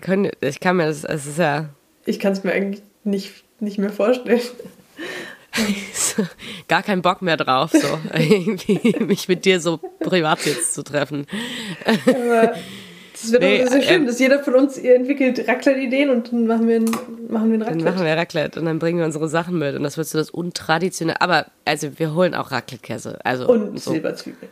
können, 0.00 0.30
ich 0.40 0.60
kann 0.60 0.76
mir 0.76 0.86
das, 0.86 1.04
es 1.04 1.26
ist 1.26 1.38
ja 1.38 1.68
Ich 2.06 2.18
kann 2.20 2.32
es 2.32 2.44
mir 2.44 2.52
eigentlich 2.52 2.82
nicht, 3.04 3.32
nicht 3.58 3.78
mehr 3.78 3.90
vorstellen. 3.90 4.40
gar 6.68 6.82
kein 6.82 7.02
Bock 7.02 7.22
mehr 7.22 7.36
drauf, 7.36 7.70
so 7.72 7.98
irgendwie 8.14 8.96
mich 9.00 9.26
mit 9.28 9.44
dir 9.44 9.60
so 9.60 9.78
privat 10.00 10.44
jetzt 10.46 10.74
zu 10.74 10.82
treffen. 10.84 11.26
Aber 12.06 12.54
das 13.22 13.32
wird 13.32 13.42
Nee, 13.42 13.64
doch 13.64 13.70
sehr 13.70 13.82
schön, 13.82 13.94
ähm, 14.02 14.06
dass 14.06 14.18
jeder 14.18 14.42
von 14.42 14.54
uns 14.54 14.78
entwickelt 14.78 15.46
Raclette-Ideen 15.48 16.10
und 16.10 16.32
dann 16.32 16.46
machen 16.46 16.68
wir 16.68 16.76
ein, 16.76 16.84
machen 17.28 17.50
wir 17.50 17.58
ein 17.58 17.60
Dann 17.60 17.62
Raclette. 17.62 17.84
machen 17.84 18.04
wir 18.04 18.16
Raclette 18.16 18.60
und 18.60 18.66
dann 18.66 18.78
bringen 18.78 18.98
wir 18.98 19.04
unsere 19.06 19.28
Sachen 19.28 19.58
mit 19.58 19.74
und 19.76 19.82
das 19.82 19.96
wird 19.96 20.06
so 20.08 20.18
das 20.18 20.30
untraditionelle. 20.30 21.20
Aber 21.20 21.46
also 21.64 21.98
wir 21.98 22.14
holen 22.14 22.34
auch 22.34 22.50
Raclette-Käse. 22.50 23.18
Also 23.24 23.48
und 23.48 23.78
so 23.80 23.92
Silberzwiebeln. 23.92 24.50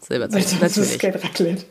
Silberzwiebeln, 0.00 0.60
Das 0.60 0.76
ist 0.76 0.90
natürlich. 0.92 0.98
kein 0.98 1.14
Raclette. 1.14 1.64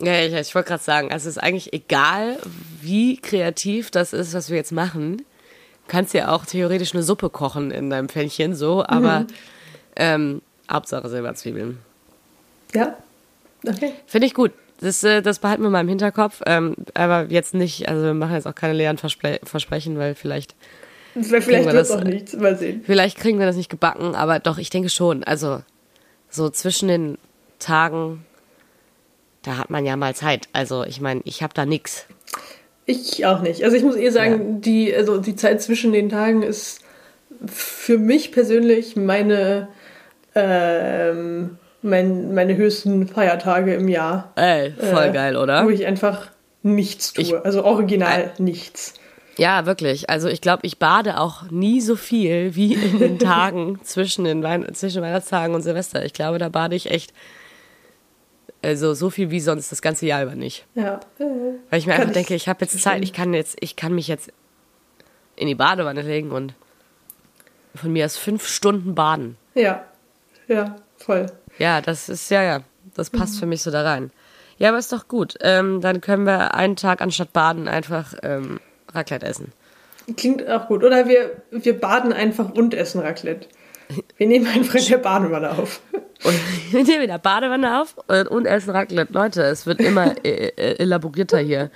Ja, 0.00 0.20
ich, 0.20 0.32
ich 0.32 0.54
wollte 0.54 0.68
gerade 0.68 0.82
sagen, 0.82 1.10
also 1.12 1.28
es 1.28 1.36
ist 1.36 1.42
eigentlich 1.42 1.72
egal, 1.72 2.36
wie 2.80 3.16
kreativ 3.16 3.90
das 3.90 4.12
ist, 4.12 4.34
was 4.34 4.50
wir 4.50 4.56
jetzt 4.56 4.72
machen. 4.72 5.18
Du 5.18 5.24
kannst 5.92 6.14
ja 6.14 6.28
auch 6.30 6.44
theoretisch 6.44 6.94
eine 6.94 7.02
Suppe 7.02 7.30
kochen 7.30 7.70
in 7.70 7.88
deinem 7.90 8.08
Pfännchen, 8.08 8.54
so, 8.54 8.84
aber 8.86 9.26
ähm, 9.96 10.42
Hauptsache 10.70 11.08
Silberzwiebeln. 11.08 11.78
Ja? 12.74 12.96
Okay. 13.66 13.92
Finde 14.06 14.26
ich 14.26 14.34
gut. 14.34 14.52
Das, 14.80 15.02
äh, 15.02 15.22
das 15.22 15.38
behalten 15.40 15.62
wir 15.62 15.70
mal 15.70 15.80
im 15.80 15.88
Hinterkopf, 15.88 16.40
ähm, 16.46 16.76
aber 16.94 17.26
jetzt 17.30 17.54
nicht, 17.54 17.88
also 17.88 18.04
wir 18.04 18.14
machen 18.14 18.34
jetzt 18.34 18.46
auch 18.46 18.54
keine 18.54 18.74
leeren 18.74 18.98
Verspre 18.98 19.40
Versprechen, 19.42 19.98
weil 19.98 20.14
vielleicht, 20.14 20.54
Vielleicht 21.14 21.48
wir 21.48 21.64
wird 21.64 21.74
es 21.74 21.88
das, 21.88 21.90
auch 21.90 22.02
äh, 22.04 22.08
nichts. 22.08 22.36
Mal 22.36 22.56
sehen. 22.56 22.82
vielleicht 22.84 23.18
kriegen 23.18 23.38
wir 23.38 23.46
das 23.46 23.56
nicht 23.56 23.70
gebacken, 23.70 24.14
aber 24.14 24.38
doch, 24.38 24.58
ich 24.58 24.70
denke 24.70 24.88
schon. 24.88 25.24
Also 25.24 25.62
so 26.30 26.48
zwischen 26.50 26.88
den 26.88 27.18
Tagen, 27.58 28.24
da 29.42 29.56
hat 29.56 29.70
man 29.70 29.84
ja 29.84 29.96
mal 29.96 30.14
Zeit. 30.14 30.48
Also 30.52 30.84
ich 30.84 31.00
meine, 31.00 31.22
ich 31.24 31.42
habe 31.42 31.54
da 31.54 31.66
nix. 31.66 32.06
Ich 32.86 33.26
auch 33.26 33.40
nicht. 33.42 33.64
Also 33.64 33.76
ich 33.76 33.82
muss 33.82 33.96
eh 33.96 34.10
sagen, 34.10 34.60
die, 34.60 34.94
also 34.94 35.18
die 35.18 35.36
Zeit 35.36 35.60
zwischen 35.60 35.92
den 35.92 36.08
Tagen 36.08 36.42
ist 36.42 36.80
für 37.46 37.98
mich 37.98 38.32
persönlich 38.32 38.96
meine, 38.96 39.68
ähm, 40.34 41.58
mein, 41.82 42.34
meine 42.34 42.56
höchsten 42.56 43.06
Feiertage 43.08 43.74
im 43.74 43.88
Jahr. 43.88 44.32
Ey, 44.36 44.72
voll 44.72 45.04
Äh, 45.04 45.12
geil, 45.12 45.36
oder? 45.36 45.64
Wo 45.64 45.70
ich 45.70 45.86
einfach 45.86 46.28
nichts 46.62 47.12
tue. 47.12 47.22
Ich- 47.22 47.34
also 47.44 47.64
original 47.64 48.32
nichts. 48.38 48.94
Ja, 49.36 49.66
wirklich. 49.66 50.10
Also 50.10 50.26
ich 50.28 50.40
glaube, 50.40 50.62
ich 50.66 50.78
bade 50.78 51.20
auch 51.20 51.48
nie 51.50 51.80
so 51.80 51.94
viel 51.94 52.56
wie 52.56 52.74
in 52.74 52.98
den 52.98 53.18
Tagen 53.20 53.78
zwischen 53.84 54.24
den 54.24 54.42
Wein 54.42 54.66
zwischen 54.74 55.00
Weihnachtstagen 55.02 55.54
und 55.54 55.62
Silvester. 55.62 56.04
Ich 56.04 56.12
glaube, 56.12 56.38
da 56.38 56.48
bade 56.48 56.74
ich 56.74 56.90
echt 56.90 57.12
also 58.62 58.92
so 58.94 59.08
viel 59.10 59.30
wie 59.30 59.38
sonst 59.38 59.70
das 59.70 59.80
ganze 59.80 60.06
Jahr 60.06 60.24
über 60.24 60.34
nicht. 60.34 60.66
Ja. 60.74 60.96
Äh, 61.20 61.24
Weil 61.70 61.78
ich 61.78 61.86
mir 61.86 61.92
Kann 61.92 62.00
einfach 62.02 62.06
ich 62.08 62.12
denke, 62.14 62.34
ich 62.34 62.48
habe 62.48 62.64
jetzt 62.64 62.80
Zeit, 62.82 63.04
ich 63.04 63.12
kann 63.12 63.32
jetzt, 63.32 63.56
ich 63.60 63.76
kann 63.76 63.94
mich 63.94 64.08
jetzt 64.08 64.32
in 65.36 65.46
die 65.46 65.54
Badewanne 65.54 66.02
legen 66.02 66.32
und 66.32 66.54
von 67.76 67.92
mir 67.92 68.04
aus 68.06 68.16
fünf 68.16 68.48
Stunden 68.48 68.96
baden. 68.96 69.36
Ja. 69.54 69.84
Ja, 70.48 70.74
voll. 70.96 71.26
Ja, 71.58 71.80
das 71.80 72.08
ist, 72.08 72.30
ja, 72.30 72.42
ja, 72.42 72.60
das 72.94 73.10
passt 73.10 73.38
für 73.38 73.46
mich 73.46 73.62
so 73.62 73.70
da 73.70 73.82
rein. 73.82 74.10
Ja, 74.58 74.70
aber 74.70 74.78
ist 74.78 74.92
doch 74.92 75.08
gut. 75.08 75.34
Ähm, 75.40 75.80
dann 75.80 76.00
können 76.00 76.26
wir 76.26 76.54
einen 76.54 76.76
Tag 76.76 77.00
anstatt 77.00 77.32
baden 77.32 77.68
einfach 77.68 78.14
ähm, 78.22 78.60
Raclette 78.92 79.26
essen. 79.26 79.52
Klingt 80.16 80.48
auch 80.48 80.66
gut. 80.66 80.82
Oder 80.82 81.06
wir, 81.06 81.42
wir 81.50 81.78
baden 81.78 82.12
einfach 82.12 82.50
und 82.50 82.74
essen 82.74 83.00
Raclette. 83.00 83.46
Wir 84.16 84.26
nehmen 84.26 84.46
einfach 84.46 84.74
in 84.74 84.86
der 84.86 84.98
Badewanne 84.98 85.50
auf. 85.50 85.80
Und 86.24 86.34
wir 86.72 86.84
nehmen 86.84 87.02
wieder 87.02 87.18
Badewanne 87.18 87.80
auf 87.80 87.96
und, 88.08 88.28
und 88.28 88.46
essen 88.46 88.70
Raclette. 88.70 89.12
Leute, 89.12 89.42
es 89.42 89.66
wird 89.66 89.80
immer 89.80 90.14
äh, 90.24 90.48
äh, 90.48 90.78
elaborierter 90.78 91.38
hier. 91.38 91.70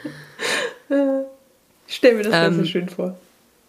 Ich 1.86 1.96
stelle 1.96 2.16
mir 2.16 2.24
das 2.24 2.34
Ähm, 2.34 2.56
Ganze 2.56 2.66
schön 2.66 2.88
vor. 2.88 3.16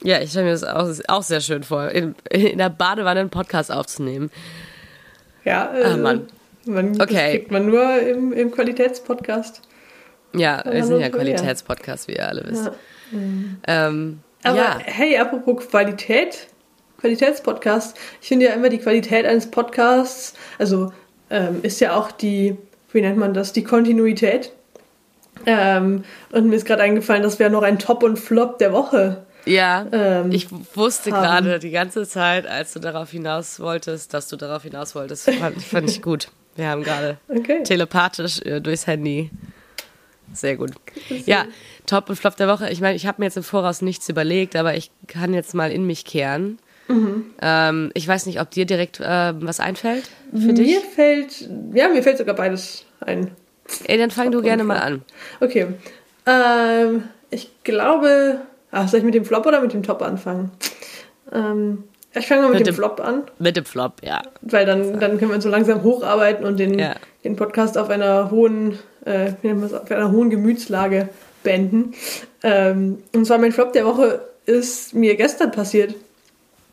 Ja, 0.01 0.19
ich 0.21 0.31
stelle 0.31 0.45
mir 0.45 0.51
das 0.51 0.63
auch, 0.63 0.89
auch 1.07 1.23
sehr 1.23 1.39
schön 1.39 1.63
vor, 1.63 1.89
in, 1.89 2.15
in 2.29 2.57
der 2.57 2.69
Badewanne 2.69 3.21
einen 3.21 3.29
Podcast 3.29 3.71
aufzunehmen. 3.71 4.31
Ja, 5.45 5.73
äh, 5.75 5.83
Ah, 5.83 5.97
Mann. 5.97 6.27
Man, 6.65 6.91
Okay. 7.01 7.13
Das 7.13 7.31
kriegt 7.31 7.51
man 7.51 7.65
nur 7.65 7.99
im, 7.99 8.31
im 8.31 8.51
Qualitätspodcast. 8.51 9.61
Ja, 10.35 10.63
wir 10.69 10.83
sind 10.83 10.99
ja 11.01 11.09
Qualitätspodcast, 11.09 12.07
wie 12.07 12.13
ihr 12.13 12.27
alle 12.27 12.43
wisst. 12.47 12.65
Ja. 12.65 13.87
Ähm, 13.87 14.19
Aber 14.43 14.57
ja, 14.57 14.79
hey, 14.83 15.17
apropos 15.17 15.67
Qualität, 15.67 16.47
Qualitätspodcast, 17.01 17.97
ich 18.21 18.27
finde 18.29 18.45
ja 18.47 18.53
immer 18.53 18.69
die 18.69 18.79
Qualität 18.79 19.25
eines 19.25 19.51
Podcasts, 19.51 20.33
also 20.57 20.91
ähm, 21.29 21.59
ist 21.61 21.81
ja 21.81 21.95
auch 21.95 22.11
die, 22.11 22.57
wie 22.93 23.01
nennt 23.01 23.17
man 23.17 23.33
das, 23.33 23.53
die 23.53 23.63
Kontinuität. 23.63 24.53
Ähm, 25.45 26.03
und 26.31 26.47
mir 26.47 26.55
ist 26.55 26.65
gerade 26.65 26.81
eingefallen, 26.83 27.21
das 27.23 27.37
wäre 27.39 27.49
noch 27.51 27.63
ein 27.63 27.77
Top 27.77 28.03
und 28.03 28.17
Flop 28.17 28.57
der 28.57 28.71
Woche. 28.71 29.25
Ja 29.45 29.85
ähm, 29.91 30.31
ich 30.31 30.47
wusste 30.75 31.09
gerade 31.11 31.59
die 31.59 31.71
ganze 31.71 32.07
Zeit, 32.07 32.47
als 32.47 32.73
du 32.73 32.79
darauf 32.79 33.11
hinaus 33.11 33.59
wolltest, 33.59 34.13
dass 34.13 34.27
du 34.27 34.35
darauf 34.35 34.63
hinaus 34.63 34.95
wolltest, 34.95 35.29
fand, 35.29 35.61
fand 35.61 35.89
ich 35.89 36.01
gut. 36.01 36.29
Wir 36.55 36.67
haben 36.69 36.83
gerade 36.83 37.17
Okay. 37.27 37.63
telepathisch 37.63 38.41
äh, 38.43 38.59
durchs 38.61 38.85
Handy. 38.87 39.31
Sehr 40.33 40.55
gut. 40.55 40.71
Ja, 41.25 41.45
Top 41.85 42.09
und 42.09 42.15
Flop 42.15 42.35
der 42.37 42.47
Woche. 42.47 42.69
Ich 42.71 42.81
meine, 42.81 42.95
ich 42.95 43.05
habe 43.05 43.21
mir 43.21 43.25
jetzt 43.25 43.37
im 43.37 43.43
Voraus 43.43 43.81
nichts 43.81 44.07
überlegt, 44.09 44.55
aber 44.55 44.75
ich 44.75 44.89
kann 45.07 45.33
jetzt 45.33 45.53
mal 45.53 45.71
in 45.71 45.85
mich 45.85 46.05
kehren. 46.05 46.57
Mhm. 46.87 47.25
Ähm, 47.41 47.91
ich 47.93 48.07
weiß 48.07 48.25
nicht, 48.25 48.39
ob 48.41 48.49
dir 48.51 48.65
direkt 48.65 48.99
äh, 48.99 49.33
was 49.41 49.59
einfällt 49.59 50.09
für 50.31 50.37
mir 50.37 50.53
dich. 50.53 50.77
fällt, 50.79 51.49
ja, 51.73 51.87
mir 51.89 52.01
fällt 52.03 52.17
sogar 52.17 52.35
beides 52.35 52.85
ein. 52.99 53.31
Ey, 53.85 53.97
dann 53.97 54.11
fang 54.11 54.31
du 54.31 54.39
und 54.39 54.43
gerne 54.43 54.63
mal 54.63 54.79
an. 54.79 55.01
Okay. 55.39 55.67
Ähm, 56.25 57.03
ich 57.29 57.49
glaube. 57.63 58.41
Ach, 58.73 58.87
soll 58.87 58.99
ich 58.99 59.05
mit 59.05 59.13
dem 59.13 59.23
Flop 59.23 59.45
oder 59.45 59.61
mit 59.61 59.71
dem 59.73 59.83
Top 59.83 60.01
anfangen? 60.01 60.51
Ähm, 61.31 61.83
ich 62.13 62.27
fange 62.27 62.41
mal 62.41 62.49
mit, 62.49 62.59
Mit 62.59 62.67
dem 62.67 62.73
dem- 62.73 62.75
Flop 62.75 62.99
an, 62.99 63.23
Mit 63.39 63.55
dem 63.55 63.65
Flop, 63.65 63.93
ja. 64.03 64.21
weil 64.41 64.65
dann, 64.65 64.99
dann 64.99 65.17
können 65.17 65.31
wir 65.31 65.41
so 65.41 65.49
langsam 65.49 65.81
hocharbeiten 65.83 66.45
und 66.45 66.59
den, 66.59 66.77
Ja. 66.77 66.95
den 67.23 67.35
Podcast 67.35 67.77
auf 67.77 67.89
einer 67.89 68.29
hohen, 68.31 68.77
äh, 69.05 69.31
auf 69.73 69.89
einer 69.91 70.11
hohen 70.11 70.29
Gemütslage 70.29 71.09
beenden. 71.43 71.93
Ähm, 72.43 72.99
und 73.15 73.25
zwar 73.25 73.37
mein 73.37 73.51
Flop 73.51 73.73
der 73.73 73.85
Woche 73.85 74.21
ist 74.45 74.93
mir 74.93 75.15
gestern 75.15 75.51
passiert. 75.51 75.95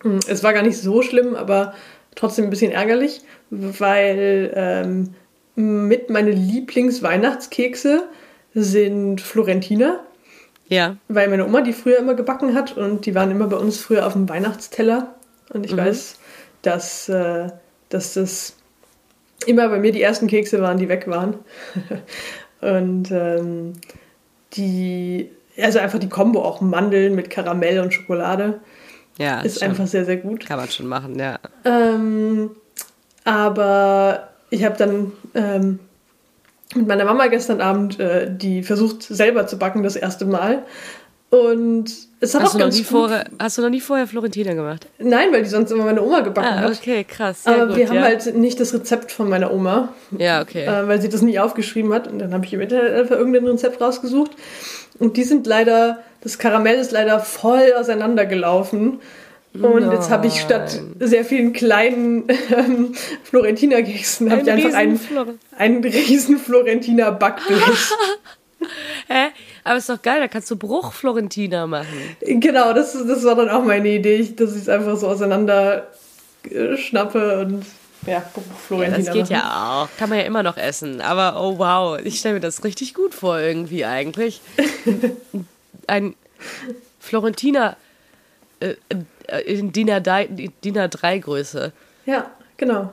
Hm, 0.02 0.20
Es 0.28 0.42
war 0.42 0.52
gar 0.52 0.62
nicht 0.62 0.78
so 0.78 1.02
schlimm, 1.02 1.34
aber 1.36 1.74
trotzdem 2.16 2.44
ein 2.46 2.50
bisschen 2.50 2.72
ärgerlich, 2.72 3.20
weil 3.50 4.52
ähm, 4.54 5.14
mit 5.56 6.10
meine 6.10 6.30
Lieblingsweihnachtskekse 6.32 8.04
sind 8.54 9.20
Florentiner, 9.20 10.00
Ja, 10.70 10.96
weil 11.08 11.28
meine 11.28 11.44
Oma 11.44 11.62
die 11.62 11.72
früher 11.72 11.98
immer 11.98 12.14
gebacken 12.14 12.54
hat 12.54 12.76
und 12.76 13.04
die 13.04 13.14
waren 13.16 13.30
immer 13.32 13.48
bei 13.48 13.56
uns 13.56 13.78
früher 13.78 14.06
auf 14.06 14.12
dem 14.12 14.28
Weihnachtsteller. 14.28 15.14
Und 15.52 15.66
ich 15.66 15.76
weiß, 15.76 16.16
dass, 16.62 17.08
äh, 17.08 17.48
dass 17.88 18.14
das 18.14 18.54
immer 19.46 19.68
bei 19.68 19.80
mir 19.80 19.90
die 19.90 20.00
ersten 20.00 20.28
Kekse 20.28 20.62
waren, 20.62 20.78
die 20.78 20.88
weg 20.88 21.08
waren. 21.08 21.34
und 22.60 23.10
ähm, 23.10 23.72
die, 24.52 25.30
also 25.60 25.80
einfach 25.80 25.98
die 25.98 26.08
Kombo 26.08 26.42
auch 26.42 26.60
Mandeln 26.60 27.16
mit 27.16 27.30
Karamell 27.30 27.80
und 27.80 27.92
Schokolade 27.92 28.60
ja. 29.18 29.40
ist 29.40 29.62
einfach 29.64 29.88
sehr, 29.88 30.04
sehr 30.04 30.18
gut. 30.18 30.46
Kann 30.46 30.58
man 30.58 30.68
schon 30.68 30.86
machen, 30.86 31.18
ja. 31.18 31.40
Ähm, 31.64 32.52
aber 33.24 34.28
ich 34.50 34.64
habe 34.64 34.76
dann 34.76 35.12
ähm, 35.34 35.80
mit 36.74 36.86
meiner 36.86 37.04
Mama 37.04 37.26
gestern 37.28 37.60
Abend 37.60 37.98
äh, 38.00 38.28
die 38.30 38.62
versucht 38.62 39.02
selber 39.02 39.46
zu 39.46 39.58
backen 39.58 39.82
das 39.82 39.96
erste 39.96 40.24
Mal. 40.24 40.62
Und 41.30 41.84
es 42.18 42.34
hat 42.34 42.42
Hast 42.42 42.54
auch 42.54 42.58
ganz 42.58 42.74
nie 42.74 42.80
gut... 42.82 42.88
vorher, 42.90 43.24
hast 43.38 43.56
du 43.56 43.62
noch 43.62 43.70
nie 43.70 43.80
vorher 43.80 44.08
Florentiner 44.08 44.54
gemacht? 44.56 44.88
Nein, 44.98 45.28
weil 45.32 45.44
die 45.44 45.48
sonst 45.48 45.70
immer 45.70 45.84
meine 45.84 46.02
Oma 46.02 46.20
gebacken 46.20 46.48
Ah, 46.52 46.60
hat. 46.62 46.72
okay, 46.76 47.04
krass. 47.04 47.42
Aber 47.46 47.68
gut, 47.68 47.76
wir 47.76 47.88
haben 47.88 47.94
ja. 47.96 48.02
halt 48.02 48.34
nicht 48.34 48.58
das 48.58 48.74
Rezept 48.74 49.12
von 49.12 49.28
meiner 49.28 49.52
Oma, 49.52 49.90
Ja, 50.18 50.42
okay. 50.42 50.64
äh, 50.64 50.88
weil 50.88 51.00
sie 51.00 51.08
das 51.08 51.22
nie 51.22 51.38
aufgeschrieben 51.38 51.92
hat. 51.94 52.08
Und 52.08 52.18
dann 52.18 52.34
habe 52.34 52.44
ich 52.44 52.52
im 52.52 52.60
Internet 52.60 52.94
einfach 52.94 53.16
irgendein 53.16 53.46
Rezept 53.46 53.80
rausgesucht. 53.80 54.32
Und 54.98 55.16
die 55.16 55.22
sind 55.22 55.46
leider, 55.46 55.98
das 56.20 56.38
Karamell 56.38 56.80
ist 56.80 56.90
leider 56.90 57.20
voll 57.20 57.74
auseinandergelaufen. 57.78 58.98
Und 59.52 59.90
jetzt 59.92 60.10
habe 60.10 60.28
ich 60.28 60.40
statt 60.40 60.80
sehr 61.00 61.24
vielen 61.24 61.52
kleinen 61.52 62.24
ähm, 62.56 62.94
Florentiner-Keksen, 63.24 64.30
habe 64.30 64.42
ich 64.42 64.50
einfach 64.50 64.74
einen, 64.74 64.96
Riesenflor- 64.96 65.34
einen 65.58 65.82
riesen 65.84 66.38
Florentiner 66.38 67.10
Backblech. 67.12 67.60
Hä? 69.08 69.28
Aber 69.64 69.76
ist 69.78 69.88
doch 69.88 70.00
geil, 70.00 70.20
da 70.20 70.28
kannst 70.28 70.50
du 70.50 70.56
Bruch-Florentiner 70.56 71.66
machen. 71.66 72.16
genau, 72.20 72.72
das, 72.72 72.92
das 72.92 73.24
war 73.24 73.34
dann 73.34 73.48
auch 73.48 73.64
meine 73.64 73.88
Idee, 73.88 74.16
ich- 74.16 74.36
dass 74.36 74.54
ich 74.54 74.62
es 74.62 74.68
einfach 74.68 74.96
so 74.96 75.08
auseinander 75.08 75.88
äh, 76.48 76.76
schnappe 76.76 77.40
und 77.40 77.64
ja, 78.06 78.22
Florentiner 78.66 78.98
Das 79.04 79.12
geht 79.12 79.22
machen. 79.22 79.32
ja 79.32 79.82
auch. 79.82 79.88
Kann 79.98 80.08
man 80.10 80.18
ja 80.18 80.24
immer 80.24 80.42
noch 80.42 80.56
essen. 80.56 81.00
Aber 81.00 81.42
oh 81.42 81.58
wow, 81.58 81.98
ich 82.02 82.18
stelle 82.20 82.34
mir 82.34 82.40
das 82.40 82.62
richtig 82.64 82.94
gut 82.94 83.14
vor 83.14 83.38
irgendwie 83.40 83.84
eigentlich. 83.84 84.40
Ein 85.86 86.14
Florentiner 86.98 87.76
äh, 88.60 89.42
in 89.46 89.72
DIN 89.72 89.90
A3, 89.90 90.50
DIN 90.62 90.78
A3 90.78 91.20
Größe. 91.20 91.72
Ja, 92.06 92.30
genau. 92.56 92.92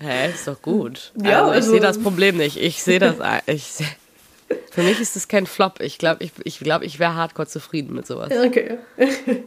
Hä, 0.00 0.30
ist 0.30 0.48
doch 0.48 0.60
gut. 0.62 1.12
Ja, 1.22 1.40
also 1.42 1.50
ich 1.50 1.56
also- 1.56 1.70
sehe 1.72 1.80
das 1.80 1.98
Problem 1.98 2.36
nicht. 2.36 2.56
Ich 2.56 2.82
sehe 2.82 2.98
das. 2.98 3.16
Ich 3.46 3.64
seh, 3.64 3.84
für 4.70 4.82
mich 4.82 5.00
ist 5.00 5.16
das 5.16 5.28
kein 5.28 5.46
Flop. 5.46 5.80
Ich 5.80 5.98
glaube, 5.98 6.24
ich, 6.24 6.32
ich, 6.44 6.58
glaub, 6.58 6.82
ich 6.82 6.98
wäre 6.98 7.14
hardcore 7.14 7.48
zufrieden 7.48 7.94
mit 7.94 8.06
sowas. 8.06 8.30
Ja, 8.32 8.42
Okay. 8.42 8.78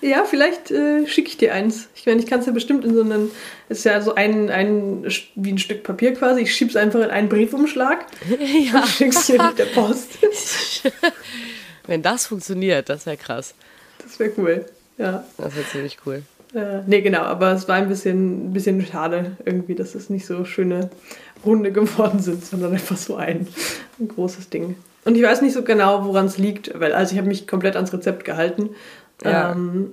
ja, 0.00 0.24
vielleicht 0.24 0.70
äh, 0.70 1.06
schicke 1.06 1.28
ich 1.28 1.36
dir 1.36 1.54
eins. 1.54 1.88
Ich 1.94 2.06
meine, 2.06 2.20
ich 2.20 2.26
kann 2.26 2.40
es 2.40 2.46
ja 2.46 2.52
bestimmt 2.52 2.84
in 2.84 2.94
so 2.94 3.02
einen, 3.02 3.30
ist 3.68 3.84
ja 3.84 4.00
so 4.00 4.14
ein, 4.14 4.50
ein, 4.50 5.06
wie 5.34 5.52
ein 5.52 5.58
Stück 5.58 5.82
Papier 5.82 6.14
quasi. 6.14 6.42
Ich 6.42 6.54
schieb's 6.54 6.76
einfach 6.76 7.00
in 7.00 7.10
einen 7.10 7.28
Briefumschlag 7.28 8.06
ja. 8.72 8.80
und 8.80 8.88
schick's 8.88 9.26
dir 9.26 9.42
mit 9.42 9.58
der 9.58 9.66
Post. 9.66 10.18
Wenn 11.86 12.02
das 12.02 12.26
funktioniert, 12.26 12.88
das 12.88 13.06
wäre 13.06 13.16
krass. 13.16 13.54
Das 14.08 14.18
wäre 14.18 14.32
cool. 14.38 14.64
Ja. 14.96 15.24
Das 15.36 15.54
wäre 15.54 15.66
ziemlich 15.66 15.98
cool. 16.06 16.22
Äh, 16.54 16.80
nee, 16.86 17.02
genau, 17.02 17.20
aber 17.20 17.52
es 17.52 17.68
war 17.68 17.76
ein 17.76 17.88
bisschen, 17.88 18.48
ein 18.48 18.52
bisschen 18.52 18.84
schade 18.86 19.36
irgendwie, 19.44 19.74
dass 19.74 19.94
es 19.94 20.08
nicht 20.08 20.26
so 20.26 20.44
schöne 20.44 20.88
Runde 21.44 21.72
geworden 21.72 22.20
sind, 22.20 22.44
sondern 22.44 22.72
einfach 22.72 22.96
so 22.96 23.16
ein, 23.16 23.46
ein 24.00 24.08
großes 24.08 24.48
Ding. 24.48 24.76
Und 25.04 25.16
ich 25.16 25.22
weiß 25.22 25.42
nicht 25.42 25.52
so 25.52 25.62
genau, 25.62 26.04
woran 26.04 26.26
es 26.26 26.38
liegt, 26.38 26.78
weil 26.78 26.92
also 26.92 27.12
ich 27.12 27.18
habe 27.18 27.28
mich 27.28 27.46
komplett 27.46 27.76
ans 27.76 27.92
Rezept 27.92 28.24
gehalten. 28.24 28.70
Ja. 29.22 29.52
Ähm, 29.52 29.92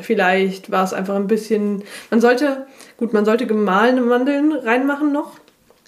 vielleicht 0.00 0.70
war 0.70 0.84
es 0.84 0.92
einfach 0.92 1.16
ein 1.16 1.26
bisschen. 1.26 1.82
Man 2.10 2.20
sollte, 2.20 2.66
gut, 2.96 3.12
man 3.12 3.24
sollte 3.24 3.46
gemahlene 3.46 4.02
Mandeln 4.02 4.52
reinmachen 4.52 5.12
noch. 5.12 5.38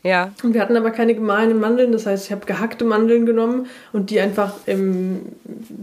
Ja. 0.03 0.33
Und 0.43 0.55
wir 0.55 0.61
hatten 0.61 0.77
aber 0.77 0.91
keine 0.91 1.15
gemahlenen 1.15 1.59
Mandeln, 1.59 1.91
das 1.91 2.05
heißt, 2.05 2.27
ich 2.27 2.33
habe 2.33 2.45
gehackte 2.45 2.85
Mandeln 2.85 3.25
genommen 3.25 3.67
und 3.93 4.11
die 4.11 4.21
einfach 4.21 4.53
im 4.67 5.23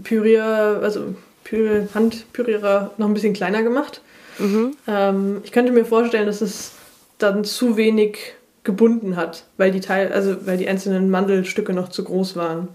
Pürier, 0.04 0.80
also 0.84 1.16
Pürier, 1.44 1.88
Handpürierer 1.94 2.92
noch 2.98 3.08
ein 3.08 3.14
bisschen 3.14 3.34
kleiner 3.34 3.64
gemacht. 3.64 4.02
Mhm. 4.40 4.76
Ähm, 4.88 5.42
ich 5.44 5.52
könnte 5.52 5.72
mir 5.72 5.86
vorstellen, 5.86 6.26
dass 6.26 6.42
es 6.42 6.72
dann 7.18 7.44
zu 7.44 7.78
wenig 7.78 8.34
gebunden 8.64 9.16
hat, 9.16 9.46
weil 9.58 9.72
die 9.72 9.80
Teil, 9.80 10.12
also 10.12 10.46
weil 10.46 10.58
die 10.58 10.68
einzelnen 10.68 11.10
Mandelstücke 11.10 11.74
noch 11.74 11.90
zu 11.90 12.04
groß 12.04 12.36
waren. 12.36 12.70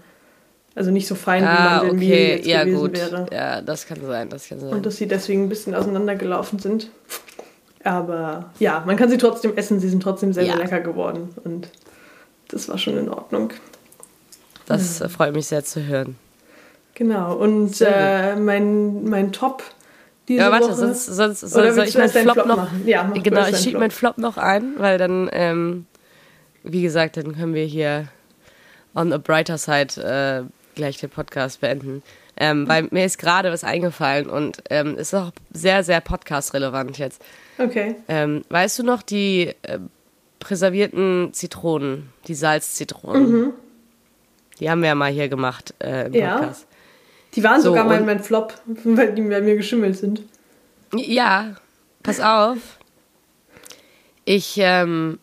Also 0.75 0.91
nicht 0.91 1.07
so 1.07 1.15
fein 1.15 1.43
ah, 1.43 1.81
wie 1.81 1.85
Mandelmehl 1.87 2.11
okay. 2.11 2.35
jetzt 2.35 2.47
ja, 2.47 2.63
gewesen 2.63 2.79
gut. 2.79 2.93
wäre. 2.93 3.25
Ja, 3.31 3.61
das 3.61 3.87
kann 3.87 3.99
sein, 4.05 4.29
das 4.29 4.47
kann 4.47 4.59
sein. 4.59 4.69
Und 4.69 4.85
dass 4.85 4.97
sie 4.97 5.07
deswegen 5.07 5.45
ein 5.45 5.49
bisschen 5.49 5.73
auseinandergelaufen 5.73 6.59
sind. 6.59 6.91
Aber 7.83 8.51
ja, 8.59 8.83
man 8.85 8.95
kann 8.95 9.09
sie 9.09 9.17
trotzdem 9.17 9.55
essen, 9.57 9.79
sie 9.79 9.89
sind 9.89 10.03
trotzdem 10.03 10.33
sehr, 10.33 10.43
ja. 10.43 10.53
sehr 10.53 10.63
lecker 10.63 10.81
geworden. 10.81 11.29
Und 11.43 11.69
das 12.49 12.69
war 12.69 12.77
schon 12.77 12.97
in 12.97 13.09
Ordnung. 13.09 13.53
Das 14.67 14.99
ja. 14.99 15.07
freut 15.07 15.33
mich 15.33 15.47
sehr 15.47 15.63
zu 15.63 15.83
hören. 15.83 16.15
Genau, 16.97 17.35
und 17.35 17.79
äh, 17.79 18.35
mein, 18.35 19.03
mein 19.03 19.31
Top 19.31 19.61
diese 20.27 20.39
ja, 20.39 20.51
warte, 20.51 20.65
Woche. 20.65 20.75
sonst, 20.75 21.05
sonst 21.05 21.41
soll, 21.41 21.71
soll 21.71 21.85
ich 21.85 21.95
meinen 21.95 22.09
Flop, 22.09 22.33
Flop, 22.33 22.47
noch. 22.47 22.57
Machen? 22.57 22.87
Ja, 22.87 23.03
genau, 23.03 23.47
ich 23.47 23.57
schiebe 23.57 23.77
meinen 23.77 23.91
Flop 23.91 24.17
noch 24.17 24.37
ein, 24.37 24.73
weil 24.77 24.97
dann, 24.97 25.29
ähm, 25.31 25.85
wie 26.63 26.81
gesagt, 26.81 27.17
dann 27.17 27.35
können 27.35 27.53
wir 27.53 27.65
hier 27.65 28.07
on 28.95 29.13
a 29.13 29.19
brighter 29.19 29.59
side 29.59 30.01
äh, 30.01 30.43
gleich 30.73 30.97
den 30.97 31.11
Podcast 31.11 31.61
beenden. 31.61 32.01
Ähm, 32.35 32.67
weil 32.67 32.87
mir 32.89 33.05
ist 33.05 33.19
gerade 33.19 33.51
was 33.51 33.63
eingefallen 33.63 34.27
und 34.27 34.63
ähm, 34.71 34.97
ist 34.97 35.13
auch 35.13 35.31
sehr, 35.53 35.83
sehr 35.83 36.01
podcast-relevant 36.01 36.97
jetzt. 36.97 37.23
Okay. 37.59 37.95
Ähm, 38.07 38.41
weißt 38.49 38.79
du 38.79 38.83
noch 38.83 39.03
die 39.03 39.53
äh, 39.61 39.77
präservierten 40.39 41.29
Zitronen, 41.33 42.09
die 42.27 42.33
Salzzitronen? 42.33 43.31
Mhm. 43.31 43.53
Die 44.59 44.69
haben 44.69 44.81
wir 44.81 44.89
ja 44.89 44.95
mal 44.95 45.11
hier 45.11 45.29
gemacht 45.29 45.75
äh, 45.79 46.07
im 46.07 46.13
Podcast. 46.13 46.67
Ja. 46.69 46.76
Die 47.35 47.43
waren 47.43 47.61
so, 47.61 47.69
sogar 47.69 47.85
mal 47.85 48.01
mein 48.01 48.19
Flop, 48.19 48.53
weil 48.65 49.13
die 49.13 49.21
bei 49.21 49.41
mir 49.41 49.55
geschimmelt 49.55 49.97
sind. 49.97 50.23
Ja, 50.93 51.55
pass 52.03 52.19
auf. 52.19 52.57
Ich 54.25 54.57
ähm, 54.57 55.19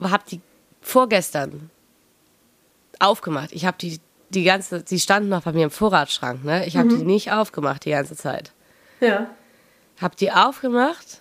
habe 0.00 0.22
die 0.30 0.40
vorgestern 0.80 1.70
aufgemacht. 2.98 3.52
Ich 3.52 3.66
habe 3.66 3.76
die 3.78 3.98
die 4.32 4.44
ganze, 4.44 4.82
die 4.82 4.98
standen 4.98 5.28
noch 5.28 5.42
bei 5.42 5.52
mir 5.52 5.64
im 5.64 5.70
Vorratsschrank, 5.70 6.44
ne? 6.44 6.66
Ich 6.66 6.76
habe 6.76 6.88
mhm. 6.88 6.98
die 6.98 7.04
nicht 7.04 7.32
aufgemacht 7.32 7.84
die 7.84 7.90
ganze 7.90 8.16
Zeit. 8.16 8.52
Ja. 9.00 9.30
Hab 10.00 10.16
die 10.16 10.32
aufgemacht, 10.32 11.20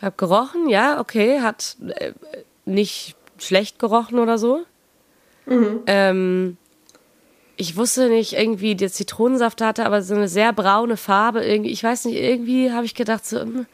hab 0.00 0.18
gerochen, 0.18 0.68
ja, 0.68 1.00
okay, 1.00 1.40
hat 1.40 1.76
äh, 1.96 2.12
nicht 2.64 3.16
schlecht 3.38 3.78
gerochen 3.78 4.18
oder 4.18 4.38
so. 4.38 4.64
Mhm. 5.46 5.80
Ähm, 5.86 6.56
ich 7.62 7.76
wusste 7.76 8.08
nicht, 8.08 8.32
irgendwie 8.34 8.74
der 8.74 8.90
Zitronensaft 8.90 9.60
hatte, 9.60 9.86
aber 9.86 10.02
so 10.02 10.14
eine 10.14 10.28
sehr 10.28 10.52
braune 10.52 10.96
Farbe. 10.96 11.44
Irgendwie, 11.44 11.70
ich 11.70 11.82
weiß 11.82 12.06
nicht, 12.06 12.16
irgendwie 12.16 12.72
habe 12.72 12.84
ich 12.84 12.94
gedacht, 12.94 13.24
so, 13.24 13.40
hm, 13.40 13.66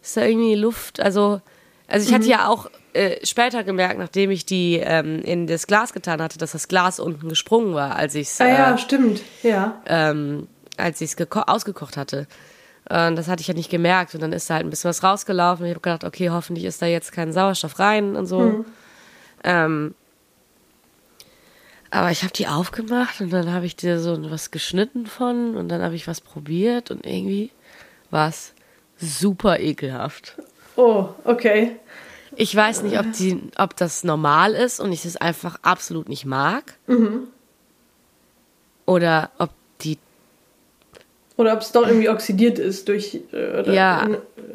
ist 0.00 0.16
da 0.16 0.24
irgendwie 0.24 0.54
Luft? 0.54 1.00
Also, 1.00 1.40
also 1.88 2.08
ich 2.08 2.14
hatte 2.14 2.24
mhm. 2.24 2.30
ja 2.30 2.48
auch 2.48 2.70
äh, 2.92 3.24
später 3.26 3.64
gemerkt, 3.64 3.98
nachdem 3.98 4.30
ich 4.30 4.46
die 4.46 4.76
ähm, 4.76 5.20
in 5.22 5.46
das 5.48 5.66
Glas 5.66 5.92
getan 5.92 6.22
hatte, 6.22 6.38
dass 6.38 6.52
das 6.52 6.68
Glas 6.68 7.00
unten 7.00 7.28
gesprungen 7.28 7.74
war, 7.74 7.96
als 7.96 8.14
ich 8.14 8.28
es. 8.28 8.40
Ah 8.40 8.48
ja, 8.48 8.74
äh, 8.74 8.78
stimmt, 8.78 9.20
ja. 9.42 9.82
Ähm, 9.86 10.46
als 10.76 11.00
ich 11.00 11.12
es 11.18 11.30
ausgekocht 11.32 11.96
hatte. 11.96 12.28
Und 12.88 13.16
das 13.16 13.26
hatte 13.26 13.40
ich 13.40 13.48
ja 13.48 13.54
nicht 13.54 13.70
gemerkt. 13.70 14.14
Und 14.14 14.20
dann 14.20 14.32
ist 14.32 14.48
da 14.48 14.54
halt 14.54 14.64
ein 14.64 14.70
bisschen 14.70 14.88
was 14.88 15.02
rausgelaufen. 15.02 15.64
Und 15.64 15.70
ich 15.70 15.74
habe 15.74 15.82
gedacht, 15.82 16.04
okay, 16.04 16.30
hoffentlich 16.30 16.64
ist 16.64 16.80
da 16.80 16.86
jetzt 16.86 17.10
kein 17.10 17.32
Sauerstoff 17.32 17.80
rein 17.80 18.14
und 18.14 18.26
so. 18.26 18.40
Mhm. 18.40 18.64
Ähm, 19.42 19.94
aber 21.96 22.10
ich 22.10 22.22
habe 22.22 22.32
die 22.32 22.46
aufgemacht 22.46 23.22
und 23.22 23.30
dann 23.30 23.50
habe 23.50 23.64
ich 23.64 23.74
dir 23.74 23.98
so 24.00 24.30
was 24.30 24.50
geschnitten 24.50 25.06
von 25.06 25.56
und 25.56 25.68
dann 25.68 25.80
habe 25.80 25.94
ich 25.94 26.06
was 26.06 26.20
probiert 26.20 26.90
und 26.90 27.06
irgendwie 27.06 27.50
war 28.10 28.28
es 28.28 28.52
super 28.98 29.60
ekelhaft. 29.60 30.36
Oh, 30.76 31.08
okay. 31.24 31.76
Ich 32.36 32.54
weiß 32.54 32.82
nicht, 32.82 32.98
ob, 32.98 33.10
die, 33.14 33.40
ob 33.56 33.78
das 33.78 34.04
normal 34.04 34.52
ist 34.52 34.78
und 34.78 34.92
ich 34.92 35.06
es 35.06 35.16
einfach 35.16 35.58
absolut 35.62 36.10
nicht 36.10 36.26
mag. 36.26 36.74
Mhm. 36.86 37.28
Oder 38.84 39.30
ob 39.38 39.50
die. 39.80 39.96
Oder 41.38 41.54
ob 41.54 41.62
es 41.62 41.72
doch 41.72 41.86
irgendwie 41.86 42.10
oxidiert 42.10 42.58
ist 42.58 42.88
durch. 42.88 43.20
Äh, 43.32 43.74
ja. 43.74 44.06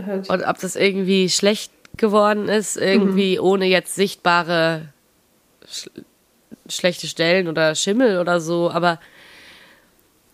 Halt. 0.06 0.30
Und 0.30 0.44
ob 0.44 0.60
das 0.60 0.76
irgendwie 0.76 1.28
schlecht 1.28 1.72
geworden 1.98 2.50
ist, 2.50 2.78
irgendwie 2.78 3.40
mhm. 3.40 3.46
ohne 3.46 3.66
jetzt 3.66 3.96
sichtbare 3.96 4.90
schlechte 6.68 7.08
Stellen 7.08 7.48
oder 7.48 7.76
Schimmel 7.76 8.20
oder 8.20 8.40
so, 8.40 8.72
aber 8.72 9.00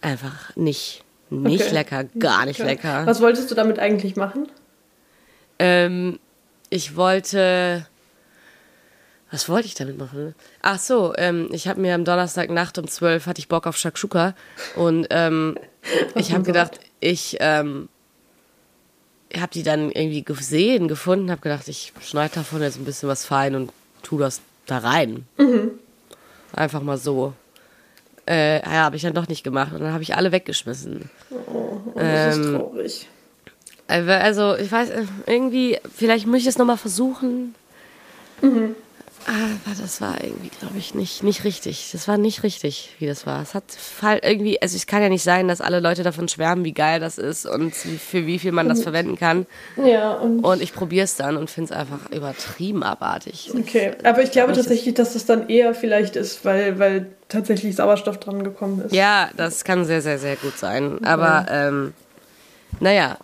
einfach 0.01 0.55
nicht. 0.55 1.03
Nicht 1.29 1.65
okay. 1.65 1.73
lecker, 1.73 2.03
gar 2.19 2.45
nicht 2.45 2.59
okay. 2.61 2.69
lecker. 2.69 3.05
Was 3.05 3.19
wolltest 3.19 3.51
du 3.51 3.55
damit 3.55 3.79
eigentlich 3.79 4.15
machen? 4.15 4.47
Ähm, 5.59 6.19
ich 6.69 6.95
wollte. 6.95 7.85
Was 9.29 9.49
wollte 9.49 9.67
ich 9.67 9.73
damit 9.73 9.97
machen? 9.97 10.35
Ach 10.61 10.79
so, 10.79 11.13
ähm, 11.17 11.49
ich 11.51 11.67
habe 11.67 11.81
mir 11.81 11.93
am 11.95 12.05
Donnerstagnacht 12.05 12.77
um 12.77 12.87
12 12.87 13.25
hatte 13.25 13.39
ich 13.39 13.49
Bock 13.49 13.67
auf 13.67 13.75
Shakshuka 13.75 14.35
und 14.77 15.07
ähm, 15.09 15.57
ich 16.15 16.31
habe 16.31 16.43
gedacht, 16.43 16.79
ich 17.01 17.35
ähm, 17.41 17.89
habe 19.35 19.51
die 19.51 19.63
dann 19.63 19.91
irgendwie 19.91 20.23
gesehen, 20.23 20.87
gefunden, 20.87 21.29
habe 21.29 21.41
gedacht, 21.41 21.67
ich 21.67 21.91
schneide 22.01 22.35
davon 22.35 22.61
jetzt 22.61 22.77
ein 22.77 22.85
bisschen 22.85 23.09
was 23.09 23.25
fein 23.25 23.55
und 23.55 23.73
tu 24.01 24.17
das 24.17 24.39
da 24.65 24.77
rein. 24.77 25.25
Mhm. 25.37 25.71
Einfach 26.57 26.81
mal 26.81 26.97
so. 26.97 27.33
Äh, 28.27 28.61
ja, 28.61 28.83
habe 28.83 28.95
ich 28.95 29.03
dann 29.03 29.13
doch 29.13 29.27
nicht 29.27 29.43
gemacht 29.43 29.71
und 29.73 29.79
dann 29.79 29.93
habe 29.93 30.01
ich 30.01 30.15
alle 30.15 30.31
weggeschmissen. 30.31 31.09
Oh, 31.29 31.77
das 31.95 32.35
ähm, 32.35 32.41
ist 32.41 32.51
traurig. 32.51 33.09
Also, 33.87 34.55
ich 34.55 34.71
weiß, 34.71 34.91
irgendwie, 35.27 35.77
vielleicht 35.95 36.25
muss 36.25 36.41
ich 36.41 36.47
es 36.47 36.57
nochmal 36.57 36.77
versuchen. 36.77 37.53
Mhm. 38.41 38.75
Aber 39.27 39.75
das 39.77 39.99
war 39.99 40.23
irgendwie, 40.23 40.49
glaube 40.57 40.77
ich, 40.77 40.95
nicht, 40.95 41.21
nicht 41.21 41.43
richtig. 41.43 41.89
Das 41.91 42.07
war 42.07 42.17
nicht 42.17 42.43
richtig, 42.43 42.95
wie 42.99 43.07
das 43.07 43.25
war. 43.25 43.41
Es 43.41 43.53
hat 43.53 43.65
halt 44.01 44.23
irgendwie, 44.23 44.61
also 44.61 44.77
es 44.77 44.87
kann 44.87 45.01
ja 45.01 45.09
nicht 45.09 45.23
sein, 45.23 45.49
dass 45.49 45.59
alle 45.59 45.81
Leute 45.81 46.03
davon 46.03 46.29
schwärmen, 46.29 46.63
wie 46.63 46.71
geil 46.71 47.01
das 47.01 47.17
ist 47.17 47.45
und 47.45 47.75
für 47.75 48.25
wie 48.25 48.39
viel 48.39 48.53
man 48.53 48.69
das 48.69 48.83
verwenden 48.83 49.17
kann. 49.17 49.45
Ja, 49.75 50.13
und, 50.13 50.39
und 50.39 50.61
ich 50.61 50.73
probiere 50.73 51.03
es 51.03 51.17
dann 51.17 51.35
und 51.35 51.49
finde 51.49 51.73
es 51.73 51.77
einfach 51.77 52.09
übertrieben 52.11 52.83
abartig. 52.83 53.51
Okay, 53.53 53.91
aber 54.05 54.23
ich 54.23 54.31
glaube 54.31 54.53
tatsächlich, 54.53 54.93
dass 54.93 55.15
es 55.15 55.25
dann 55.25 55.49
eher 55.49 55.75
vielleicht 55.75 56.15
ist, 56.15 56.45
weil, 56.45 56.79
weil 56.79 57.07
tatsächlich 57.27 57.75
Sauerstoff 57.75 58.21
dran 58.21 58.45
gekommen 58.45 58.81
ist. 58.85 58.93
Ja, 58.93 59.29
das 59.35 59.65
kann 59.65 59.83
sehr, 59.83 60.01
sehr, 60.01 60.19
sehr 60.19 60.37
gut 60.37 60.57
sein. 60.57 61.03
Aber 61.03 61.47
ähm, 61.49 61.93
naja, 62.79 63.17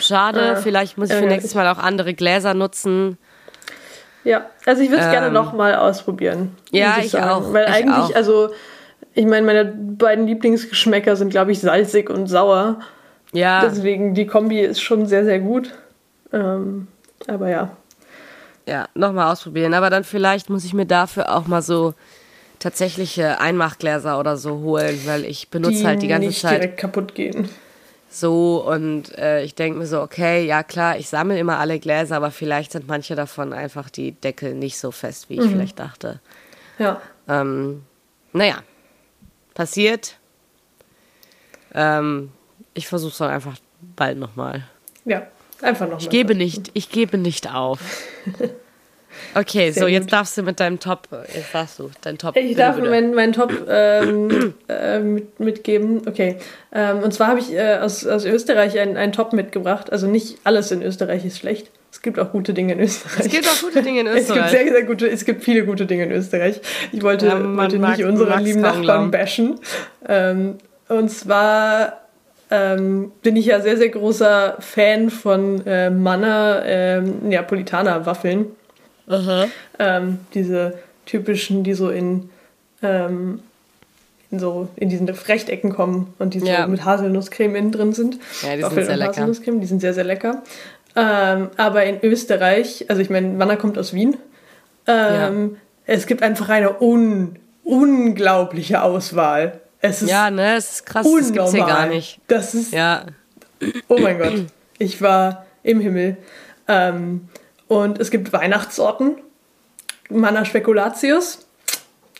Schade, 0.00 0.40
äh, 0.40 0.56
vielleicht 0.56 0.98
muss 0.98 1.10
ich 1.10 1.16
für 1.16 1.24
äh, 1.24 1.28
nächstes 1.28 1.54
Mal 1.54 1.68
auch 1.68 1.78
andere 1.78 2.14
Gläser 2.14 2.54
nutzen. 2.54 3.18
Ja, 4.28 4.44
also 4.66 4.82
ich 4.82 4.90
würde 4.90 5.00
es 5.00 5.06
ähm, 5.06 5.12
gerne 5.12 5.30
nochmal 5.30 5.74
ausprobieren. 5.74 6.54
Ja, 6.70 6.96
ich, 6.98 7.06
ich 7.06 7.16
auch. 7.18 7.50
Weil 7.54 7.64
ich 7.64 7.74
eigentlich, 7.74 8.12
auch. 8.12 8.14
also, 8.14 8.50
ich 9.14 9.24
meine, 9.24 9.46
meine 9.46 9.64
beiden 9.64 10.26
Lieblingsgeschmäcker 10.26 11.16
sind, 11.16 11.30
glaube 11.30 11.52
ich, 11.52 11.60
salzig 11.60 12.10
und 12.10 12.26
sauer. 12.26 12.78
Ja. 13.32 13.62
Deswegen, 13.64 14.12
die 14.12 14.26
Kombi 14.26 14.60
ist 14.60 14.82
schon 14.82 15.06
sehr, 15.06 15.24
sehr 15.24 15.38
gut. 15.38 15.72
Ähm, 16.30 16.88
aber 17.26 17.48
ja. 17.48 17.70
Ja, 18.66 18.86
nochmal 18.92 19.32
ausprobieren. 19.32 19.72
Aber 19.72 19.88
dann 19.88 20.04
vielleicht 20.04 20.50
muss 20.50 20.66
ich 20.66 20.74
mir 20.74 20.84
dafür 20.84 21.34
auch 21.34 21.46
mal 21.46 21.62
so 21.62 21.94
tatsächliche 22.58 23.40
Einmachgläser 23.40 24.20
oder 24.20 24.36
so 24.36 24.58
holen, 24.58 25.00
weil 25.06 25.24
ich 25.24 25.48
benutze 25.48 25.78
die 25.78 25.86
halt 25.86 26.02
die 26.02 26.08
ganze 26.08 26.28
nicht 26.28 26.42
Zeit. 26.42 26.60
direkt 26.60 26.76
kaputt 26.78 27.14
gehen. 27.14 27.48
So, 28.10 28.66
und 28.66 29.16
äh, 29.18 29.42
ich 29.42 29.54
denke 29.54 29.78
mir 29.78 29.86
so, 29.86 30.00
okay, 30.00 30.46
ja 30.46 30.62
klar, 30.62 30.96
ich 30.96 31.08
sammle 31.08 31.38
immer 31.38 31.58
alle 31.58 31.78
Gläser, 31.78 32.16
aber 32.16 32.30
vielleicht 32.30 32.72
sind 32.72 32.88
manche 32.88 33.14
davon 33.14 33.52
einfach 33.52 33.90
die 33.90 34.12
Deckel 34.12 34.54
nicht 34.54 34.78
so 34.78 34.90
fest, 34.90 35.28
wie 35.28 35.34
ich 35.34 35.44
mhm. 35.44 35.50
vielleicht 35.50 35.78
dachte. 35.78 36.20
Ja. 36.78 37.02
Ähm, 37.28 37.82
naja, 38.32 38.62
passiert. 39.52 40.16
Ähm, 41.74 42.32
ich 42.72 42.88
versuche 42.88 43.12
es 43.12 43.18
dann 43.18 43.30
einfach 43.30 43.56
bald 43.94 44.18
nochmal. 44.18 44.66
Ja, 45.04 45.26
einfach 45.60 45.86
nochmal. 45.86 46.00
Ich 46.00 46.08
gebe 46.08 46.34
nicht, 46.34 46.70
ich 46.72 46.90
gebe 46.90 47.18
nicht 47.18 47.52
auf. 47.52 47.80
Okay, 49.34 49.70
Sehr 49.70 49.82
so 49.82 49.88
jetzt 49.88 50.04
gut. 50.04 50.12
darfst 50.12 50.36
du 50.38 50.42
mit 50.42 50.58
deinem 50.60 50.80
Top, 50.80 51.08
jetzt 51.34 51.52
darfst 51.54 51.78
du, 51.78 51.90
dein 52.02 52.18
Top. 52.18 52.36
Ich 52.36 52.56
darf 52.56 52.78
meinen 52.78 53.14
mein 53.14 53.32
Top 53.32 53.52
ähm, 53.68 54.54
äh, 54.68 54.98
mit, 55.00 55.38
mitgeben. 55.40 56.02
Okay. 56.08 56.36
Ähm, 56.72 56.98
und 57.00 57.12
zwar 57.14 57.28
habe 57.28 57.40
ich 57.40 57.52
äh, 57.52 57.76
aus, 57.76 58.06
aus 58.06 58.24
Österreich 58.24 58.78
einen, 58.78 58.96
einen 58.96 59.12
Top 59.12 59.32
mitgebracht. 59.32 59.92
Also 59.92 60.06
nicht 60.06 60.38
alles 60.44 60.70
in 60.70 60.82
Österreich 60.82 61.24
ist 61.24 61.38
schlecht. 61.38 61.70
Es 61.90 62.02
gibt 62.02 62.18
auch 62.18 62.32
gute 62.32 62.52
Dinge 62.52 62.74
in 62.74 62.80
Österreich. 62.80 63.26
Es 63.26 63.28
gibt 63.32 63.48
auch 63.48 63.60
gute 63.62 63.82
Dinge 63.82 64.00
in 64.00 64.06
Es 64.08 64.26
gibt 64.26 64.30
Österreich. 64.30 64.50
sehr, 64.50 64.68
sehr 64.72 64.82
gute, 64.84 65.08
es 65.08 65.24
gibt 65.24 65.42
viele 65.42 65.64
gute 65.64 65.86
Dinge 65.86 66.04
in 66.04 66.12
Österreich. 66.12 66.60
Ich 66.92 67.02
wollte, 67.02 67.26
Ja, 67.26 67.56
wollte 67.56 67.78
mag- 67.78 67.96
nicht 67.96 68.06
unsere 68.06 68.28
mag's 68.30 68.42
lieben 68.42 68.60
Nachbarn 68.60 69.10
bashen. 69.10 69.58
Ähm, 70.06 70.56
und 70.88 71.08
zwar 71.10 72.00
ähm, 72.50 73.12
bin 73.22 73.36
ich 73.36 73.46
ja 73.46 73.60
sehr, 73.60 73.76
sehr 73.76 73.88
großer 73.90 74.56
Fan 74.60 75.10
von 75.10 75.66
äh, 75.66 75.90
Manna 75.90 76.62
ähm, 76.64 77.16
Neapolitaner 77.22 78.04
Waffeln. 78.06 78.46
Ähm, 79.78 80.18
diese 80.34 80.78
typischen, 81.06 81.64
die 81.64 81.74
so 81.74 81.88
in, 81.90 82.30
ähm, 82.82 83.40
in 84.30 84.38
so 84.38 84.68
in 84.76 84.88
diesen 84.90 85.08
Rechtecken 85.08 85.72
kommen 85.72 86.12
und 86.18 86.34
die 86.34 86.40
so 86.40 86.46
Ja. 86.46 86.66
mit 86.66 86.84
Haselnusscreme 86.84 87.54
innen 87.56 87.72
drin 87.72 87.92
sind. 87.92 88.18
Ja, 88.42 88.48
die 88.50 88.54
sind 88.56 88.62
Waffeln 88.64 88.86
sehr 88.86 88.96
lecker. 88.96 89.26
Die 89.60 89.66
sind 89.66 89.80
sehr, 89.80 89.94
sehr 89.94 90.04
lecker. 90.04 90.42
Ähm, 90.96 91.48
aber 91.56 91.84
in 91.84 92.02
Österreich, 92.02 92.84
also 92.88 93.00
ich 93.00 93.08
meine, 93.10 93.28
Manna 93.28 93.56
kommt 93.56 93.78
aus 93.78 93.92
Wien. 93.94 94.16
Ähm, 94.86 95.56
Es 95.86 96.06
gibt 96.06 96.22
einfach 96.22 96.48
eine 96.50 96.80
un 96.82 97.36
unglaubliche 97.64 98.82
Auswahl. 98.82 99.60
Es 99.80 100.02
ist 100.02 100.10
Ja, 100.10 100.30
ne, 100.30 100.56
es 100.56 100.70
ist 100.72 100.86
krass, 100.86 101.06
unnormal. 101.06 101.22
das 101.22 101.32
gibt's 101.32 101.50
hier 101.52 101.66
gar 101.66 101.86
nicht. 101.86 102.20
Das 102.26 102.54
ist 102.54 102.72
Ja, 102.72 103.04
Oh 103.88 103.98
mein 103.98 104.18
Gott, 104.18 104.44
ich 104.78 105.00
war 105.02 105.46
im 105.62 105.80
Himmel. 105.80 106.16
Ähm, 106.68 107.28
und 107.68 107.98
es 108.00 108.10
gibt 108.10 108.32
Weihnachtssorten. 108.32 109.16
Manna 110.10 110.44
Spekulatius, 110.44 111.46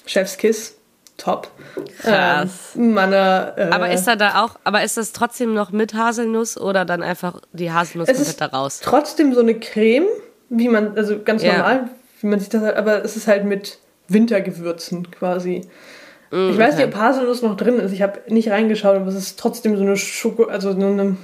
Chefskiss, 0.06 0.76
top. 1.16 1.50
Krass. 2.00 2.72
Ähm, 2.76 2.92
Manna. 2.92 3.56
Äh, 3.56 3.70
aber 3.70 3.90
ist 3.90 4.04
da 4.06 4.14
da 4.16 4.44
auch, 4.44 4.58
aber 4.64 4.82
ist 4.82 4.96
das 4.96 5.12
trotzdem 5.12 5.54
noch 5.54 5.70
mit 5.72 5.94
Haselnuss 5.94 6.58
oder 6.58 6.84
dann 6.84 7.02
einfach 7.02 7.40
die 7.52 7.72
Haselnuss 7.72 8.08
es 8.08 8.16
komplett 8.16 8.28
ist 8.34 8.40
da 8.40 8.46
raus? 8.46 8.80
trotzdem 8.82 9.32
so 9.34 9.40
eine 9.40 9.58
Creme, 9.58 10.06
wie 10.50 10.68
man, 10.68 10.96
also 10.96 11.18
ganz 11.22 11.42
Ja. 11.42 11.56
normal, 11.56 11.88
wie 12.20 12.26
man 12.26 12.40
sich 12.40 12.50
das 12.50 12.62
halt, 12.62 12.76
aber 12.76 13.02
es 13.04 13.16
ist 13.16 13.26
halt 13.26 13.44
mit 13.44 13.78
Wintergewürzen 14.08 15.10
quasi. 15.10 15.62
ich 16.30 16.58
weiß 16.58 16.76
nicht, 16.76 16.86
ob 16.86 16.94
Haselnuss 16.94 17.40
noch 17.40 17.56
drin 17.56 17.78
ist. 17.78 17.92
Ich 17.92 18.02
habe 18.02 18.20
nicht 18.28 18.50
reingeschaut, 18.50 18.96
aber 18.96 19.06
es 19.06 19.14
ist 19.14 19.38
trotzdem 19.38 19.76
so 19.78 19.82
eine 19.82 19.96
Schoko, 19.96 20.44
also 20.44 20.72
so 20.72 20.76
eine 20.86 21.16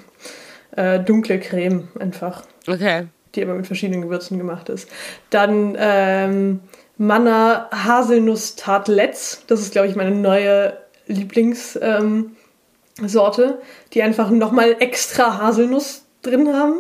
äh, 0.77 0.99
dunkle 1.01 1.39
Creme 1.41 1.89
einfach. 1.99 2.43
Okay. 2.67 3.07
Die 3.35 3.43
aber 3.43 3.55
mit 3.55 3.67
verschiedenen 3.67 4.03
Gewürzen 4.03 4.39
gemacht 4.39 4.69
ist. 4.69 4.89
Dann 5.31 5.77
ähm, 5.79 6.61
Manna 6.97 7.69
Haselnuss 7.71 8.57
Tartlets. 8.57 9.43
Das 9.47 9.61
ist, 9.61 9.73
glaube 9.73 9.89
ich, 9.89 9.97
meine 9.97 10.13
neue 10.13 10.79
Lieblingssorte, 11.07 12.33
ähm, 13.01 13.55
die 13.93 14.03
einfach 14.03 14.31
nochmal 14.31 14.77
extra 14.79 15.39
Haselnuss 15.39 16.05
drin 16.23 16.53
haben. 16.55 16.77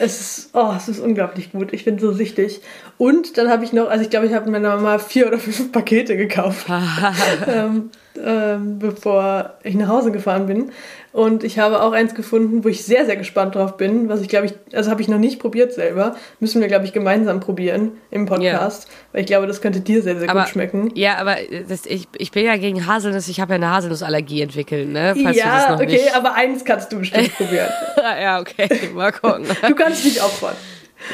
Es 0.00 0.20
ist, 0.20 0.50
oh, 0.54 0.72
es 0.76 0.88
ist 0.88 1.00
unglaublich 1.00 1.52
gut. 1.52 1.72
Ich 1.72 1.84
bin 1.84 1.98
so 1.98 2.12
süchtig. 2.12 2.60
Und 2.96 3.38
dann 3.38 3.48
habe 3.48 3.64
ich 3.64 3.72
noch, 3.72 3.88
also 3.88 4.02
ich 4.02 4.10
glaube, 4.10 4.26
ich 4.26 4.34
habe 4.34 4.50
meiner 4.50 4.76
Mama 4.76 4.98
vier 4.98 5.26
oder 5.26 5.38
fünf 5.38 5.72
Pakete 5.72 6.16
gekauft 6.16 6.66
ähm, 7.46 7.90
ähm, 8.24 8.78
bevor 8.78 9.54
ich 9.62 9.74
nach 9.74 9.88
Hause 9.88 10.10
gefahren 10.12 10.46
bin. 10.46 10.72
Und 11.12 11.42
ich 11.42 11.58
habe 11.58 11.82
auch 11.82 11.92
eins 11.92 12.14
gefunden, 12.14 12.64
wo 12.64 12.68
ich 12.68 12.84
sehr, 12.84 13.06
sehr 13.06 13.16
gespannt 13.16 13.54
drauf 13.54 13.76
bin, 13.76 14.08
was 14.08 14.20
ich 14.20 14.28
glaube 14.28 14.46
ich, 14.46 14.54
also 14.74 14.90
habe 14.90 15.00
ich 15.00 15.08
noch 15.08 15.18
nicht 15.18 15.40
probiert 15.40 15.72
selber. 15.72 16.16
Müssen 16.38 16.60
wir, 16.60 16.68
glaube 16.68 16.84
ich, 16.84 16.92
gemeinsam 16.92 17.40
probieren 17.40 17.92
im 18.10 18.26
Podcast, 18.26 18.88
weil 19.12 19.22
ich 19.22 19.26
glaube, 19.26 19.46
das 19.46 19.60
könnte 19.60 19.80
dir 19.80 20.02
sehr, 20.02 20.18
sehr 20.18 20.28
Aber, 20.28 20.42
gut 20.42 20.50
schmecken. 20.50 20.92
ja, 20.94 21.16
aber 21.16 21.36
das, 21.68 21.86
ich, 21.86 22.06
ich 22.18 22.30
bin 22.30 22.44
ja 22.44 22.56
gegen 22.56 22.86
Haselnuss, 22.86 23.26
ich 23.28 23.40
habe 23.40 23.52
ja 23.52 23.56
eine 23.56 23.70
Haselnussallergie 23.70 24.42
entwickelt, 24.42 24.88
ne? 24.90 25.14
Falls 25.20 25.36
ja, 25.36 25.74
okay, 25.74 25.86
nicht. 25.86 26.14
aber 26.14 26.34
eins 26.34 26.64
kannst 26.64 26.92
du 26.92 26.98
bestimmt 26.98 27.34
probieren. 27.36 27.70
ja, 27.96 28.38
okay, 28.40 28.68
mal 28.94 29.10
gucken. 29.10 29.46
Du 29.66 29.74
kannst 29.78 30.04
dich 30.04 30.20
opfern. 30.22 30.56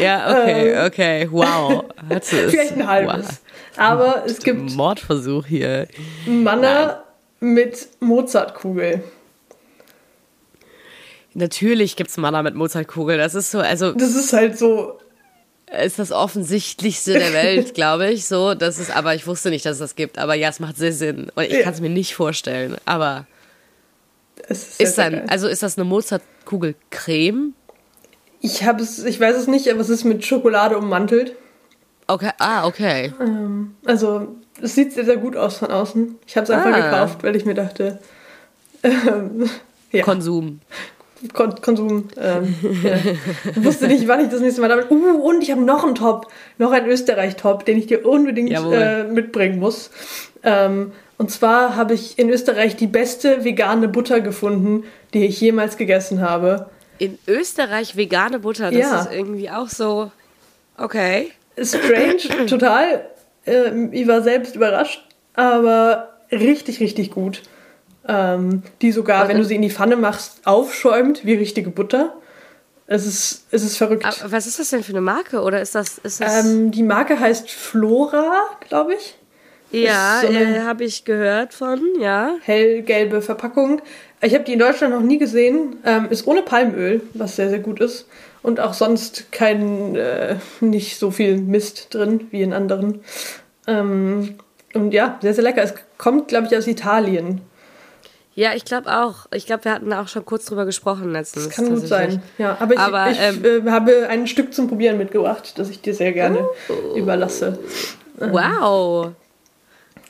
Ja, 0.01 0.31
okay, 0.31 0.87
okay, 0.87 1.29
wow. 1.31 1.85
Es? 2.09 2.33
Ähm, 2.33 2.51
Vielleicht 2.51 2.73
ein 2.73 2.87
halbes. 2.87 3.27
Aber 3.77 4.25
es 4.27 4.39
gibt 4.39 4.73
Mordversuch 4.73 5.47
hier. 5.47 5.87
Manna 6.27 7.03
mit 7.41 7.89
Mozartkugel. 8.01 9.03
Natürlich 11.35 11.97
gibt's 11.97 12.17
Manna 12.17 12.43
mit 12.43 12.55
Mozartkugel. 12.55 13.19
Das 13.19 13.35
ist 13.35 13.51
so, 13.51 13.59
also 13.59 13.93
Das 13.93 14.15
ist 14.15 14.33
halt 14.33 14.57
so, 14.57 14.99
ist 15.83 15.99
das 15.99 16.13
offensichtlichste 16.13 17.15
der 17.15 17.33
Welt, 17.33 17.75
glaube 17.75 18.11
ich. 18.11 18.27
So, 18.27 18.55
das 18.55 18.79
ist, 18.79 18.95
aber 18.95 19.15
ich 19.15 19.27
wusste 19.27 19.51
nicht, 19.51 19.65
dass 19.67 19.73
es 19.75 19.79
das 19.81 19.97
gibt. 19.97 20.19
Aber 20.19 20.35
ja, 20.35 20.49
es 20.49 20.61
macht 20.61 20.77
sehr 20.77 20.93
Sinn. 20.93 21.31
Und 21.35 21.45
ich 21.45 21.53
Ja. 21.53 21.63
kann 21.63 21.75
es 21.75 21.81
mir 21.81 21.91
nicht 21.91 22.15
vorstellen. 22.15 22.77
Aber 22.85 23.27
es 24.49 24.69
ist, 24.69 24.81
ist 24.81 24.99
dann, 24.99 25.29
also 25.29 25.49
ist 25.49 25.63
das 25.63 25.77
eine 25.77 25.85
Mozartkugel 25.85 26.77
Creme? 26.91 27.55
Ich 28.45 28.63
habe 28.63 28.83
es, 28.83 29.03
ich 29.03 29.19
weiß 29.19 29.37
es 29.37 29.47
nicht, 29.47 29.71
aber 29.71 29.81
es 29.81 29.89
ist 29.89 30.05
mit 30.05 30.23
Schokolade 30.23 30.77
ummantelt. 30.77 31.35
Okay, 32.09 32.29
ah, 32.39 32.67
okay. 32.67 33.11
Ähm, 33.19 33.75
also, 33.87 34.37
es 34.61 34.75
sieht 34.75 34.93
sehr, 34.93 35.07
sehr 35.07 35.17
gut 35.17 35.35
aus 35.35 35.57
von 35.57 35.71
außen. 35.71 36.17
Ich 36.27 36.37
habe 36.37 36.45
es 36.45 36.51
einfach 36.51 36.71
Ah. 36.71 36.91
gekauft, 36.91 37.23
weil 37.23 37.37
ich 37.37 37.47
mir 37.47 37.55
dachte, 37.55 38.01
ähm, 38.83 39.49
ja, 39.93 40.05
Konsum. 40.05 40.61
Kon 41.33 41.55
Konsum. 41.63 42.09
Ähm, 42.21 42.55
ja. 42.83 42.97
Ich 43.51 43.65
wusste 43.65 43.87
nicht, 43.87 44.07
wann 44.09 44.21
ich 44.21 44.29
das 44.29 44.43
nächste 44.43 44.61
Mal 44.61 44.69
damit. 44.69 44.91
Uh, 44.91 45.23
und 45.23 45.43
ich 45.43 45.51
habe 45.51 45.63
noch 45.63 45.83
einen 45.83 45.95
Top, 45.95 46.27
noch 46.59 46.73
einen 46.73 46.87
Österreich-Top, 46.87 47.65
den 47.65 47.79
ich 47.79 47.87
dir 47.87 48.05
unbedingt 48.07 48.53
äh, 48.53 49.05
mitbringen 49.05 49.59
muss. 49.59 49.91
Ähm, 50.43 50.93
und 51.17 51.31
zwar 51.31 51.77
habe 51.77 51.95
ich 51.95 52.19
in 52.19 52.29
Österreich 52.29 52.77
die 52.77 52.89
beste 52.89 53.43
vegane 53.43 53.89
Butter 53.89 54.21
gefunden, 54.21 54.85
die 55.15 55.25
ich 55.25 55.41
jemals 55.41 55.79
gegessen 55.79 56.21
habe. 56.21 56.69
In 56.99 57.19
Österreich 57.27 57.97
vegane 57.97 58.39
Butter, 58.39 58.71
das 58.71 58.79
Ja. 58.81 59.01
ist 59.03 59.13
irgendwie 59.13 59.51
auch 59.51 59.69
so. 59.69 60.11
Okay. 60.77 61.31
Strange, 61.61 62.47
total. 62.47 63.07
Ähm, 63.47 63.93
ich 63.93 64.07
war 64.09 64.23
selbst 64.23 64.57
überrascht, 64.57 65.07
aber 65.35 66.11
richtig, 66.33 66.81
richtig 66.81 67.11
gut. 67.11 67.43
Ähm, 68.07 68.63
die 68.83 68.93
sogar, 68.93 69.29
wenn 69.29 69.39
du 69.39 69.45
sie 69.45 69.55
in 69.55 69.63
die 69.63 69.71
Pfanne 69.71 69.97
machst, 69.97 70.41
aufschäumt 70.45 71.25
wie 71.25 71.35
richtige 71.35 71.71
Butter. 71.71 72.15
Es 72.87 73.07
ist, 73.07 73.47
es 73.51 73.63
ist 73.65 73.79
verrückt. 73.79 74.05
Aber 74.05 74.31
was 74.33 74.47
ist 74.47 74.59
das 74.59 74.69
denn 74.71 74.83
für 74.83 74.93
eine 74.93 75.01
Marke? 75.01 75.41
Oder 75.41 75.61
ist 75.63 75.75
das. 75.75 75.97
Ist 75.99 76.21
das 76.21 76.45
Ähm, 76.45 76.71
die 76.71 76.83
Marke 76.83 77.19
heißt 77.19 77.51
Flora, 77.51 78.43
glaube 78.69 78.95
ich. 78.95 79.17
ja, 79.71 80.21
so 80.21 80.27
äh, 80.29 80.61
habe 80.61 80.85
ich 80.85 81.05
gehört 81.07 81.55
von, 81.55 81.81
ja. 81.99 82.35
Hellgelbe 82.43 83.23
Verpackung. 83.23 83.81
Ich 84.25 84.35
habe 84.35 84.45
die 84.45 84.55
in 84.55 84.59
Deutschland 84.59 84.95
noch 84.95 85.03
nie 85.03 85.19
gesehen. 85.19 85.77
Ähm, 85.85 86.07
ist 86.11 86.27
ohne 86.27 86.43
Palmöl, 86.43 87.03
was 87.15 87.37
sehr, 87.37 87.51
sehr 87.51 87.59
gut 87.59 87.81
ist. 87.81 88.07
Und 88.43 88.59
auch 88.61 88.75
sonst 88.75 89.31
kein, 89.33 89.95
äh, 89.97 90.37
nicht 90.61 90.99
so 90.99 91.11
viel 91.11 91.37
Mist 91.37 91.93
drin 91.95 92.27
wie 92.31 92.43
in 92.43 92.53
anderen. 92.53 93.01
Ähm, 93.67 94.35
und 94.75 94.93
ja, 94.93 95.19
sehr, 95.23 95.35
sehr 95.35 95.45
lecker. 95.45 95.63
Es 95.63 95.75
kommt, 95.99 96.29
glaube 96.29 96.47
ich, 96.51 96.57
aus 96.57 96.67
Italien. 96.67 97.41
Ja, 98.35 98.53
ich 98.55 98.65
glaube 98.65 98.91
auch. 98.91 99.27
Ich 99.33 99.47
glaube, 99.47 99.65
wir 99.65 99.73
hatten 99.73 99.91
da 99.91 100.03
auch 100.03 100.09
schon 100.09 100.25
kurz 100.25 100.47
drüber 100.47 100.65
gesprochen 100.65 101.13
letztens. 101.13 101.51
Kann 101.51 101.69
gut 101.69 101.87
sein. 101.87 102.21
Ja, 102.37 102.57
aber 102.59 102.75
ich, 102.75 102.81
Aber, 102.81 103.11
ich 103.11 103.19
ähm, 103.21 103.67
äh, 103.67 103.71
habe 103.71 104.09
ein 104.09 104.27
Stück 104.27 104.53
zum 104.53 104.69
Probieren 104.69 104.99
mitgebracht, 104.99 105.53
das 105.59 105.71
ich 105.71 105.81
dir 105.81 105.95
sehr 105.95 106.13
gerne 106.13 106.49
Oh. 106.69 106.97
überlasse. 106.97 107.59
Wow. 108.19 109.13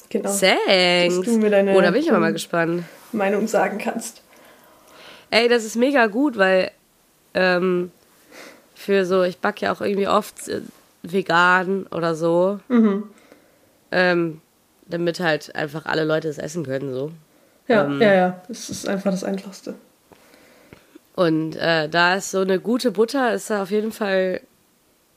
Genau. 0.08 0.30
Thanks. 0.30 1.20
Deine- 1.50 1.74
oh, 1.76 1.80
da 1.80 1.90
bin 1.90 2.00
ich 2.00 2.10
aber 2.10 2.20
mal 2.20 2.32
gespannt. 2.32 2.84
Meinung 3.16 3.46
sagen 3.46 3.78
kannst. 3.78 4.22
Ey, 5.30 5.48
das 5.48 5.64
ist 5.64 5.76
mega 5.76 6.06
gut, 6.06 6.36
weil 6.38 6.70
ähm, 7.34 7.90
für 8.74 9.04
so, 9.04 9.22
ich 9.22 9.38
backe 9.38 9.66
ja 9.66 9.72
auch 9.72 9.80
irgendwie 9.80 10.08
oft 10.08 10.48
äh, 10.48 10.60
vegan 11.02 11.86
oder 11.88 12.14
so. 12.14 12.60
Mhm. 12.68 13.04
Ähm, 13.90 14.40
damit 14.86 15.20
halt 15.20 15.54
einfach 15.56 15.86
alle 15.86 16.04
Leute 16.04 16.28
es 16.28 16.38
essen 16.38 16.64
können, 16.64 16.92
so. 16.92 17.10
Ja, 17.68 17.84
Ähm. 17.84 18.00
ja, 18.00 18.12
ja. 18.14 18.42
Das 18.48 18.68
ist 18.70 18.86
einfach 18.88 19.10
das 19.10 19.24
Einfachste. 19.24 19.74
Und 21.14 21.56
äh, 21.56 21.88
da 21.88 22.16
ist 22.16 22.30
so 22.32 22.40
eine 22.40 22.58
gute 22.60 22.90
Butter, 22.90 23.32
ist 23.32 23.48
da 23.50 23.62
auf 23.62 23.70
jeden 23.70 23.92
Fall 23.92 24.40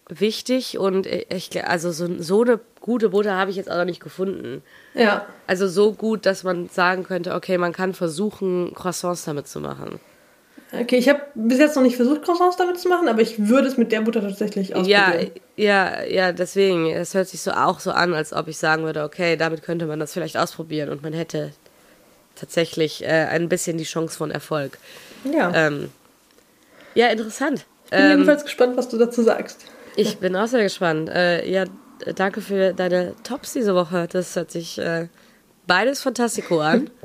wichtig 0.10 0.78
und 0.78 1.06
ich, 1.06 1.66
also 1.68 1.92
so, 1.92 2.08
so 2.22 2.42
eine 2.44 2.60
gute 2.80 3.10
Butter 3.10 3.36
habe 3.36 3.52
ich 3.52 3.58
jetzt 3.58 3.70
auch 3.70 3.78
noch 3.78 3.86
nicht 3.86 4.02
gefunden. 4.02 4.64
Ja. 4.94 5.26
Also 5.48 5.68
so 5.68 5.92
gut, 5.94 6.26
dass 6.26 6.44
man 6.44 6.70
sagen 6.70 7.04
könnte, 7.04 7.34
okay, 7.36 7.58
man 7.58 7.74
kann 7.74 7.94
versuchen, 7.94 8.74
Croissants 8.74 9.26
damit 9.26 9.48
zu 9.48 9.60
machen. 9.60 10.00
Okay, 10.74 10.98
ich 10.98 11.08
habe 11.08 11.22
bis 11.36 11.60
jetzt 11.60 11.76
noch 11.78 11.84
nicht 11.84 11.96
versucht, 11.96 12.24
Croissants 12.24 12.58
damit 12.58 12.78
zu 12.80 12.90
machen, 12.90 13.08
aber 13.08 13.22
ich 13.22 13.48
würde 13.48 13.68
es 13.68 13.78
mit 13.78 13.92
der 13.94 14.02
Butter 14.02 14.22
tatsächlich 14.22 14.70
Ja, 14.70 14.76
ausprobieren. 14.76 15.32
ja, 15.56 16.04
ja, 16.04 16.32
deswegen. 16.34 16.90
Es 16.90 17.14
hört 17.14 17.28
sich 17.30 17.42
so 17.42 17.52
auch 17.52 17.80
so 17.80 17.92
an, 17.92 18.14
als 18.14 18.34
ob 18.34 18.48
ich 18.50 18.58
sagen 18.58 18.84
würde, 18.84 19.04
okay, 19.04 19.38
damit 19.38 19.64
könnte 19.64 19.86
man 19.86 20.00
das 20.00 20.12
vielleicht 20.14 20.36
ausprobieren 20.38 20.90
und 20.90 21.04
man 21.04 21.14
hätte 21.14 21.54
tatsächlich 22.36 23.04
äh, 23.04 23.08
ein 23.30 23.50
bisschen 23.50 23.78
die 23.78 23.84
Chance 23.86 24.18
von 24.18 24.30
Erfolg. 24.30 24.78
Ja. 25.24 25.52
Ähm, 25.54 25.90
ja, 26.96 27.08
interessant. 27.08 27.66
Bin 27.90 28.00
Ähm, 28.00 28.10
jedenfalls 28.12 28.44
gespannt, 28.44 28.76
was 28.76 28.90
du 28.90 28.98
dazu 28.98 29.24
sagst. 29.24 29.66
Ich 29.98 30.18
bin 30.20 30.36
auch 30.36 30.48
sehr 30.48 30.64
gespannt. 30.64 31.10
Äh, 31.10 31.50
ja, 31.50 31.66
danke 32.16 32.42
für 32.42 32.74
deine 32.74 33.16
Tops 33.24 33.54
diese 33.54 33.74
Woche. 33.74 34.08
Das 34.12 34.36
hört 34.36 34.52
sich 34.52 34.78
äh, 34.78 35.08
beides 35.66 36.02
fantastico 36.02 36.62
an. 36.62 36.90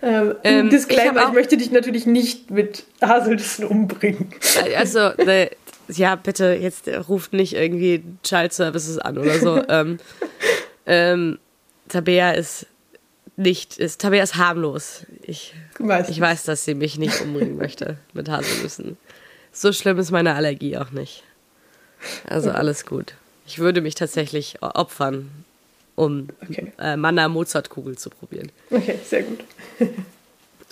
Ähm, 0.00 0.34
ähm, 0.44 0.70
Disclaimer, 0.70 1.20
ich, 1.20 1.28
ich, 1.28 1.34
möchte 1.34 1.56
dich 1.58 1.70
natürlich 1.70 2.06
nicht 2.06 2.50
mit 2.50 2.84
Haselnüssen 3.02 3.66
umbringen. 3.66 4.30
Also, 4.78 5.10
ne, 5.22 5.50
ja, 5.88 6.16
bitte, 6.16 6.54
jetzt 6.58 6.88
ruft 7.06 7.34
nicht 7.34 7.54
irgendwie 7.54 8.02
Child 8.22 8.54
Services 8.54 8.98
an 8.98 9.18
oder 9.18 9.38
so. 9.38 9.62
ähm, 9.68 9.98
ähm, 10.86 11.38
Tabea 11.88 12.32
ist 12.32 12.66
nicht, 13.36 13.76
ist, 13.76 14.00
Tabea 14.00 14.22
ist 14.22 14.36
harmlos. 14.36 15.04
Ich, 15.22 15.54
weiß 15.78 16.08
ich 16.08 16.18
weiß, 16.18 16.44
dass 16.44 16.64
sie 16.64 16.74
mich 16.74 16.96
nicht 16.98 17.20
umbringen 17.20 17.58
möchte 17.58 17.98
mit 18.14 18.30
Haselnüssen. 18.30 18.96
So 19.52 19.70
schlimm 19.72 19.98
ist 19.98 20.10
meine 20.10 20.34
Allergie 20.34 20.78
auch 20.78 20.92
nicht. 20.92 21.24
Also 22.28 22.50
alles 22.50 22.86
gut. 22.86 23.14
Ich 23.46 23.58
würde 23.58 23.80
mich 23.80 23.94
tatsächlich 23.94 24.62
opfern, 24.62 25.30
um 25.94 26.28
okay. 26.42 26.72
äh, 26.78 26.96
Manna 26.96 27.28
Mozartkugel 27.28 27.98
zu 27.98 28.10
probieren. 28.10 28.50
Okay, 28.70 28.98
sehr 29.04 29.22
gut. 29.22 29.40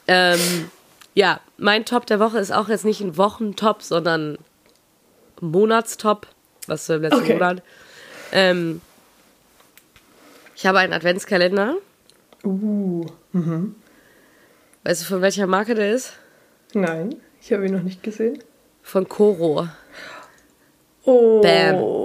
ähm, 0.07 0.71
ja, 1.15 1.41
mein 1.59 1.85
Top 1.85 2.07
der 2.07 2.21
Woche 2.21 2.39
ist 2.39 2.53
auch 2.53 2.69
jetzt 2.69 2.85
nicht 2.85 3.01
ein 3.01 3.17
Wochentop, 3.17 3.83
sondern 3.83 4.39
Monatstop, 5.41 6.27
was 6.67 6.89
wir 6.89 6.97
im 6.97 7.03
letzten 7.03 7.21
okay. 7.23 7.33
Monat. 7.35 7.63
Ähm, 8.33 8.81
ich 10.55 10.67
habe 10.67 10.79
einen 10.79 10.93
Adventskalender. 10.93 11.77
Uh. 12.45 13.07
Mhm. 13.33 13.75
Weißt 14.85 15.03
du, 15.03 15.07
von 15.07 15.23
welcher 15.23 15.47
Marke 15.47 15.75
der 15.75 15.93
ist? 15.93 16.13
Nein, 16.75 17.17
ich 17.41 17.53
habe 17.53 17.67
ihn 17.67 17.73
noch 17.73 17.83
nicht 17.83 18.03
gesehen. 18.03 18.39
Von 18.83 19.09
Koro. 19.09 19.69
Oh. 21.05 21.41
Bam. 21.41 22.01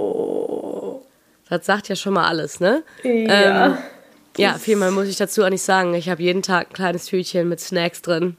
Das 1.48 1.64
sagt 1.64 1.88
ja 1.88 1.96
schon 1.96 2.14
mal 2.14 2.26
alles, 2.26 2.60
ne? 2.60 2.82
Ja. 3.04 3.66
Ähm, 3.66 3.78
ja, 4.36 4.54
vielmal 4.54 4.90
muss 4.90 5.06
ich 5.06 5.16
dazu 5.16 5.44
auch 5.44 5.48
nicht 5.48 5.62
sagen. 5.62 5.94
Ich 5.94 6.08
habe 6.08 6.22
jeden 6.22 6.42
Tag 6.42 6.70
ein 6.70 6.72
kleines 6.72 7.06
Tütchen 7.06 7.48
mit 7.48 7.60
Snacks 7.60 8.02
drin. 8.02 8.36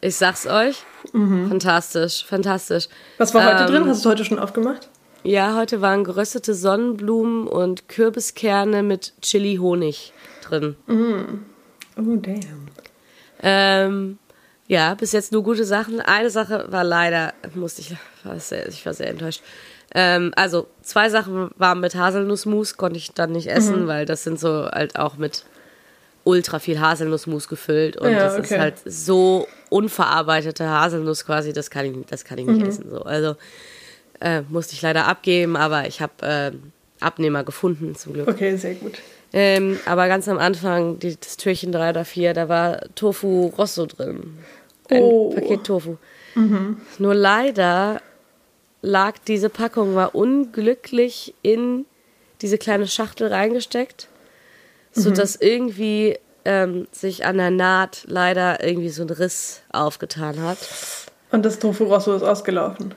Ich 0.00 0.16
sag's 0.16 0.46
euch. 0.46 0.84
Mhm. 1.12 1.48
Fantastisch, 1.48 2.24
fantastisch. 2.24 2.88
Was 3.18 3.34
war 3.34 3.44
heute 3.44 3.64
ähm, 3.64 3.70
drin? 3.70 3.88
Hast 3.88 4.04
du 4.04 4.10
heute 4.10 4.24
schon 4.24 4.38
aufgemacht? 4.38 4.88
Ja, 5.24 5.56
heute 5.56 5.80
waren 5.80 6.04
geröstete 6.04 6.54
Sonnenblumen 6.54 7.48
und 7.48 7.88
Kürbiskerne 7.88 8.82
mit 8.84 9.14
Chili-Honig 9.22 10.12
drin. 10.42 10.76
Mm. 10.86 11.40
Oh, 11.96 12.16
damn. 12.16 12.68
Ähm, 13.42 14.18
ja, 14.68 14.94
bis 14.94 15.12
jetzt 15.12 15.32
nur 15.32 15.42
gute 15.42 15.64
Sachen. 15.64 16.00
Eine 16.00 16.30
Sache 16.30 16.66
war 16.70 16.84
leider, 16.84 17.34
musste 17.54 17.80
ich, 17.80 17.96
war 18.22 18.38
sehr, 18.38 18.68
ich 18.68 18.84
war 18.86 18.94
sehr 18.94 19.08
enttäuscht. 19.08 19.42
Ähm, 19.94 20.32
also 20.36 20.66
zwei 20.82 21.08
Sachen 21.08 21.50
waren 21.56 21.80
mit 21.80 21.94
Haselnussmus, 21.94 22.76
konnte 22.76 22.98
ich 22.98 23.12
dann 23.12 23.32
nicht 23.32 23.48
essen, 23.48 23.84
mhm. 23.84 23.86
weil 23.86 24.06
das 24.06 24.24
sind 24.24 24.38
so 24.38 24.66
halt 24.66 24.98
auch 24.98 25.16
mit 25.16 25.44
ultra 26.24 26.58
viel 26.58 26.80
Haselnussmus 26.80 27.46
gefüllt 27.46 27.96
und 27.96 28.10
ja, 28.10 28.18
das 28.18 28.34
okay. 28.34 28.42
ist 28.42 28.58
halt 28.58 28.74
so 28.84 29.46
unverarbeitete 29.70 30.68
Haselnuss 30.68 31.24
quasi, 31.24 31.52
das 31.52 31.70
kann 31.70 31.86
ich, 31.86 32.06
das 32.06 32.24
kann 32.24 32.38
ich 32.38 32.46
nicht 32.46 32.62
mhm. 32.62 32.68
essen. 32.68 32.90
So. 32.90 33.02
Also 33.02 33.36
äh, 34.20 34.42
musste 34.48 34.74
ich 34.74 34.82
leider 34.82 35.06
abgeben, 35.06 35.56
aber 35.56 35.86
ich 35.86 36.00
habe 36.00 36.12
äh, 36.22 36.52
Abnehmer 37.00 37.44
gefunden 37.44 37.94
zum 37.94 38.14
Glück. 38.14 38.28
Okay, 38.28 38.56
sehr 38.56 38.74
gut. 38.74 38.94
Ähm, 39.32 39.78
aber 39.86 40.08
ganz 40.08 40.28
am 40.28 40.38
Anfang, 40.38 40.98
die, 40.98 41.16
das 41.16 41.36
Türchen 41.36 41.70
3 41.70 41.90
oder 41.90 42.04
4, 42.04 42.34
da 42.34 42.48
war 42.48 42.80
Tofu 42.94 43.52
Rosso 43.56 43.86
drin. 43.86 44.38
Ein 44.88 45.02
oh. 45.02 45.30
Paket 45.30 45.64
Tofu. 45.64 45.96
Mhm. 46.34 46.78
Nur 46.98 47.14
leider 47.14 48.00
lag 48.82 49.18
diese 49.26 49.48
Packung, 49.48 49.94
war 49.94 50.14
unglücklich 50.14 51.34
in 51.42 51.86
diese 52.42 52.58
kleine 52.58 52.86
Schachtel 52.86 53.28
reingesteckt, 53.28 54.08
sodass 54.92 55.40
mhm. 55.40 55.46
irgendwie 55.46 56.18
ähm, 56.44 56.86
sich 56.92 57.24
an 57.24 57.38
der 57.38 57.50
Naht 57.50 58.04
leider 58.06 58.62
irgendwie 58.62 58.90
so 58.90 59.02
ein 59.02 59.10
Riss 59.10 59.62
aufgetan 59.72 60.40
hat. 60.42 60.58
Und 61.32 61.44
das 61.44 61.58
Tofu 61.58 61.84
Rosso 61.84 62.14
ist 62.14 62.22
ausgelaufen. 62.22 62.94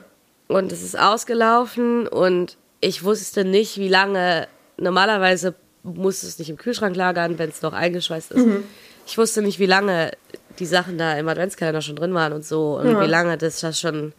Und 0.48 0.72
es 0.72 0.82
ist 0.82 0.98
ausgelaufen 0.98 2.06
und 2.06 2.56
ich 2.80 3.04
wusste 3.04 3.44
nicht, 3.44 3.76
wie 3.78 3.88
lange. 3.88 4.48
Normalerweise 4.78 5.54
muss 5.82 6.22
es 6.22 6.38
nicht 6.38 6.48
im 6.48 6.56
Kühlschrank 6.56 6.96
lagern, 6.96 7.38
wenn 7.38 7.50
es 7.50 7.62
noch 7.62 7.72
eingeschweißt 7.72 8.32
ist. 8.32 8.46
Mhm. 8.46 8.64
Ich 9.06 9.18
wusste 9.18 9.42
nicht, 9.42 9.58
wie 9.58 9.66
lange 9.66 10.12
die 10.58 10.66
Sachen 10.66 10.96
da 10.98 11.14
im 11.18 11.28
Adventskalender 11.28 11.82
schon 11.82 11.96
drin 11.96 12.14
waren 12.14 12.32
und 12.32 12.44
so 12.44 12.78
und 12.78 12.92
ja. 12.92 13.00
wie 13.00 13.06
lange 13.06 13.36
das, 13.36 13.60
das 13.60 13.80
schon. 13.80 14.12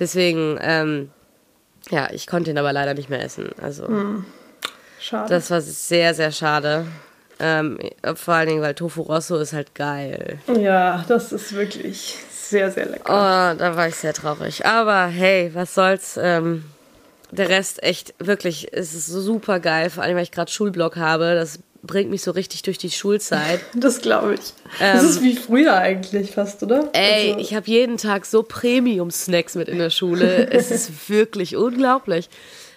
Deswegen, 0.00 0.58
ähm, 0.60 1.10
ja, 1.90 2.08
ich 2.10 2.26
konnte 2.26 2.50
ihn 2.50 2.58
aber 2.58 2.72
leider 2.72 2.94
nicht 2.94 3.10
mehr 3.10 3.22
essen. 3.22 3.50
Also, 3.62 3.86
mhm. 3.86 4.24
schade. 4.98 5.28
Das 5.28 5.50
war 5.50 5.60
sehr, 5.60 6.14
sehr 6.14 6.32
schade. 6.32 6.86
Ähm, 7.38 7.78
vor 8.16 8.34
allen 8.34 8.48
Dingen, 8.48 8.62
weil 8.62 8.74
Tofu 8.74 9.02
Rosso 9.02 9.36
ist 9.36 9.52
halt 9.52 9.74
geil. 9.74 10.38
Ja, 10.58 11.04
das 11.06 11.32
ist 11.32 11.54
wirklich 11.54 12.18
sehr, 12.30 12.70
sehr 12.70 12.86
lecker. 12.86 13.04
Oh, 13.06 13.58
da 13.58 13.76
war 13.76 13.88
ich 13.88 13.94
sehr 13.94 14.12
traurig. 14.12 14.66
Aber 14.66 15.06
hey, 15.06 15.50
was 15.54 15.74
soll's. 15.74 16.18
Ähm, 16.20 16.64
der 17.30 17.48
Rest 17.48 17.82
echt 17.82 18.14
wirklich, 18.18 18.72
es 18.72 18.92
ist 18.92 19.06
super 19.06 19.60
geil, 19.60 19.88
vor 19.88 20.02
allem 20.02 20.16
weil 20.16 20.24
ich 20.24 20.32
gerade 20.32 20.50
Schulblock 20.50 20.96
habe. 20.96 21.34
Das 21.34 21.60
bringt 21.82 22.10
mich 22.10 22.22
so 22.22 22.30
richtig 22.30 22.62
durch 22.62 22.78
die 22.78 22.90
Schulzeit. 22.90 23.60
Das 23.74 24.00
glaube 24.00 24.34
ich. 24.34 24.40
Ähm, 24.80 24.96
das 24.96 25.04
ist 25.04 25.22
wie 25.22 25.36
früher 25.36 25.74
eigentlich 25.76 26.32
fast, 26.32 26.62
oder? 26.62 26.90
Ey, 26.92 27.30
also. 27.30 27.40
ich 27.40 27.54
habe 27.54 27.66
jeden 27.66 27.96
Tag 27.96 28.26
so 28.26 28.42
Premium-Snacks 28.42 29.54
mit 29.54 29.68
in 29.68 29.78
der 29.78 29.90
Schule. 29.90 30.48
es 30.50 30.70
ist 30.70 31.08
wirklich 31.08 31.56
unglaublich. 31.56 32.28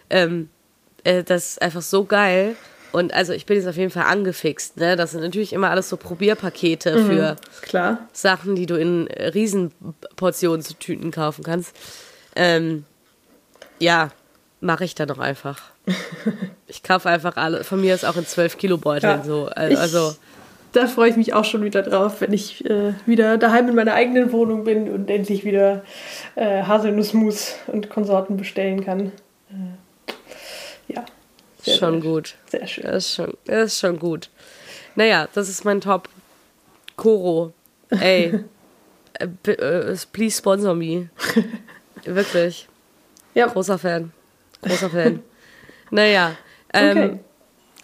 Ähm, 0.09 0.49
äh, 1.03 1.23
das 1.23 1.49
ist 1.49 1.61
einfach 1.61 1.81
so 1.81 2.05
geil. 2.05 2.55
Und 2.91 3.13
also 3.13 3.33
ich 3.33 3.47
bin 3.47 3.57
jetzt 3.57 3.67
auf 3.67 3.75
jeden 3.75 3.89
Fall 3.89 4.03
angefixt. 4.03 4.77
Ne? 4.77 4.95
Das 4.95 5.11
sind 5.11 5.21
natürlich 5.21 5.51
immer 5.51 5.71
alles 5.71 5.89
so 5.89 5.97
Probierpakete 5.97 6.95
mhm, 6.95 7.05
für 7.07 7.35
klar. 7.61 8.07
Sachen, 8.13 8.55
die 8.55 8.67
du 8.67 8.75
in 8.75 9.07
Riesenportionen 9.07 10.61
zu 10.61 10.75
Tüten 10.75 11.09
kaufen 11.09 11.43
kannst. 11.43 11.75
Ähm, 12.35 12.85
ja, 13.79 14.09
mache 14.63 14.85
ich 14.85 14.95
dann 14.95 15.07
doch 15.07 15.19
einfach. 15.19 15.61
ich 16.67 16.83
kaufe 16.83 17.09
einfach 17.09 17.37
alle. 17.37 17.63
Von 17.63 17.81
mir 17.81 17.93
ist 17.93 18.05
auch 18.05 18.15
in 18.15 18.25
12 18.25 18.57
Kilo 18.57 18.77
Beuteln 18.77 19.19
ja, 19.19 19.23
so. 19.23 19.45
Also. 19.47 20.11
Ich, 20.11 20.15
da 20.71 20.87
freue 20.87 21.09
ich 21.09 21.17
mich 21.17 21.33
auch 21.33 21.45
schon 21.45 21.63
wieder 21.63 21.83
drauf, 21.83 22.21
wenn 22.21 22.33
ich 22.33 22.65
äh, 22.65 22.93
wieder 23.05 23.37
daheim 23.37 23.69
in 23.69 23.75
meiner 23.75 23.93
eigenen 23.93 24.31
Wohnung 24.31 24.63
bin 24.63 24.89
und 24.89 25.09
endlich 25.09 25.45
wieder 25.45 25.83
äh, 26.35 26.63
Haselnussmus 26.63 27.55
und 27.67 27.89
Konsorten 27.89 28.37
bestellen 28.37 28.83
kann. 28.83 29.11
Äh, 29.51 30.93
ja. 30.93 31.05
Sehr, 31.61 31.75
schon 31.75 32.01
sehr, 32.01 32.11
gut. 32.11 32.35
Sehr 32.47 32.67
schön. 32.67 32.83
Das 32.85 33.05
ist, 33.05 33.15
schon, 33.15 33.33
das 33.45 33.73
ist 33.73 33.79
schon 33.79 33.99
gut. 33.99 34.29
Naja, 34.95 35.27
das 35.33 35.49
ist 35.49 35.63
mein 35.63 35.81
Top. 35.81 36.09
Koro. 36.95 37.53
Ey. 37.89 38.43
Äh, 39.19 39.51
äh, 39.51 39.95
please 40.11 40.39
sponsor 40.39 40.73
me. 40.73 41.07
Wirklich. 42.03 42.67
Ja. 43.35 43.45
Großer 43.45 43.77
Fan. 43.77 44.11
Großer 44.63 44.89
Fan. 44.89 45.19
naja. 45.91 46.35
Ähm, 46.73 46.97
okay. 46.97 47.19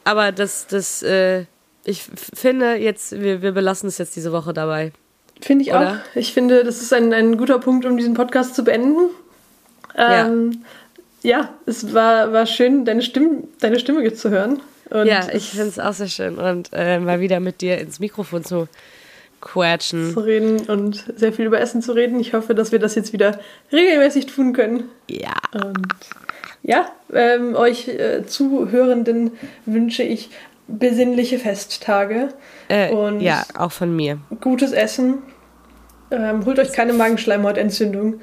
Aber 0.03 0.31
das, 0.31 0.67
das, 0.67 1.03
äh, 1.03 1.45
ich 1.85 2.03
finde 2.33 2.75
jetzt, 2.75 3.19
wir, 3.19 3.41
wir 3.41 3.51
belassen 3.51 3.87
es 3.87 3.97
jetzt 3.97 4.15
diese 4.15 4.31
Woche 4.31 4.53
dabei. 4.53 4.91
Finde 5.41 5.63
ich 5.63 5.69
Oder? 5.69 5.91
auch. 5.91 6.15
Ich 6.15 6.33
finde, 6.33 6.63
das 6.63 6.81
ist 6.81 6.91
ein, 6.93 7.13
ein 7.13 7.37
guter 7.37 7.59
Punkt, 7.59 7.85
um 7.85 7.97
diesen 7.97 8.13
Podcast 8.13 8.55
zu 8.55 8.63
beenden. 8.63 9.09
Ähm, 9.95 10.51
ja 10.51 10.59
ja, 11.21 11.53
es 11.65 11.93
war, 11.93 12.31
war 12.31 12.45
schön, 12.45 12.85
deine 12.85 13.01
Stimme, 13.01 13.43
deine 13.59 13.79
Stimme 13.79 14.11
zu 14.13 14.29
hören. 14.29 14.61
Und 14.89 15.05
ja, 15.05 15.27
ich 15.33 15.49
finde 15.49 15.67
es 15.67 15.79
auch 15.79 15.93
sehr 15.93 16.07
schön. 16.07 16.37
Und 16.37 16.69
äh, 16.73 16.99
mal 16.99 17.19
wieder 17.19 17.39
mit 17.39 17.61
dir 17.61 17.77
ins 17.77 17.99
Mikrofon 17.99 18.43
zu 18.43 18.67
quatschen. 19.41 20.13
Zu 20.13 20.21
reden 20.21 20.59
und 20.67 21.05
sehr 21.15 21.31
viel 21.31 21.45
über 21.45 21.59
Essen 21.59 21.81
zu 21.81 21.91
reden. 21.93 22.19
Ich 22.19 22.33
hoffe, 22.33 22.55
dass 22.55 22.71
wir 22.71 22.79
das 22.79 22.95
jetzt 22.95 23.13
wieder 23.13 23.39
regelmäßig 23.71 24.25
tun 24.25 24.53
können. 24.53 24.85
Ja. 25.09 25.35
Und 25.53 25.87
ja, 26.63 26.91
ähm, 27.13 27.55
euch 27.55 27.87
äh, 27.87 28.25
Zuhörenden 28.25 29.31
wünsche 29.65 30.03
ich 30.03 30.29
besinnliche 30.67 31.39
Festtage. 31.39 32.29
Äh, 32.67 32.91
und 32.91 33.21
ja, 33.21 33.45
auch 33.57 33.71
von 33.71 33.95
mir. 33.95 34.19
Gutes 34.41 34.71
Essen. 34.71 35.19
Ähm, 36.11 36.45
holt 36.45 36.59
euch 36.59 36.71
keine 36.71 36.93
Magenschleimhautentzündung, 36.93 38.21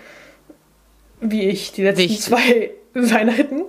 wie 1.20 1.48
ich 1.48 1.72
die 1.72 1.82
letzten 1.84 2.02
Wichtig. 2.02 2.20
zwei 2.20 2.70
Weihnachten. 2.94 3.64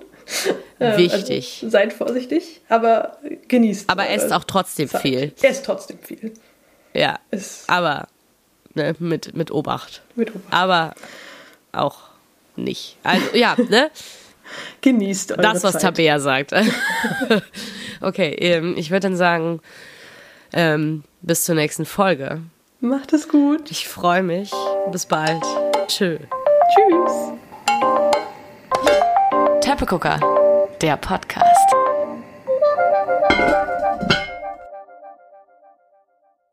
Ähm, 0.80 0.98
Wichtig. 0.98 1.60
Also 1.64 1.70
seid 1.70 1.94
vorsichtig, 1.94 2.62
aber 2.70 3.18
genießt. 3.48 3.90
Aber 3.90 4.10
esst 4.10 4.32
auch 4.34 4.44
trotzdem 4.44 4.90
Zeit. 4.90 5.02
viel. 5.02 5.34
Esst 5.42 5.66
trotzdem 5.66 6.00
viel. 6.00 6.34
Ja. 6.94 7.20
Es 7.32 7.64
aber 7.68 8.08
ne, 8.74 8.96
mit, 9.00 9.36
mit 9.36 9.52
Obacht. 9.52 10.02
Mit 10.16 10.32
Obacht. 10.36 10.54
Aber 10.54 10.94
auch 11.72 11.98
nicht. 12.56 12.98
Also, 13.04 13.26
ja, 13.34 13.56
ne? 13.70 13.90
Genießt 14.82 15.34
eure 15.34 15.42
Das, 15.42 15.64
was 15.64 15.74
Zeit. 15.74 15.82
Tabea 15.82 16.20
sagt. 16.20 16.54
okay, 18.02 18.36
ähm, 18.40 18.76
ich 18.78 18.92
würde 18.92 19.08
dann 19.08 19.18
sagen, 19.18 19.62
ähm, 20.54 21.04
bis 21.22 21.44
zur 21.44 21.56
nächsten 21.56 21.86
Folge. 21.86 22.42
Macht 22.80 23.14
es 23.14 23.28
gut. 23.28 23.72
Ich 23.72 23.88
freue 23.88 24.24
mich. 24.24 24.52
Bis 24.92 25.06
bald. 25.06 25.44
Tschö. 25.88 26.18
Tschüss. 26.74 27.34
Teppegucker, 29.62 30.20
der 30.82 30.98
Podcast. 30.98 31.76